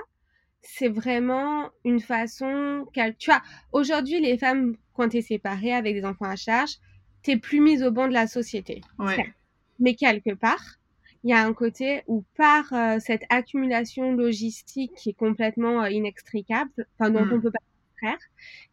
[0.61, 2.85] c'est vraiment une façon
[3.19, 3.41] tu vois
[3.71, 6.77] aujourd'hui les femmes quand tu es séparée avec des enfants à charge,
[7.23, 8.81] tu plus mise au banc de la société.
[8.97, 9.33] Ouais.
[9.79, 10.77] Mais quelque part
[11.25, 15.89] il y a un côté où par euh, cette accumulation logistique qui est complètement euh,
[15.89, 17.41] inextricable, enfin dont on hmm.
[17.41, 17.59] peut pas
[17.99, 18.17] faire,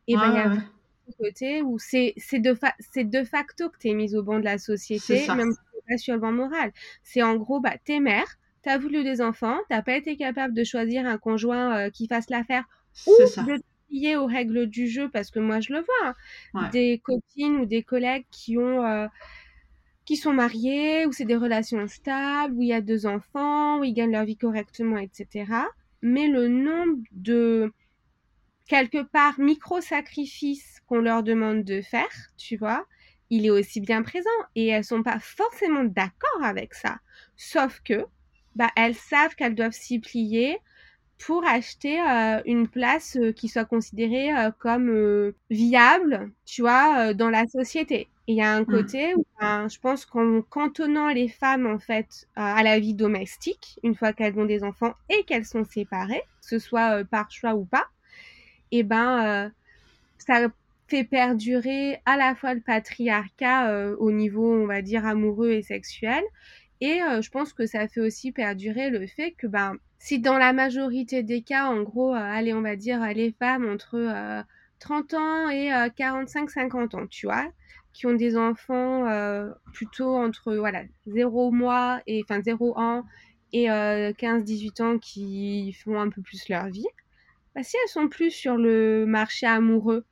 [0.06, 0.64] et ben il y a un
[1.18, 4.44] côté où c'est c'est de c'est de facto que tu es mise au banc de
[4.44, 5.54] la société, même
[5.88, 6.72] pas sur le banc moral.
[7.02, 8.26] C'est en gros bah t'es mère,
[8.60, 12.28] t'as voulu des enfants, t'as pas été capable de choisir un conjoint euh, qui fasse
[12.28, 12.64] l'affaire
[13.06, 16.14] ou de plier aux règles du jeu parce que moi je le vois,
[16.52, 16.68] hein.
[16.68, 19.08] des copines ou des collègues qui ont
[20.04, 23.84] qui sont mariés, où c'est des relations stables, où il y a deux enfants, où
[23.84, 25.46] ils gagnent leur vie correctement, etc.
[26.02, 27.72] Mais le nombre de,
[28.66, 32.84] quelque part, micro-sacrifices qu'on leur demande de faire, tu vois,
[33.30, 34.28] il est aussi bien présent.
[34.54, 36.98] Et elles sont pas forcément d'accord avec ça.
[37.36, 38.04] Sauf que,
[38.56, 40.58] bah, elles savent qu'elles doivent s'y plier
[41.26, 47.30] pour acheter euh, une place euh, qui soit considérée euh, comme viable, tu vois, dans
[47.30, 48.08] la société.
[48.26, 48.66] Il y a un mmh.
[48.66, 53.78] côté où ben, je pense qu'en cantonnant les femmes en fait à la vie domestique,
[53.82, 57.54] une fois qu'elles ont des enfants et qu'elles sont séparées, que ce soit par choix
[57.54, 57.86] ou pas,
[58.70, 59.50] et eh ben
[60.18, 60.46] ça
[60.86, 66.22] fait perdurer à la fois le patriarcat au niveau, on va dire, amoureux et sexuel.
[66.80, 70.52] Et je pense que ça fait aussi perdurer le fait que ben si dans la
[70.52, 74.44] majorité des cas, en gros, allez, on va dire les femmes entre
[74.80, 77.46] 30 ans et 45-50 ans, tu vois,
[77.92, 83.04] qui ont des enfants euh, plutôt entre voilà 0 mois et enfin 0 ans
[83.52, 86.86] et 15-18 euh, ans qui font un peu plus leur vie,
[87.54, 90.04] bah, si elles sont plus sur le marché amoureux,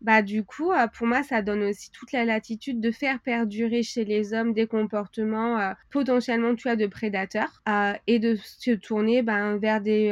[0.00, 3.82] bah du coup euh, pour moi ça donne aussi toute la latitude de faire perdurer
[3.82, 7.62] chez les hommes des comportements potentiellement tu vois de prédateurs
[8.06, 10.10] et de se tourner ben, vers des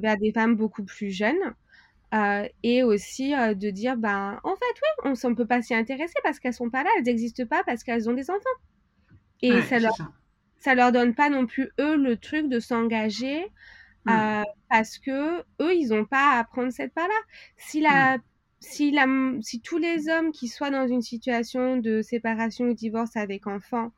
[0.00, 1.54] vers des femmes beaucoup plus jeunes
[2.14, 5.74] euh, et aussi euh, de dire, ben, en fait, oui, on ne peut pas s'y
[5.74, 8.40] intéresser parce qu'elles sont pas là, elles n'existent pas parce qu'elles ont des enfants.
[9.42, 9.94] Et ça leur,
[10.58, 10.74] ça.
[10.74, 13.44] leur donne pas non plus, eux, le truc de s'engager
[14.04, 14.10] mmh.
[14.10, 17.18] euh, parce que eux, ils n'ont pas à prendre cette part-là.
[17.56, 18.22] Si la, mmh.
[18.60, 19.06] Si la,
[19.40, 23.92] si tous les hommes qui soient dans une situation de séparation ou divorce avec enfants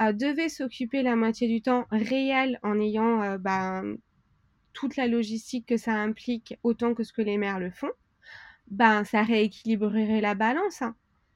[0.00, 3.96] devaient s'occuper la moitié du temps réel en ayant ben,
[4.76, 7.90] toute la logistique que ça implique autant que ce que les mères le font,
[8.68, 10.82] ben ça rééquilibrerait la balance.
[10.82, 10.94] Hein.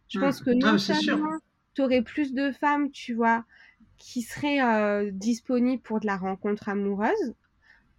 [0.08, 0.22] Je mmh.
[0.22, 1.38] pense que non seulement
[1.74, 3.44] tu aurais plus de femmes, tu vois,
[3.96, 7.34] qui seraient euh, disponibles pour de la rencontre amoureuse.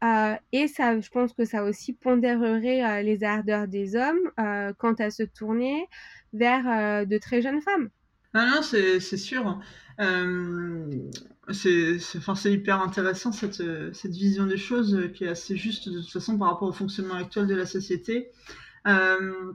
[0.04, 4.32] Euh, et ça, je pense que ça aussi pondérerait euh, les ardeurs des hommes
[4.78, 5.88] quant à se tourner
[6.34, 7.90] vers de très jeunes femmes.
[8.34, 9.60] Non, non, c'est sûr.
[11.52, 13.62] c'est c'est hyper intéressant cette,
[13.94, 16.74] cette vision des choses euh, qui est assez juste de toute façon par rapport au
[16.74, 18.30] fonctionnement actuel de la société.
[18.88, 19.54] Euh,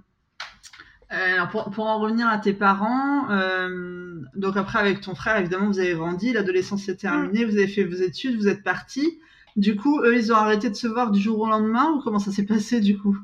[1.09, 5.69] alors pour, pour, en revenir à tes parents, euh, donc après avec ton frère, évidemment,
[5.69, 9.21] vous avez grandi, l'adolescence est terminée, vous avez fait vos études, vous êtes partis.
[9.57, 12.19] Du coup, eux, ils ont arrêté de se voir du jour au lendemain ou comment
[12.19, 13.17] ça s'est passé du coup?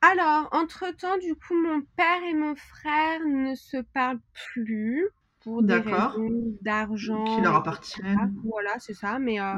[0.00, 4.20] Alors, entre-temps, du coup, mon père et mon frère ne se parlent
[4.54, 5.08] plus
[5.40, 6.30] pour des raisons
[6.60, 7.24] d'argent.
[7.24, 8.34] Qui leur appartiennent.
[8.44, 9.18] Voilà, c'est ça.
[9.18, 9.54] Mais euh,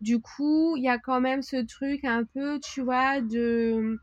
[0.00, 3.98] du coup, il y a quand même ce truc un peu, tu vois, de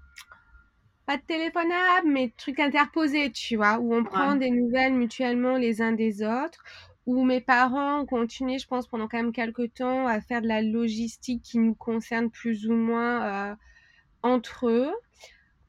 [1.05, 5.81] pas de téléphonable, mais truc interposé, tu vois, où on prend des nouvelles mutuellement les
[5.81, 6.61] uns des autres,
[7.07, 10.47] où mes parents ont continué, je pense, pendant quand même quelques temps à faire de
[10.47, 13.55] la logistique qui nous concerne plus ou moins euh,
[14.23, 14.91] entre eux.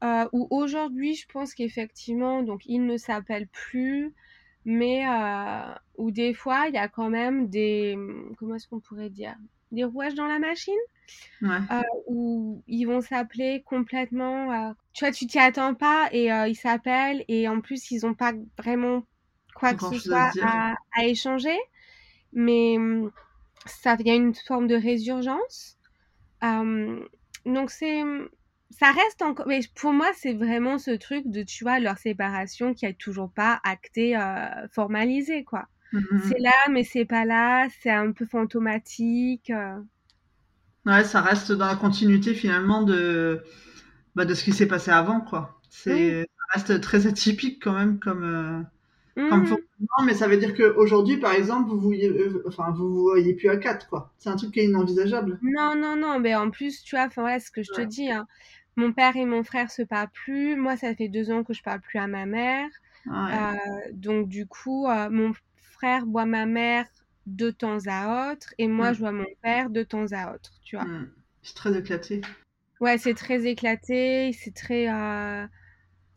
[0.03, 4.13] Euh, où aujourd'hui, je pense qu'effectivement, donc ils ne s'appellent plus,
[4.65, 7.97] mais euh, où des fois, il y a quand même des,
[8.37, 9.35] comment est-ce qu'on pourrait dire,
[9.71, 10.73] des rouages dans la machine,
[11.41, 11.59] Ouais.
[11.71, 14.73] euh, où ils vont s'appeler complètement.
[14.93, 18.33] tu vois, tu t'y attends pas et ils s'appellent et en plus, ils ont pas
[18.57, 19.03] vraiment
[19.59, 21.57] quoi que ce soit à, à échanger,
[22.33, 23.11] mais hum,
[23.65, 25.77] ça, a une forme de résurgence.
[26.43, 26.99] Euh,
[27.45, 28.01] donc c'est,
[28.71, 29.47] ça reste encore.
[29.47, 33.31] Mais pour moi, c'est vraiment ce truc de, tu vois, leur séparation qui est toujours
[33.31, 35.67] pas actée, euh, formalisée, quoi.
[35.93, 36.21] Mhm.
[36.27, 37.67] C'est là, mais c'est pas là.
[37.81, 39.49] C'est un peu fantomatique.
[39.51, 39.79] euh.
[40.85, 43.43] Ouais, ça reste dans la continuité finalement de,
[44.15, 45.61] bah, de ce qui s'est passé avant, quoi.
[45.69, 48.67] C'est, ça reste très atypique quand même comme,
[49.19, 49.47] euh, comme Mhm.
[49.47, 53.49] fonctionnement, mais ça veut dire qu'aujourd'hui, par exemple, vous voyez, euh, enfin, vous voyez plus
[53.49, 54.13] à quatre, quoi.
[54.19, 55.39] C'est un truc qui est inenvisageable.
[55.41, 58.11] Non, non, non, mais en plus, tu vois, enfin voilà ce que je te dis,
[58.11, 58.27] hein.
[58.75, 60.55] Mon père et mon frère se parlent plus.
[60.55, 62.69] Moi, ça fait deux ans que je parle plus à ma mère.
[63.05, 63.13] Ouais.
[63.33, 63.53] Euh,
[63.93, 66.85] donc, du coup, euh, mon frère voit ma mère
[67.25, 68.93] de temps à autre et moi, Mm.
[68.93, 70.85] je vois mon père de temps à autre, tu vois.
[70.85, 71.11] Mm.
[71.41, 72.21] C'est très éclaté.
[72.81, 75.45] Ouais, c'est très éclaté, c'est très, euh,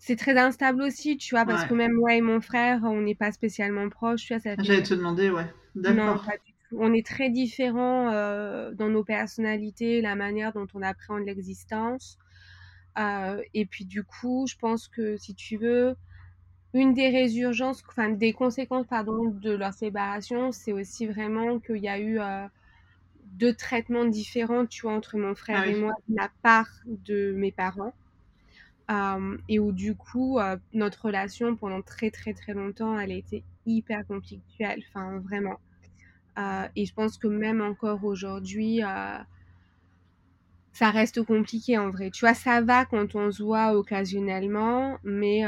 [0.02, 1.66] c'est très instable aussi, tu vois, parce Ouais.
[1.66, 4.82] que même moi et mon frère, on n'est pas spécialement proches, tu vois, ça J'allais
[4.82, 5.52] te demander, ouais.
[5.86, 6.24] Non, D'accord.
[6.24, 6.76] pas du tout.
[6.80, 12.18] On est très différents euh, dans nos personnalités, la manière dont on appréhende l'existence.
[12.98, 15.96] Euh, et puis du coup, je pense que si tu veux,
[16.74, 21.88] une des résurgences, enfin des conséquences, pardon, de leur séparation, c'est aussi vraiment qu'il y
[21.88, 22.46] a eu euh,
[23.24, 25.72] deux traitements différents, tu vois, entre mon frère Ah oui.
[25.72, 27.94] et moi, de la part de mes parents.
[28.90, 33.14] Euh, et où du coup, euh, notre relation pendant très très très longtemps, elle a
[33.14, 35.60] été hyper conflictuelle, enfin vraiment.
[36.38, 38.82] Euh, et je pense que même encore aujourd'hui,
[40.72, 42.10] ça reste compliqué en vrai.
[42.10, 45.44] Tu vois, ça va quand on se voit occasionnellement, mais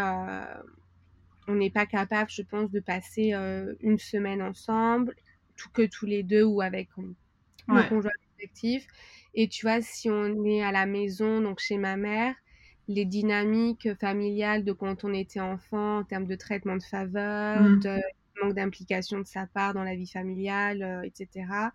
[1.47, 3.33] on n'est pas capable, je pense, de passer
[3.81, 5.15] une semaine ensemble,
[5.57, 6.89] tout que tous les deux ou avec
[7.71, 7.85] nos Ouais.
[7.85, 8.87] conjoints respectifs.
[9.35, 12.35] Et tu vois, si on est à la maison, donc chez ma mère,
[12.89, 17.81] les dynamiques familiales de quand on était enfant, en termes de traitement de faveur, Mm.
[17.85, 17.99] de
[18.43, 21.73] manque d'implication de sa part dans la vie familiale, euh, etc.,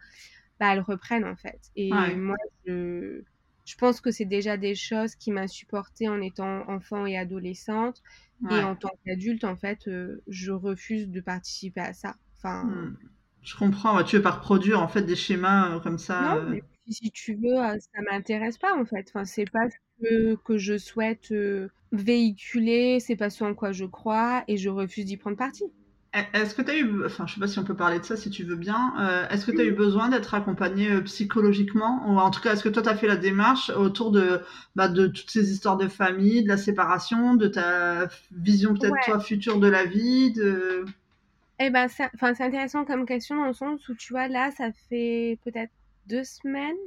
[0.59, 1.59] bah, elles reprennent en fait.
[1.75, 2.15] Et Ouais.
[2.15, 3.23] moi, je,
[3.65, 8.01] je pense que c'est déjà des choses qui m'insupportaient en étant enfant et adolescente.
[8.49, 12.15] Et en tant qu'adulte, en fait, euh, je refuse de participer à ça.
[12.37, 12.95] Enfin, Mm.
[13.41, 13.97] Je comprends.
[13.97, 14.03] ouais.
[14.05, 16.35] Tu veux pas reproduire en fait des schémas euh, comme ça.
[16.35, 19.07] non, mais si tu veux, ça m'intéresse pas en fait.
[19.09, 23.71] Enfin, c'est pas ce que, que je souhaite euh, véhiculer, c'est pas ce en quoi
[23.71, 25.63] je crois et je refuse d'y prendre parti.
[26.33, 28.17] Est-ce que tu as eu, enfin, je sais pas si on peut parler de ça
[28.17, 32.01] si tu veux bien, euh, est-ce que tu as eu besoin d'être accompagné euh, psychologiquement
[32.07, 34.41] ou en tout cas, est-ce que toi tu as fait la démarche autour de,
[34.75, 38.99] bah, de toutes ces histoires de famille, de la séparation, de ta vision peut-être Ouais.
[39.05, 40.83] toi future de la vie, de...
[41.59, 42.09] Eh ben, c'est
[42.41, 45.71] intéressant comme question dans le sens où tu vois, là, ça fait peut-être
[46.09, 46.77] deux semaines.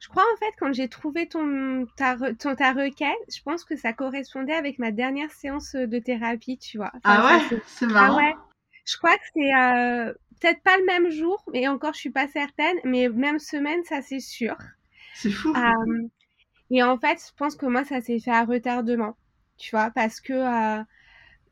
[0.00, 3.76] Je crois en fait, quand j'ai trouvé ton ta, ton, ta requête, je pense que
[3.76, 6.92] ça correspondait avec ma dernière séance de thérapie, tu vois.
[6.94, 8.16] Enfin, Ah ouais, c'est- c'est Ah marrant.
[8.18, 8.34] ouais.
[8.86, 12.28] Je crois que c'est euh, peut-être pas le même jour, mais encore je suis pas
[12.28, 14.56] certaine, mais même semaine, ça c'est sûr.
[15.14, 15.54] C'est fou.
[15.56, 16.08] Euh,
[16.70, 19.16] et en fait, je pense que moi, ça s'est fait à retardement,
[19.58, 20.82] tu vois, parce que euh,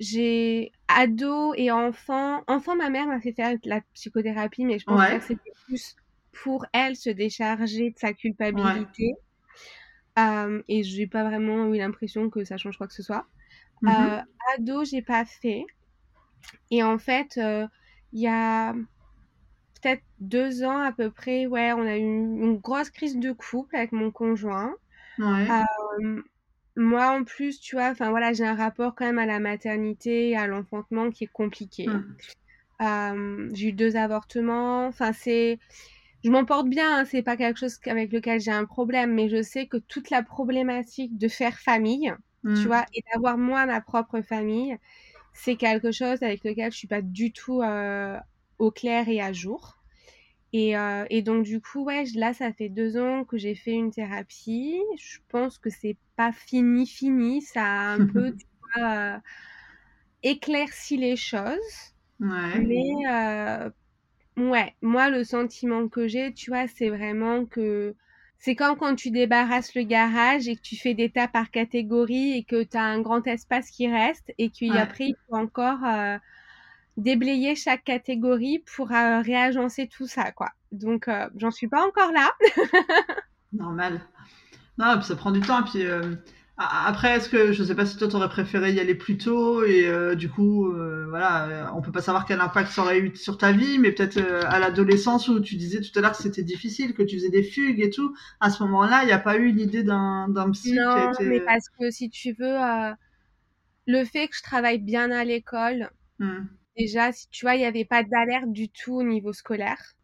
[0.00, 2.42] j'ai ado et enfant.
[2.48, 5.18] Enfant, ma mère m'a fait faire de la psychothérapie, mais je pense Ouais.
[5.18, 5.96] que c'était plus
[6.42, 9.14] pour elle se décharger de sa culpabilité.
[10.18, 13.26] Euh, et j'ai pas vraiment eu l'impression que ça change quoi que ce soit.
[13.82, 13.90] Mhm.
[13.90, 14.20] Euh,
[14.54, 15.64] ado, j'ai pas fait.
[16.70, 17.66] Et en fait, euh,
[18.12, 18.74] il y a
[19.80, 23.76] peut-être deux ans à peu près, ouais, on a eu une, grosse crise de couple
[23.76, 24.74] avec mon conjoint.
[25.18, 25.48] Ouais.
[25.50, 26.22] Euh,
[26.76, 30.30] moi, en plus, tu vois, enfin voilà, j'ai un rapport quand même à la maternité
[30.30, 31.86] et à l'enfantement qui est compliqué.
[31.86, 32.16] Mm.
[32.82, 34.86] Euh, j'ai eu deux avortements.
[34.86, 35.58] Enfin, c'est,
[36.24, 36.98] je m'en porte bien.
[37.00, 40.10] Hein, c'est pas quelque chose avec lequel j'ai un problème, mais je sais que toute
[40.10, 42.14] la problématique de faire famille,
[42.44, 42.54] Mm.
[42.60, 44.76] tu vois, et d'avoir moi ma propre famille,
[45.32, 48.18] c'est quelque chose avec lequel je suis pas du tout euh,
[48.58, 49.78] au clair et à jour.
[50.52, 53.72] Et, euh, et donc du coup, ouais, là, ça fait deux ans que j'ai fait
[53.72, 54.78] une thérapie.
[54.98, 57.42] Je pense que c'est pas fini, fini.
[57.42, 58.46] Ça a un peu, tu
[58.76, 59.18] vois, euh,
[60.22, 61.94] éclairci les choses.
[62.20, 62.60] Ouais.
[62.60, 62.84] Mais
[64.36, 67.94] ouais, moi, le sentiment que j'ai, tu vois, c'est vraiment que
[68.38, 72.32] c'est comme quand tu débarrasses le garage et que tu fais des tas par catégorie
[72.38, 74.88] et que tu as un grand espace qui reste et Ouais.
[74.90, 76.18] qu'après, il faut encore, euh,
[76.98, 80.50] déblayer chaque catégorie pour euh, réagencer tout ça, quoi.
[80.72, 82.30] Donc, euh, j'en suis pas encore là.
[83.52, 84.00] Normal.
[84.78, 85.60] Non, ça prend du temps.
[85.66, 86.16] Et puis, euh,
[86.56, 90.14] après, est-ce que, je sais pas si toi, t'aurais préféré y aller plus tôt et
[90.14, 90.72] du coup,
[91.08, 94.18] voilà, on peut pas savoir quel impact ça aurait eu sur ta vie, mais peut-être
[94.46, 97.42] à l'adolescence où tu disais tout à l'heure que c'était difficile, que tu faisais des
[97.42, 98.14] fugues et tout.
[98.40, 101.68] À ce moment-là, il n'y a pas eu l'idée d'un, d'un psy Non, mais parce
[101.68, 102.56] que si tu veux,
[103.86, 105.90] le fait que je travaille bien à l'école,
[106.20, 106.42] mmh.
[106.78, 109.94] déjà, si tu vois, il n'y avait pas d'alerte du tout au niveau scolaire.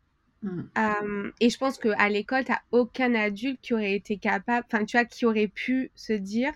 [0.42, 1.32] Mmh.
[1.40, 4.96] et je pense qu'à l'école, tu n'as aucun adulte qui aurait été capable, enfin, tu
[4.96, 6.52] vois, qui aurait pu se dire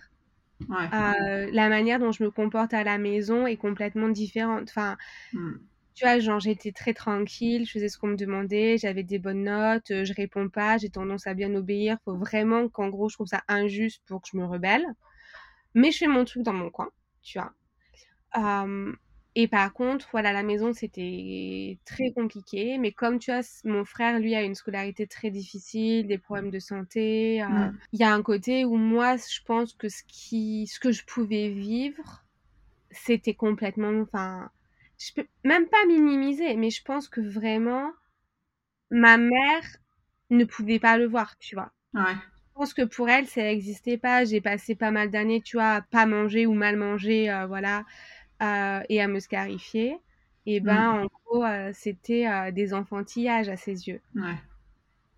[0.71, 4.69] euh, la manière dont je me comporte à la maison est complètement différente.
[4.71, 4.97] Enfin,
[5.35, 5.53] mmh.
[5.95, 9.45] tu vois, genre, j'étais très tranquille, je faisais ce qu'on me demandait, j'avais des bonnes
[9.45, 11.99] notes, euh, je réponds pas, j'ai tendance à bien obéir.
[12.05, 14.87] Faut vraiment qu'en gros, je trouve ça injuste pour que je me rebelle.
[15.75, 16.91] Mais je fais mon truc dans mon coin
[17.25, 17.53] tu vois.
[19.37, 22.79] Et par contre, voilà, la maison, c'était très compliqué.
[22.79, 26.61] Mais comme tu vois, mon frère, lui, a une scolarité très difficile, des problèmes de
[26.61, 27.43] santé.
[27.43, 27.77] Mmh.
[27.93, 31.05] Il y a un côté où moi, je pense que ce, qui, ce que je
[31.05, 32.25] pouvais vivre,
[32.91, 34.03] c'était complètement.
[34.03, 34.51] Enfin,
[34.99, 37.91] je peux même pas minimiser, mais je pense que vraiment,
[38.91, 39.65] ma mère
[40.31, 41.73] ne pouvait pas le voir, tu vois.
[41.93, 42.15] Ouais.
[42.55, 44.25] Je pense que pour elle, ça n'existait pas.
[44.25, 47.81] J'ai passé pas mal d'années, tu vois, à pas manger ou mal manger, euh, voilà,
[47.81, 47.83] euh,
[48.41, 49.99] et à me scarifier.
[50.47, 51.03] Et ben, mm.
[51.03, 54.01] en gros, euh, c'était des enfantillages à ses yeux.
[54.15, 54.37] Ouais.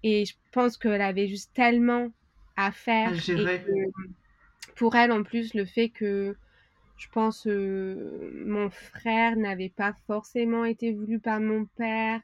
[0.03, 2.11] Et je pense qu'elle avait juste tellement
[2.57, 3.13] à faire.
[3.29, 3.63] Et
[4.77, 6.37] pour elle, en plus, le fait que
[6.97, 12.21] je pense mon frère n'avait pas forcément été voulu par mon père,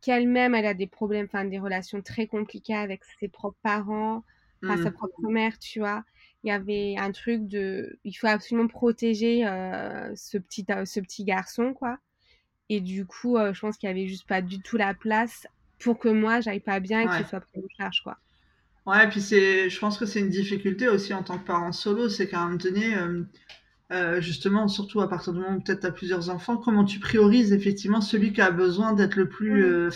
[0.00, 4.24] qu'elle-même, elle a des problèmes, enfin des relations très compliquées avec ses propres parents
[4.68, 4.92] à sa mmh.
[4.92, 6.04] propre mère, tu vois.
[6.42, 11.00] Il y avait un truc de, il faut absolument protéger euh, ce petit euh, ce
[11.00, 11.98] petit garçon, quoi.
[12.68, 15.46] Et du coup, euh, je pense qu'il y avait juste pas du tout la place
[15.78, 18.16] pour que moi j'aille pas bien et que ce soit pris en charge, quoi.
[18.86, 21.72] Ouais, et puis c'est, je pense que c'est une difficulté aussi en tant que parent
[21.72, 25.86] solo, c'est qu'à un moment donné, justement, surtout à partir du moment où peut-être tu
[25.86, 29.90] as plusieurs enfants, comment tu priorises effectivement celui qui a besoin d'être le plus, mmh.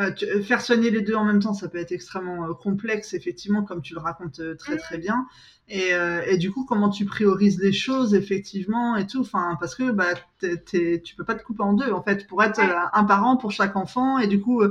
[0.00, 3.14] Euh, euh, faire soigner les deux en même temps, ça peut être extrêmement euh, complexe,
[3.14, 5.26] effectivement, comme tu le racontes très très bien.
[5.68, 5.92] Et,
[6.26, 9.22] et, du coup, comment tu priorises les choses, effectivement, et tout?
[9.22, 10.08] Enfin, parce que bah,
[10.40, 12.60] tu peux pas te couper en deux, en fait, pour être
[12.92, 14.62] un parent pour chaque enfant, et du coup,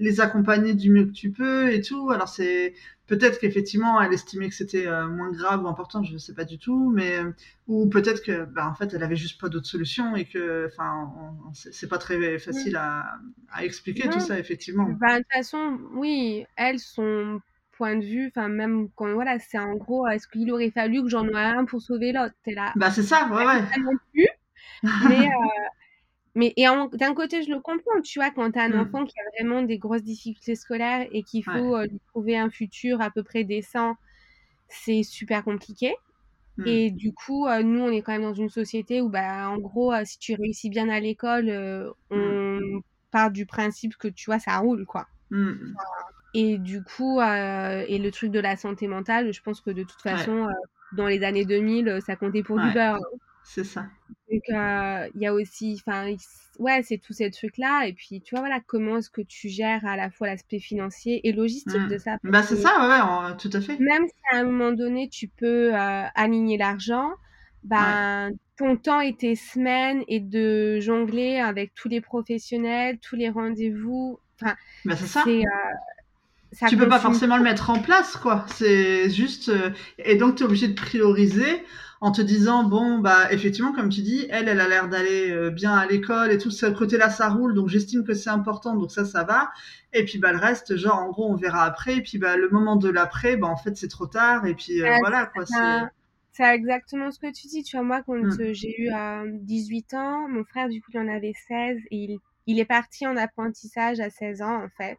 [0.00, 2.10] les accompagner du mieux que tu peux, et tout.
[2.10, 2.74] Alors c'est
[3.10, 6.44] Peut-être qu'effectivement, elle estimait que c'était euh, moins grave ou important, je ne sais pas
[6.44, 7.32] du tout, mais euh,
[7.66, 11.12] ou peut-être que, bah, en fait, elle avait juste pas d'autre solution et que, enfin,
[11.52, 13.18] c'est pas très facile à,
[13.62, 14.84] expliquer tout ça, effectivement.
[15.00, 17.40] Bah, de toute façon, oui, elle, son
[17.72, 21.08] point de vue, enfin, même quand, voilà, c'est en gros, est-ce qu'il aurait fallu que
[21.08, 22.34] j'en ai un pour sauver l'autre?
[22.44, 22.72] T'es là.
[22.76, 23.60] Bah, c'est ça, ouais, ouais.
[24.12, 24.28] plus,
[25.08, 25.68] mais, euh,
[26.34, 28.80] mais et d'un côté, je le comprends, tu vois, quand tu as un mmh.
[28.80, 32.50] enfant qui a vraiment des grosses difficultés scolaires et qu'il faut euh, lui trouver un
[32.50, 33.96] futur à peu près décent,
[34.68, 35.94] c'est super compliqué.
[36.56, 36.66] Mmh.
[36.66, 39.58] Et du coup, euh, nous, on est quand même dans une société où, bah, en
[39.58, 41.46] gros, euh, si tu réussis bien à l'école,
[42.10, 42.16] mmh.
[42.16, 42.80] on
[43.10, 45.08] part du principe que, tu vois, ça roule, quoi.
[46.32, 50.00] et du coup, et le truc de la santé mentale, je pense que de toute
[50.00, 50.46] façon,
[50.92, 52.96] dans les années 2000, ça comptait pour du beurre.
[52.96, 53.18] Hein.
[53.44, 53.86] C'est ça.
[54.30, 56.14] Donc, il y a aussi, enfin,
[56.58, 57.86] ouais, c'est tous ces trucs-là.
[57.86, 61.26] Et puis, tu vois, voilà, comment est-ce que tu gères à la fois l'aspect financier
[61.26, 61.98] et logistique de mmh.
[61.98, 63.78] ça Bah, c'est ça, ouais, tout à fait.
[63.78, 67.10] Même si à un moment donné, tu peux aligner l'argent,
[67.64, 73.30] ben, ton temps et tes semaines et de jongler avec tous les professionnels, tous les
[73.30, 74.20] rendez-vous.
[74.40, 74.54] Enfin,
[74.84, 75.24] bah, c'est ça.
[76.52, 78.46] ça tu peux pas forcément le mettre en place, quoi.
[78.54, 79.50] C'est juste.
[79.98, 81.64] Et donc, tu es obligé de prioriser
[82.02, 85.50] en te disant bon bah effectivement comme tu dis elle elle a l'air d'aller euh,
[85.50, 88.74] bien à l'école et tout ce côté là ça roule donc j'estime que c'est important
[88.74, 89.50] donc ça ça va.
[89.92, 91.96] Et puis bah le reste genre en gros on verra après.
[91.96, 94.46] Et puis bah le moment de l'après bah en fait c'est trop tard.
[94.46, 95.54] Et puis euh, voilà quoi c'est
[96.32, 97.62] c'est exactement ce que tu dis.
[97.64, 98.52] Tu vois moi quand mmh.
[98.52, 98.90] j'ai eu
[99.42, 102.64] 18 euh, ans mon frère du coup il en avait 16 et il, il est
[102.64, 104.98] parti en apprentissage à 16 ans en fait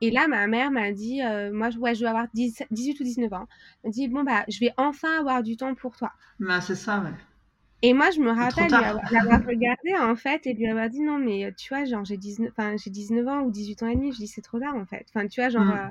[0.00, 3.32] et là, ma mère m'a dit, euh, moi, ouais, je dois avoir 18 ou 19
[3.32, 3.46] ans.
[3.82, 6.12] Elle m'a dit, bon, bah, je vais enfin avoir du temps pour toi.
[6.38, 7.10] Bah, c'est ça, ouais.
[7.82, 11.52] Et moi, je me rappelle l'avoir regardé, en fait, et lui avoir dit, non, mais
[11.56, 12.52] tu vois, genre, j'ai 19,
[12.86, 14.12] 19 ans ou 18 ans et demi.
[14.12, 15.06] Je dis, c'est trop tard, en fait.
[15.14, 15.70] Enfin, tu vois, genre, mm.
[15.70, 15.88] euh,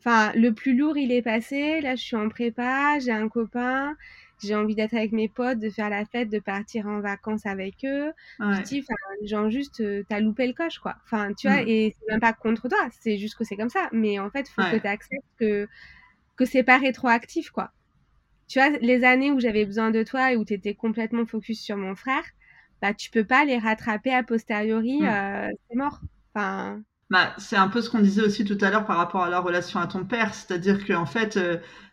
[0.00, 1.80] enfin, le plus lourd, il est passé.
[1.80, 3.96] Là, je suis en prépa, j'ai un copain
[4.42, 7.76] j'ai envie d'être avec mes potes, de faire la fête, de partir en vacances avec
[7.84, 8.12] eux.
[8.38, 8.84] Je dis,
[9.22, 10.96] genre juste, euh, t'as loupé le coche, quoi.
[11.04, 11.68] Enfin, tu vois, mm.
[11.68, 13.88] et c'est même pas contre toi, c'est juste que c'est comme ça.
[13.92, 15.68] Mais en fait, faut que tu acceptes que,
[16.36, 17.72] que c'est pas rétroactif, quoi.
[18.48, 21.76] Tu vois, les années où j'avais besoin de toi et où t'étais complètement focus sur
[21.76, 22.22] mon frère,
[22.80, 25.50] bah tu peux pas les rattraper a posteriori, mmh.
[25.68, 26.00] c'est mort.
[26.34, 26.82] Enfin.
[27.08, 29.38] Bah, c'est un peu ce qu'on disait aussi tout à l'heure par rapport à la
[29.38, 31.38] relation à ton père, c'est-à-dire qu'en fait,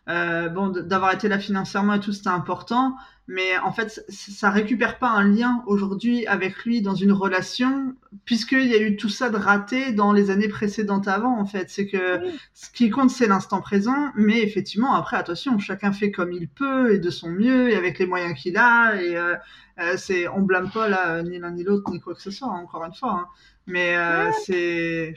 [0.08, 2.96] euh, bon, d'avoir été là financièrement et tout, c'était important,
[3.28, 8.66] mais en fait, ça récupère pas un lien aujourd'hui avec lui dans une relation, puisqu'il
[8.66, 11.70] y a eu tout ça de raté dans les années précédentes avant, en fait.
[11.70, 12.20] C'est que
[12.52, 16.92] ce qui compte, c'est l'instant présent, mais effectivement, après, attention, chacun fait comme il peut
[16.92, 19.36] et de son mieux et avec les moyens qu'il a, et euh,
[19.78, 22.48] euh c'est, on blâme pas là ni l'un ni l'autre ni quoi que ce soit,
[22.48, 23.12] encore une fois.
[23.12, 23.26] Hein.
[23.66, 25.14] Mais euh, c'est,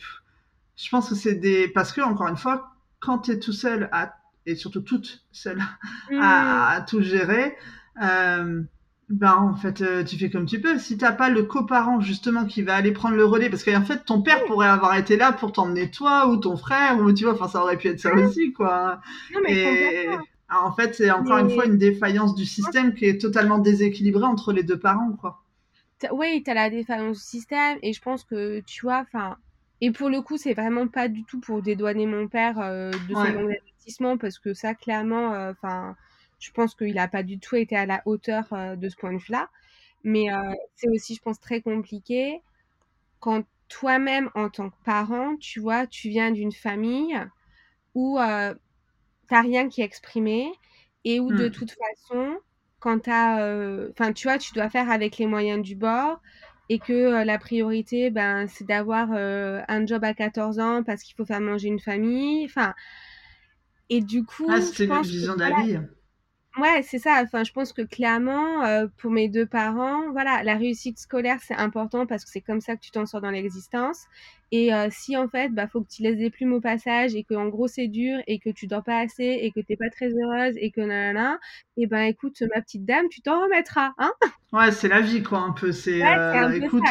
[0.76, 3.90] je pense que c'est des, parce que encore une fois, quand tu es tout seul
[3.92, 4.14] à
[4.46, 5.62] et surtout toute seule
[6.22, 6.86] à, mmh.
[6.86, 7.58] tout gérer,
[8.02, 8.62] euh,
[9.10, 10.80] ben en fait euh, tu fais comme tu peux.
[10.80, 14.06] Si t'as pas le coparent justement qui va aller prendre le relais, parce qu'en fait
[14.06, 17.34] ton père pourrait avoir été là pour t'emmener toi ou ton frère ou tu vois,
[17.34, 19.02] enfin ça aurait pu être ça aussi quoi.
[19.48, 20.08] et
[20.50, 24.54] en fait c'est encore une fois une défaillance du système qui est totalement déséquilibrée entre
[24.54, 25.42] les deux parents quoi.
[26.12, 29.38] Oui, tu as la défaillance du système et je pense que tu vois, enfin,
[29.82, 33.14] et pour le coup, c'est vraiment pas du tout pour dédouaner mon père euh, de
[33.90, 35.96] son parce que ça, clairement, euh, enfin,
[36.40, 39.14] je pense qu'il n'a pas du tout été à la hauteur euh, de ce point
[39.14, 39.50] de vue-là.
[40.04, 40.28] Mais
[40.76, 42.42] c'est aussi, je pense, très compliqué
[43.20, 47.20] quand toi-même, en tant que parent, tu vois, tu viens d'une famille
[47.94, 50.50] où t'as rien qui est exprimé
[51.04, 51.52] et où de mmh.
[51.52, 52.38] toute façon,
[52.80, 56.22] quand t'as, enfin, tu vois, tu dois faire avec les moyens du bord
[56.70, 61.26] et que la priorité, ben, c'est d'avoir un job à 14 ans parce qu'il faut
[61.26, 62.46] faire manger une famille.
[62.46, 62.74] Enfin,
[63.90, 65.78] et du coup, ah, c'était une vision la vie.
[66.60, 67.22] Ouais, c'est ça.
[67.24, 71.56] Enfin, je pense que clairement, euh, pour mes deux parents, voilà, la réussite scolaire, c'est
[71.56, 74.06] important parce que c'est comme ça que tu t'en sors dans l'existence.
[74.52, 77.24] Et euh, si en fait, bah, faut que tu laisses des plumes au passage et
[77.24, 79.90] que en gros c'est dur et que tu dors pas assez et que t'es pas
[79.90, 81.38] très heureuse et que nanana,
[81.76, 84.14] et ben écoute, ma petite dame, tu t'en remettras, hein
[84.54, 85.74] Ouais, c'est la vie quoi, un peu.
[85.74, 86.82] C'est, euh, écoute,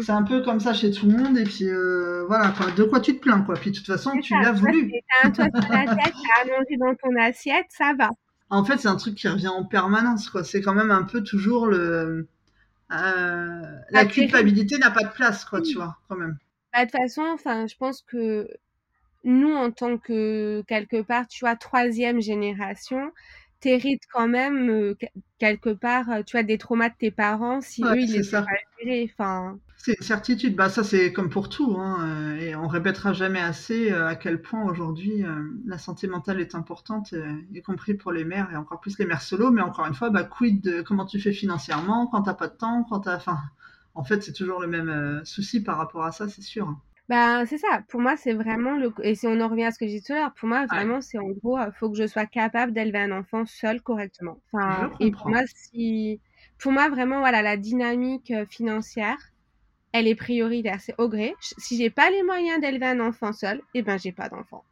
[0.00, 1.68] c'est un peu comme ça chez tout le monde et puis
[2.28, 3.56] voilà, quoi, de quoi tu te plains quoi?
[3.56, 4.92] Puis de toute façon, tu l'as voulu.
[5.10, 8.10] T'as un toit sur la tête, t'as à manger dans ton assiette, ça va.
[8.50, 10.44] En fait, c'est un truc qui revient en permanence, quoi.
[10.44, 12.28] C'est quand même un peu toujours le.
[12.92, 16.38] Euh, la culpabilité n'a pas de place, quoi, tu vois, quand même.
[16.72, 18.48] Bah, de toute façon, enfin, je pense que
[19.24, 23.10] nous, en tant que quelque part, tu vois, troisième génération,
[23.58, 24.96] t'hérites quand même euh,
[25.38, 28.50] quelque part, tu vois, des traumas de tes parents si eux ils les ont pas
[29.04, 29.58] Enfin.
[29.78, 30.56] C'est une certitude.
[30.56, 31.76] Bah, ça, c'est comme pour tout.
[31.78, 35.28] Hein, euh, et on répétera jamais assez euh, à quel point aujourd'hui euh,
[35.66, 37.14] la santé mentale est importante,
[37.52, 39.50] y compris pour les mères et encore plus les mères solo.
[39.50, 42.56] Mais encore une fois, bah, quid de comment tu fais financièrement quand t'as pas de
[42.56, 43.16] temps, quand t'as.
[43.16, 43.38] Enfin,
[43.94, 46.74] en fait, c'est toujours le même souci par rapport à ça, c'est sûr.
[47.08, 47.82] Bah, c'est ça.
[47.88, 48.92] Pour moi, c'est vraiment le.
[49.02, 50.66] Et si on en revient à ce que j'ai dit tout à l'heure, pour moi,
[50.66, 54.40] vraiment, c'est en gros, il faut que je sois capable d'élever un enfant seul correctement.
[54.52, 56.20] Enfin, et pour moi, si.
[56.58, 59.18] Pour moi, vraiment, voilà, la dynamique financière,
[59.98, 61.34] elle est prioritaire, c'est au gré.
[61.40, 64.64] Si j'ai pas les moyens d'élever un enfant seul, eh ben j'ai pas d'enfant.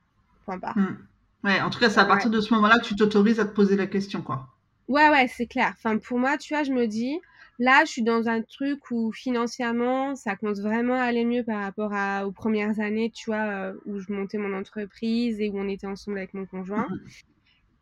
[0.44, 0.76] Point barre.
[0.76, 0.96] Hmm.
[1.44, 3.54] Ouais, en tout cas, c'est à partir de ce moment-là que tu t'autorises à te
[3.54, 4.48] poser la question, quoi.
[4.88, 5.72] Ouais, ouais, c'est clair.
[5.76, 7.18] Enfin, pour moi, tu vois, je me dis,
[7.58, 11.62] là, je suis dans un truc où financièrement, ça commence vraiment à aller mieux par
[11.62, 15.58] rapport à, aux premières années, tu vois, euh, où je montais mon entreprise et où
[15.58, 16.86] on était ensemble avec mon conjoint.
[16.88, 16.98] Hmm.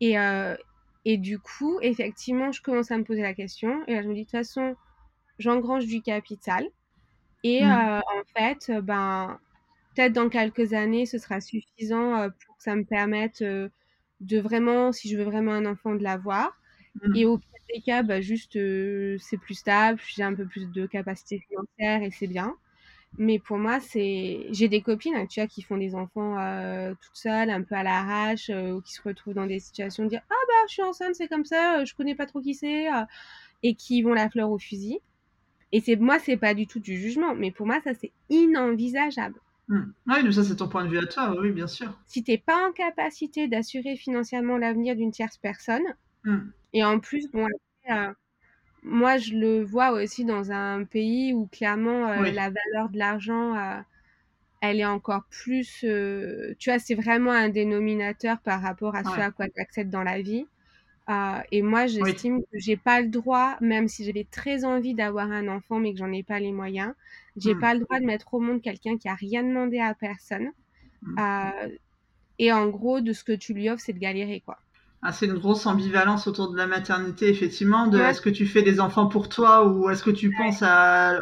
[0.01, 0.55] Et, euh,
[1.05, 3.83] et du coup, effectivement, je commence à me poser la question.
[3.87, 4.75] Et là, je me dis, de toute façon,
[5.39, 6.65] j'engrange du capital.
[7.43, 7.71] Et mmh.
[7.71, 9.39] euh, en fait, ben,
[9.95, 14.91] peut-être dans quelques années, ce sera suffisant euh, pour que ça me permette de vraiment,
[14.91, 16.57] si je veux vraiment un enfant, de l'avoir.
[17.01, 17.15] Mmh.
[17.15, 20.85] Et au pire des cas, bah, juste, c'est plus stable, j'ai un peu plus de
[20.85, 22.55] capacité financière et c'est bien.
[23.19, 26.35] Mais pour moi, c'est, j'ai des copines, hein, tu vois, qui font des enfants
[26.99, 30.21] toutes seules, un peu à l'arrache, ou qui se retrouvent dans des situations de dire,
[30.29, 32.87] ah bah, je suis enceinte, c'est comme ça, je connais pas trop qui c'est,
[33.61, 34.99] et qui vont la fleur au fusil.
[35.73, 39.39] Et c'est moi, c'est pas du tout du jugement, mais pour moi, ça c'est inenvisageable.
[39.67, 39.91] Hmm.
[40.07, 41.91] Oui, mais ça c'est ton point de vue à toi, oui, bien sûr.
[42.05, 45.83] Si t'es pas en capacité d'assurer financièrement l'avenir d'une tierce personne,
[46.25, 46.41] hmm.
[46.73, 47.47] et en plus, bon,
[47.89, 48.13] euh,
[48.83, 53.57] moi je le vois aussi dans un pays où clairement euh, la valeur de l'argent,
[53.57, 53.81] euh,
[54.61, 55.79] elle est encore plus,
[56.59, 60.03] tu vois, c'est vraiment un dénominateur par rapport à ce à quoi tu acceptes dans
[60.03, 60.45] la vie.
[61.09, 65.29] Euh, et moi, j'estime que j'ai pas le droit, même si j'avais très envie d'avoir
[65.31, 66.93] un enfant, mais que j'en ai pas les moyens,
[67.35, 67.59] j'ai mmh.
[67.59, 70.51] pas le droit de mettre au monde quelqu'un qui a rien demandé à personne.
[71.01, 71.19] Mmh.
[71.19, 71.69] Euh,
[72.39, 74.59] et en gros, de ce que tu lui offres, c'est de galérer, quoi.
[75.05, 78.61] Ah, c'est une grosse ambivalence autour de la maternité, effectivement, de est-ce que tu fais
[78.61, 80.63] des enfants pour toi ou est-ce que tu penses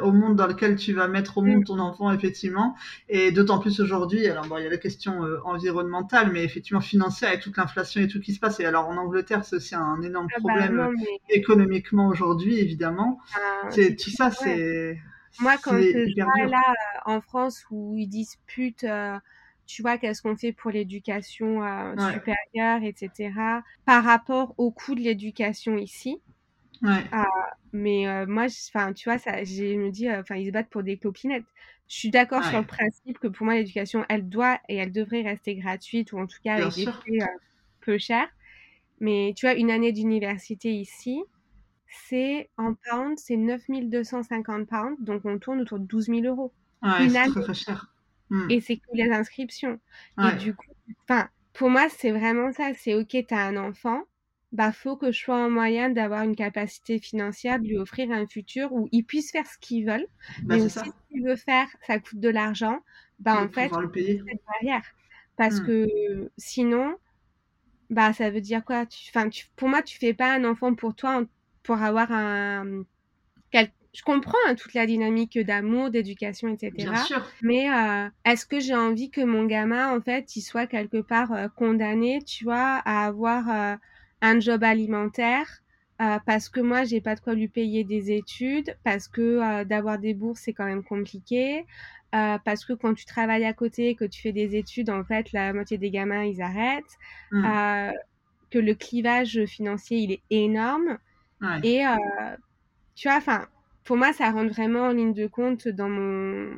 [0.04, 2.76] au monde dans lequel tu vas mettre au monde ton enfant, effectivement.
[3.10, 6.80] Et d'autant plus aujourd'hui, alors bon, il y a la question euh, environnementale, mais effectivement
[6.80, 8.60] financière avec toute l'inflation et tout qui se passe.
[8.60, 10.94] Et alors en Angleterre, c'est aussi un énorme ah bah problème euh,
[11.30, 13.20] économiquement aujourd'hui, évidemment.
[13.36, 15.00] Ah, c'est tout ça, c'est...
[15.40, 18.86] Moi, quand je vois là euh, en France où ils disputent
[19.72, 23.32] tu vois, qu'est-ce qu'on fait pour l'éducation euh, supérieure, etc.
[23.86, 26.20] Par rapport au coût de l'éducation ici.
[26.82, 27.04] Ouais.
[27.14, 27.24] Euh,
[27.72, 30.84] mais euh, moi, enfin, tu vois, ça, je me dis, enfin, ils se battent pour
[30.84, 31.46] des clopinettes.
[31.88, 35.22] Je suis d'accord sur le principe que pour moi, l'éducation, elle doit et elle devrait
[35.22, 37.20] rester gratuite ou en tout cas avec des prix
[37.82, 38.30] peu chers.
[39.00, 41.22] Mais tu vois, une année d'université ici,
[41.88, 46.54] c'est en pounds, c'est 9250 pounds, donc on tourne autour de 12 000 euros.
[46.82, 47.91] Ouais, c'est très, très cher.
[48.32, 48.50] Mm.
[48.50, 49.80] Et c'est que les inscriptions.
[50.18, 50.66] Et du coup,
[51.54, 52.72] pour moi, c'est vraiment ça.
[52.74, 54.04] C'est OK, tu as un enfant,
[54.54, 58.26] bah faut que je sois en moyen d'avoir une capacité financière, de lui offrir un
[58.26, 60.08] futur où il puisse faire ce qu'il veut.
[60.44, 62.80] Bah, mais aussi, ce qu'il veut faire, ça coûte de l'argent.
[63.20, 64.84] Bah, en fait, c'est une barrière.
[65.36, 65.66] Parce mm.
[65.66, 66.96] que sinon,
[67.90, 68.86] bah, ça veut dire quoi?
[68.86, 71.24] Tu, tu, Pour moi, tu fais pas un enfant pour toi
[71.64, 72.84] pour avoir un,
[73.94, 76.72] je comprends hein, toute la dynamique d'amour, d'éducation, etc.
[76.72, 77.26] Bien sûr.
[77.42, 81.34] Mais euh, est-ce que j'ai envie que mon gamin, en fait, il soit quelque part
[81.34, 83.76] euh, condamné, tu vois, à avoir euh,
[84.22, 85.48] un job alimentaire
[86.26, 90.16] parce que moi, j'ai pas de quoi lui payer des études, parce que d'avoir des
[90.16, 91.64] bourses, c'est quand même compliqué,
[92.12, 95.54] parce que quand tu travailles à côté, que tu fais des études, en fait, la
[95.54, 96.98] moitié des gamins, ils arrêtent,
[97.30, 97.92] mmh.
[98.50, 100.98] que le clivage financier, il est énorme.
[101.64, 101.84] Et
[102.96, 103.46] tu vois, enfin,
[103.84, 106.50] pour moi, ça rentre vraiment en ligne de compte dans mon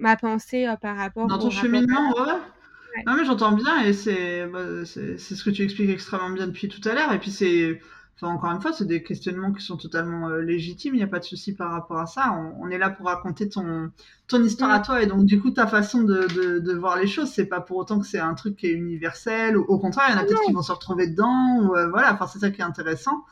[0.00, 3.02] ma pensée euh, par rapport dans ton cheminement, ouais.
[3.06, 6.68] Non mais j'entends bien et bah, c'est c'est ce que tu expliques extrêmement bien depuis
[6.68, 7.80] tout à l'heure et puis c'est
[8.16, 11.08] Enfin, encore une fois, c'est des questionnements qui sont totalement euh, légitimes, il n'y a
[11.08, 12.32] pas de souci par rapport à ça.
[12.60, 13.90] On, est là pour raconter ton,
[14.28, 17.08] ton histoire à toi, et donc du coup, ta façon de, de, de voir les
[17.08, 20.14] choses, c'est pas pour autant que c'est un truc qui est universel, au, contraire, il
[20.14, 22.50] y en a peut-être qui vont se retrouver dedans, ou, euh, voilà, enfin, c'est ça
[22.50, 23.24] qui est intéressant.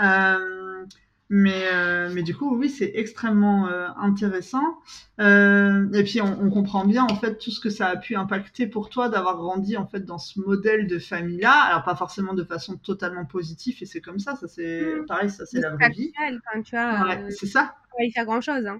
[0.00, 0.86] Euh,
[1.32, 4.80] mais, euh, mais du coup, oui, c'est extrêmement euh, intéressant.
[5.20, 8.16] Euh, et puis, on, on, comprend bien en fait tout ce que ça a pu
[8.16, 11.52] impacter pour toi d'avoir grandi en fait dans ce modèle de famille-là.
[11.52, 14.34] Alors pas forcément de façon totalement positive, et c'est comme ça.
[14.34, 15.06] Ça c'est mmh.
[15.06, 16.12] pareil, ça c'est la vraie vie.
[16.52, 17.76] Quand tu vois, ouais, c'est ça.
[18.00, 18.66] Il fait grand chose.
[18.66, 18.78] Hein.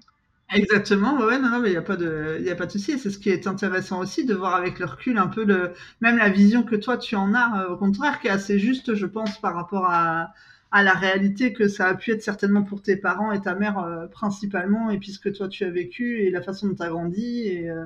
[0.53, 2.99] Exactement, ouais, non, non, mais il n'y a pas de, il a pas de souci.
[2.99, 5.71] C'est ce qui est intéressant aussi de voir avec le recul un peu le,
[6.01, 9.05] même la vision que toi tu en as, au contraire, qui est assez juste, je
[9.05, 10.33] pense, par rapport à,
[10.71, 13.79] à la réalité que ça a pu être certainement pour tes parents et ta mère
[13.79, 16.83] euh, principalement, et puis ce que toi tu as vécu et la façon dont tu
[16.83, 17.47] as grandi.
[17.47, 17.83] Et, euh,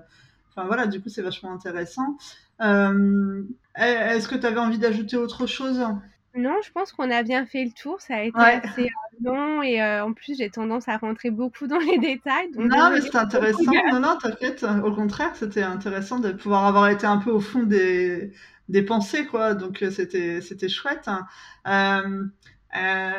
[0.49, 2.18] enfin voilà, du coup c'est vachement intéressant.
[2.62, 3.41] Euh,
[3.76, 5.84] est-ce que tu avais envie d'ajouter autre chose?
[6.38, 8.02] Non, je pense qu'on a bien fait le tour.
[8.02, 8.90] Ça a été assez
[9.24, 12.52] long et en plus j'ai tendance à rentrer beaucoup dans les détails.
[12.56, 13.72] non, mais c'était intéressant.
[13.91, 14.64] Non, non, t'inquiète.
[14.84, 18.32] Au contraire, c'était intéressant de pouvoir avoir été un peu au fond des,
[18.70, 19.53] des pensées, quoi.
[19.53, 21.10] Donc c'était c'était chouette.
[21.68, 22.26] Euh,
[22.77, 23.11] euh,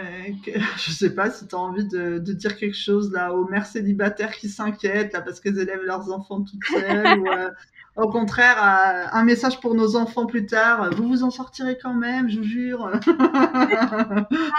[0.77, 4.33] je sais pas si tu as envie de, dire quelque chose là aux mères célibataires
[4.33, 7.51] qui s'inquiètent là parce qu'elles élèvent leurs enfants toutes seules ou euh,
[7.97, 8.57] au contraire
[9.13, 12.45] un message pour nos enfants plus tard vous vous en sortirez quand même je vous
[12.45, 12.91] jure.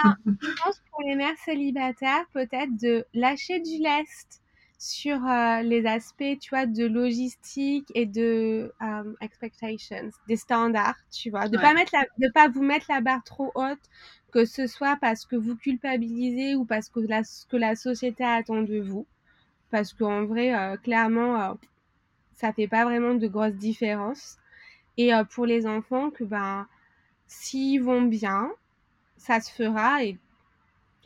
[0.04, 4.42] Ah, je pense pour les mères célibataires peut-être de lâcher du lest
[4.78, 8.72] sur euh, les aspects tu vois de logistique et de
[9.20, 13.24] expectations des standards tu vois de pas mettre la, de pas vous mettre la barre
[13.24, 13.90] trop haute
[14.30, 18.62] que ce soit parce que vous culpabilisez ou parce que la, que la société attend
[18.62, 19.06] de vous.
[19.70, 21.54] Parce qu'en vrai, euh, clairement, euh,
[22.34, 24.38] ça fait pas vraiment de grosses différences.
[24.96, 26.66] Et euh, pour les enfants, que ben,
[27.26, 28.50] s'ils vont bien,
[29.16, 30.18] ça se fera et,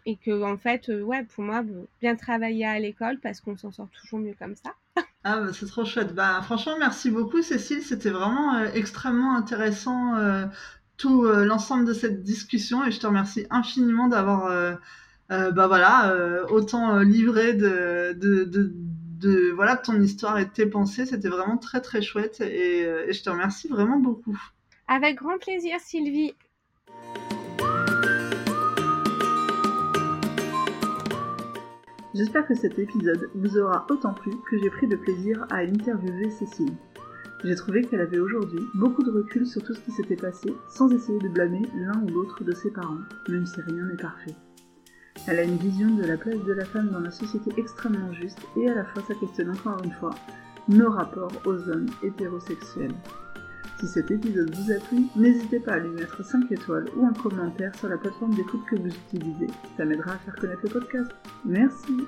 [0.07, 1.65] et que en fait, ouais, pour moi,
[2.01, 4.75] bien travailler à l'école parce qu'on s'en sort toujours mieux comme ça.
[5.25, 6.17] Ah, bah, c'est trop chouette.
[6.17, 7.81] Bah, franchement, merci beaucoup, Cécile.
[7.81, 10.17] C'était vraiment extrêmement intéressant
[11.03, 14.75] tout euh, l'ensemble de cette discussion et je te remercie infiniment d'avoir euh,
[15.33, 16.15] euh, bah voilà,
[16.51, 21.07] autant livré de, de, de, voilà, ton histoire et de tes pensées.
[21.07, 24.39] C'était vraiment très très chouette et, et je te remercie vraiment beaucoup.
[24.89, 26.35] Avec grand plaisir, Sylvie.
[32.15, 36.29] J'espère que cet épisode vous aura autant plu que j'ai pris de plaisir à interviewer
[36.31, 36.75] Cécile.
[37.43, 40.93] J'ai trouvé qu'elle avait aujourd'hui beaucoup de recul sur tout ce qui s'était passé, sans
[40.93, 44.35] essayer de blâmer l'un ou l'autre de ses parents, même si rien n'est parfait.
[45.27, 48.41] Elle a une vision de la place de la femme dans la société extrêmement juste
[48.57, 50.15] et à la fois ça questionne encore une fois
[50.69, 52.95] nos rapports aux hommes hétérosexuels.
[53.83, 57.13] Si cet épisode vous a plu, n'hésitez pas à lui mettre 5 étoiles ou un
[57.13, 59.49] commentaire sur la plateforme d'écoute que vous utilisez.
[59.77, 61.11] Ça m'aidera à faire connaître le podcast.
[61.45, 62.07] Merci